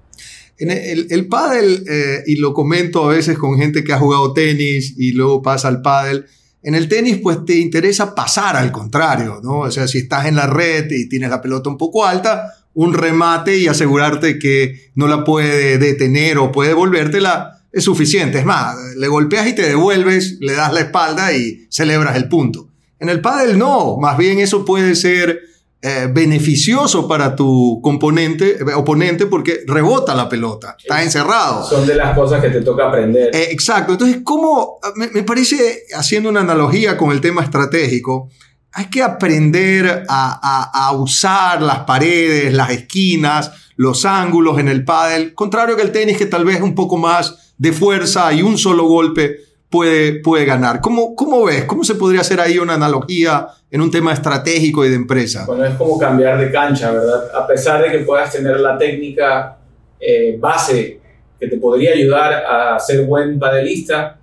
En 0.57 0.71
el, 0.71 1.07
el 1.09 1.27
pádel, 1.29 1.85
eh, 1.89 2.23
y 2.25 2.35
lo 2.35 2.53
comento 2.53 3.05
a 3.05 3.13
veces 3.13 3.37
con 3.37 3.57
gente 3.57 3.83
que 3.85 3.93
ha 3.93 3.99
jugado 3.99 4.33
tenis 4.33 4.95
y 4.97 5.13
luego 5.13 5.41
pasa 5.41 5.69
al 5.69 5.81
pádel, 5.81 6.25
En 6.61 6.75
el 6.75 6.89
tenis, 6.89 7.19
pues 7.23 7.45
te 7.45 7.57
interesa 7.57 8.13
pasar 8.13 8.55
al 8.55 8.71
contrario, 8.71 9.39
¿no? 9.41 9.59
O 9.59 9.71
sea, 9.71 9.87
si 9.87 9.99
estás 9.99 10.25
en 10.25 10.35
la 10.35 10.47
red 10.47 10.91
y 10.91 11.07
tienes 11.07 11.29
la 11.29 11.41
pelota 11.41 11.69
un 11.69 11.77
poco 11.77 12.05
alta, 12.05 12.53
un 12.73 12.93
remate 12.93 13.57
y 13.57 13.67
asegurarte 13.67 14.39
que 14.39 14.91
no 14.95 15.07
la 15.07 15.23
puede 15.23 15.77
detener 15.77 16.37
o 16.37 16.51
puede 16.51 16.69
devolvértela 16.69 17.59
es 17.71 17.83
suficiente. 17.83 18.39
Es 18.39 18.45
más, 18.45 18.75
le 18.97 19.07
golpeas 19.07 19.47
y 19.47 19.53
te 19.53 19.61
devuelves, 19.61 20.37
le 20.39 20.53
das 20.53 20.73
la 20.73 20.81
espalda 20.81 21.33
y 21.33 21.67
celebras 21.69 22.15
el 22.15 22.27
punto. 22.27 22.69
En 22.99 23.09
el 23.09 23.21
pádel 23.21 23.57
no, 23.57 23.97
más 23.97 24.17
bien 24.17 24.39
eso 24.39 24.65
puede 24.65 24.95
ser 24.95 25.39
eh, 25.81 26.09
beneficioso 26.11 27.07
para 27.07 27.37
tu 27.37 27.79
componente, 27.81 28.57
eh, 28.57 28.73
oponente 28.75 29.27
porque 29.27 29.61
rebota 29.65 30.13
la 30.13 30.27
pelota, 30.27 30.75
está 30.77 31.01
encerrado. 31.01 31.65
Son 31.65 31.87
de 31.87 31.95
las 31.95 32.13
cosas 32.17 32.41
que 32.41 32.49
te 32.49 32.59
toca 32.61 32.89
aprender. 32.89 33.33
Eh, 33.33 33.47
exacto, 33.51 33.93
entonces, 33.93 34.19
¿cómo? 34.25 34.79
Me, 34.95 35.07
me, 35.07 35.23
parece, 35.23 35.83
haciendo 35.95 36.29
una 36.29 36.41
analogía 36.41 36.97
con 36.97 37.11
el 37.11 37.21
tema 37.21 37.43
estratégico, 37.43 38.29
hay 38.73 38.87
que 38.87 39.01
aprender 39.01 40.03
a, 40.09 40.39
a, 40.43 40.87
a, 40.87 40.91
usar 40.91 41.61
las 41.61 41.79
paredes, 41.79 42.53
las 42.53 42.71
esquinas, 42.71 43.51
los 43.77 44.03
ángulos 44.03 44.59
en 44.59 44.67
el 44.67 44.83
pádel, 44.83 45.33
contrario 45.33 45.77
que 45.77 45.83
el 45.83 45.93
tenis 45.93 46.17
que 46.17 46.25
tal 46.25 46.43
vez 46.43 46.57
es 46.57 46.61
un 46.61 46.75
poco 46.75 46.97
más 46.97 47.53
de 47.57 47.71
fuerza 47.71 48.33
y 48.33 48.41
un 48.41 48.57
solo 48.57 48.83
golpe 48.83 49.48
puede, 49.69 50.19
puede 50.19 50.45
ganar. 50.45 50.81
¿Cómo, 50.81 51.15
¿Cómo 51.15 51.45
ves? 51.45 51.65
¿Cómo 51.65 51.83
se 51.83 51.95
podría 51.95 52.21
hacer 52.21 52.39
ahí 52.39 52.57
una 52.57 52.73
analogía 52.73 53.47
en 53.71 53.81
un 53.81 53.91
tema 53.91 54.13
estratégico 54.13 54.85
y 54.85 54.89
de 54.89 54.95
empresa? 54.95 55.45
Bueno, 55.45 55.65
es 55.65 55.75
como 55.75 55.97
cambiar 55.97 56.39
de 56.39 56.51
cancha, 56.51 56.91
¿verdad? 56.91 57.29
A 57.35 57.47
pesar 57.47 57.83
de 57.83 57.91
que 57.91 57.99
puedas 57.99 58.31
tener 58.31 58.59
la 58.59 58.77
técnica 58.77 59.57
eh, 59.99 60.37
base 60.39 60.99
que 61.39 61.47
te 61.47 61.57
podría 61.57 61.93
ayudar 61.93 62.33
a 62.33 62.79
ser 62.79 63.05
buen 63.05 63.39
padelista, 63.39 64.17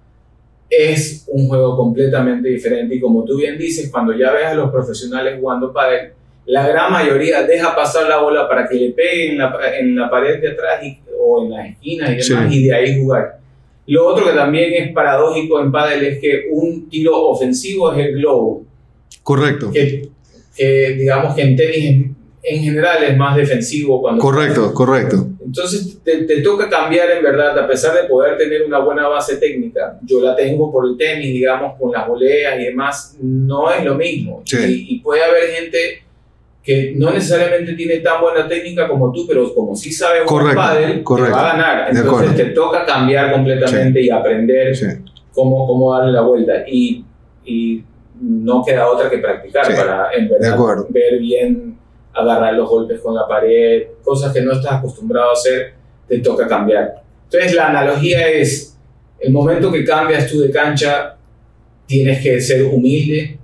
es 0.69 1.25
un 1.29 1.49
juego 1.49 1.77
completamente 1.77 2.49
diferente. 2.49 2.97
Y 2.97 3.01
como 3.01 3.25
tú 3.25 3.39
bien 3.39 3.57
dices, 3.57 3.89
cuando 3.91 4.13
ya 4.13 4.33
ves 4.33 4.47
a 4.47 4.55
los 4.55 4.71
profesionales 4.71 5.39
jugando 5.41 5.73
padel, 5.73 6.13
la 6.47 6.67
gran 6.67 6.93
mayoría 6.93 7.43
deja 7.43 7.75
pasar 7.75 8.09
la 8.09 8.19
bola 8.19 8.49
para 8.49 8.69
que 8.69 8.75
le 8.77 8.91
pegue 8.91 9.33
en 9.33 9.39
la, 9.39 9.57
en 9.79 9.97
la 9.97 10.11
pared 10.11 10.41
de 10.41 10.49
atrás 10.49 10.83
y, 10.83 10.99
o 11.19 11.45
en 11.45 11.51
las 11.51 11.67
esquinas 11.71 12.11
y 12.11 12.15
demás, 12.17 12.53
sí. 12.53 12.59
y 12.59 12.67
de 12.67 12.75
ahí 12.75 13.01
jugar. 13.01 13.39
Lo 13.87 14.07
otro 14.07 14.27
que 14.27 14.33
también 14.33 14.75
es 14.75 14.93
paradójico 14.93 15.61
en 15.61 15.71
pádel 15.71 16.05
es 16.05 16.21
que 16.21 16.47
un 16.51 16.89
tiro 16.89 17.17
ofensivo 17.29 17.93
es 17.93 18.07
el 18.07 18.15
globo. 18.17 18.65
Correcto. 19.23 19.71
Que, 19.71 20.09
que 20.57 20.95
digamos 20.95 21.35
que 21.35 21.43
en 21.43 21.57
tenis 21.57 22.07
en 22.49 22.63
general 22.63 23.03
es 23.03 23.17
más 23.17 23.37
defensivo 23.37 24.01
cuando... 24.01 24.23
Correcto, 24.23 24.73
correcto. 24.73 25.29
Entonces 25.45 25.99
te, 26.05 26.25
te, 26.25 26.43
toca 26.43 26.69
cambiar 26.69 27.11
en 27.11 27.23
verdad, 27.23 27.59
a 27.59 27.67
pesar 27.67 28.01
de 28.01 28.09
poder 28.09 28.39
tener 28.39 28.63
una 28.63 28.79
buena 28.79 29.09
base 29.09 29.37
técnica. 29.37 29.99
Yo 30.03 30.21
la 30.21 30.37
tengo 30.37 30.71
por 30.71 30.87
el 30.87 30.97
tenis, 30.97 31.27
digamos, 31.27 31.77
con 31.79 31.91
las 31.91 32.07
voleas 32.07 32.61
y 32.61 32.65
demás, 32.65 33.17
no 33.21 33.73
es 33.73 33.85
lo 33.85 33.97
mismo. 33.97 34.43
Sí. 34.45 34.59
Y, 34.59 34.95
y, 34.95 35.01
puede 35.01 35.25
haber 35.25 35.51
gente 35.51 36.06
que 36.67 36.95
no 36.97 37.13
necesariamente 37.13 37.75
tiene 37.75 37.99
tan 38.01 38.21
buena 38.21 38.49
técnica 38.49 38.89
como 38.89 39.13
tú, 39.13 39.25
pero 39.25 39.55
como 39.55 39.77
sí 39.77 39.93
sabe 39.93 40.27
jugar 40.27 40.53
pádel, 40.57 41.05
correcto. 41.05 41.33
te 41.33 41.41
va 41.41 41.51
a 41.51 41.53
ganar. 41.57 41.89
Entonces 41.97 42.35
te 42.35 42.45
toca 42.47 42.85
cambiar 42.85 43.31
completamente 43.33 44.01
sí. 44.01 44.07
y 44.07 44.11
aprender 44.11 44.75
Sí. 44.75 44.87
cómo, 45.33 45.65
cómo 45.65 45.97
darle 45.97 46.11
la 46.11 46.23
vuelta. 46.23 46.65
Y, 46.67 47.05
y 47.45 47.85
no 48.21 48.65
queda 48.65 48.89
otra 48.89 49.09
que 49.09 49.19
practicar 49.19 49.65
Sí, 49.65 49.75
para, 49.77 50.11
en 50.13 50.29
verdad, 50.29 50.59
ver 50.89 51.21
bien, 51.21 51.79
agarrar 52.13 52.55
los 52.55 52.69
golpes 52.69 52.99
con 53.01 53.15
la 53.15 53.29
pared, 53.29 53.85
cosas 54.03 54.33
que 54.33 54.41
no 54.41 54.51
estás 54.51 54.73
acostumbrado 54.73 55.31
a 55.31 55.35
hacer, 55.35 55.75
te 56.09 56.19
toca 56.19 56.49
cambiar. 56.49 57.01
Entonces 57.31 57.55
la 57.55 57.69
analogía 57.69 58.29
es, 58.29 58.77
el 59.21 59.33
momento 59.33 59.71
que 59.71 59.85
cambias 59.85 60.29
tú 60.29 60.41
de 60.41 60.51
cancha, 60.51 61.17
tienes 61.87 62.21
que 62.21 62.41
ser 62.41 62.65
humilde 62.65 63.39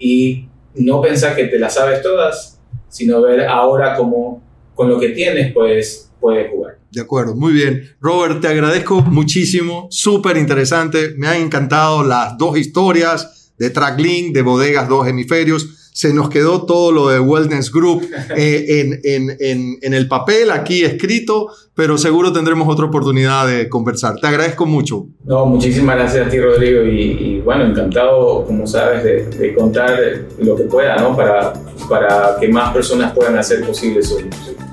y 0.00 0.48
no 0.74 1.00
pensar 1.00 1.36
que 1.36 1.44
te 1.44 1.60
las 1.60 1.74
sabes 1.74 2.02
todas, 2.02 2.55
sino 2.96 3.20
ver 3.20 3.46
ahora 3.46 3.94
cómo 3.94 4.42
con 4.74 4.88
lo 4.88 4.98
que 4.98 5.10
tienes 5.10 5.52
pues 5.52 6.10
puedes 6.18 6.50
jugar. 6.50 6.78
De 6.90 7.02
acuerdo, 7.02 7.34
muy 7.34 7.52
bien. 7.52 7.90
Robert, 8.00 8.40
te 8.40 8.48
agradezco 8.48 9.02
muchísimo, 9.02 9.86
súper 9.90 10.38
interesante. 10.38 11.10
Me 11.18 11.28
han 11.28 11.42
encantado 11.42 12.02
las 12.02 12.38
dos 12.38 12.56
historias 12.56 13.52
de 13.58 13.68
Tracklink, 13.68 14.34
de 14.34 14.40
Bodegas 14.40 14.88
Dos 14.88 15.06
Hemisferios. 15.06 15.75
Se 15.96 16.12
nos 16.12 16.28
quedó 16.28 16.66
todo 16.66 16.92
lo 16.92 17.08
de 17.08 17.18
Wellness 17.18 17.72
Group 17.72 18.06
eh, 18.36 18.66
en, 18.68 19.00
en, 19.02 19.34
en, 19.40 19.78
en, 19.80 19.94
el 19.94 20.06
papel, 20.08 20.50
aquí 20.50 20.84
escrito, 20.84 21.48
pero 21.74 21.96
seguro 21.96 22.34
tendremos 22.34 22.68
otra 22.68 22.84
oportunidad 22.84 23.46
de 23.46 23.70
conversar. 23.70 24.16
Te 24.20 24.26
agradezco 24.26 24.66
mucho. 24.66 25.06
No, 25.24 25.46
muchísimas 25.46 25.96
gracias 25.96 26.26
a 26.26 26.28
ti, 26.28 26.38
Rodrigo, 26.38 26.82
y, 26.82 27.00
y 27.00 27.40
bueno, 27.40 27.64
encantado, 27.64 28.44
como 28.44 28.66
sabes, 28.66 29.04
de, 29.04 29.24
de, 29.38 29.54
contar 29.54 29.98
lo 30.38 30.54
que 30.54 30.64
pueda, 30.64 30.96
¿no? 30.96 31.16
Para, 31.16 31.54
para 31.88 32.36
que 32.38 32.48
más 32.48 32.74
personas 32.74 33.14
puedan 33.14 33.38
hacer 33.38 33.64
posible 33.64 34.00
eso. 34.00 34.18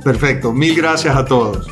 Perfecto, 0.03 0.51
mil 0.51 0.75
gracias 0.75 1.15
a 1.15 1.23
todos. 1.23 1.65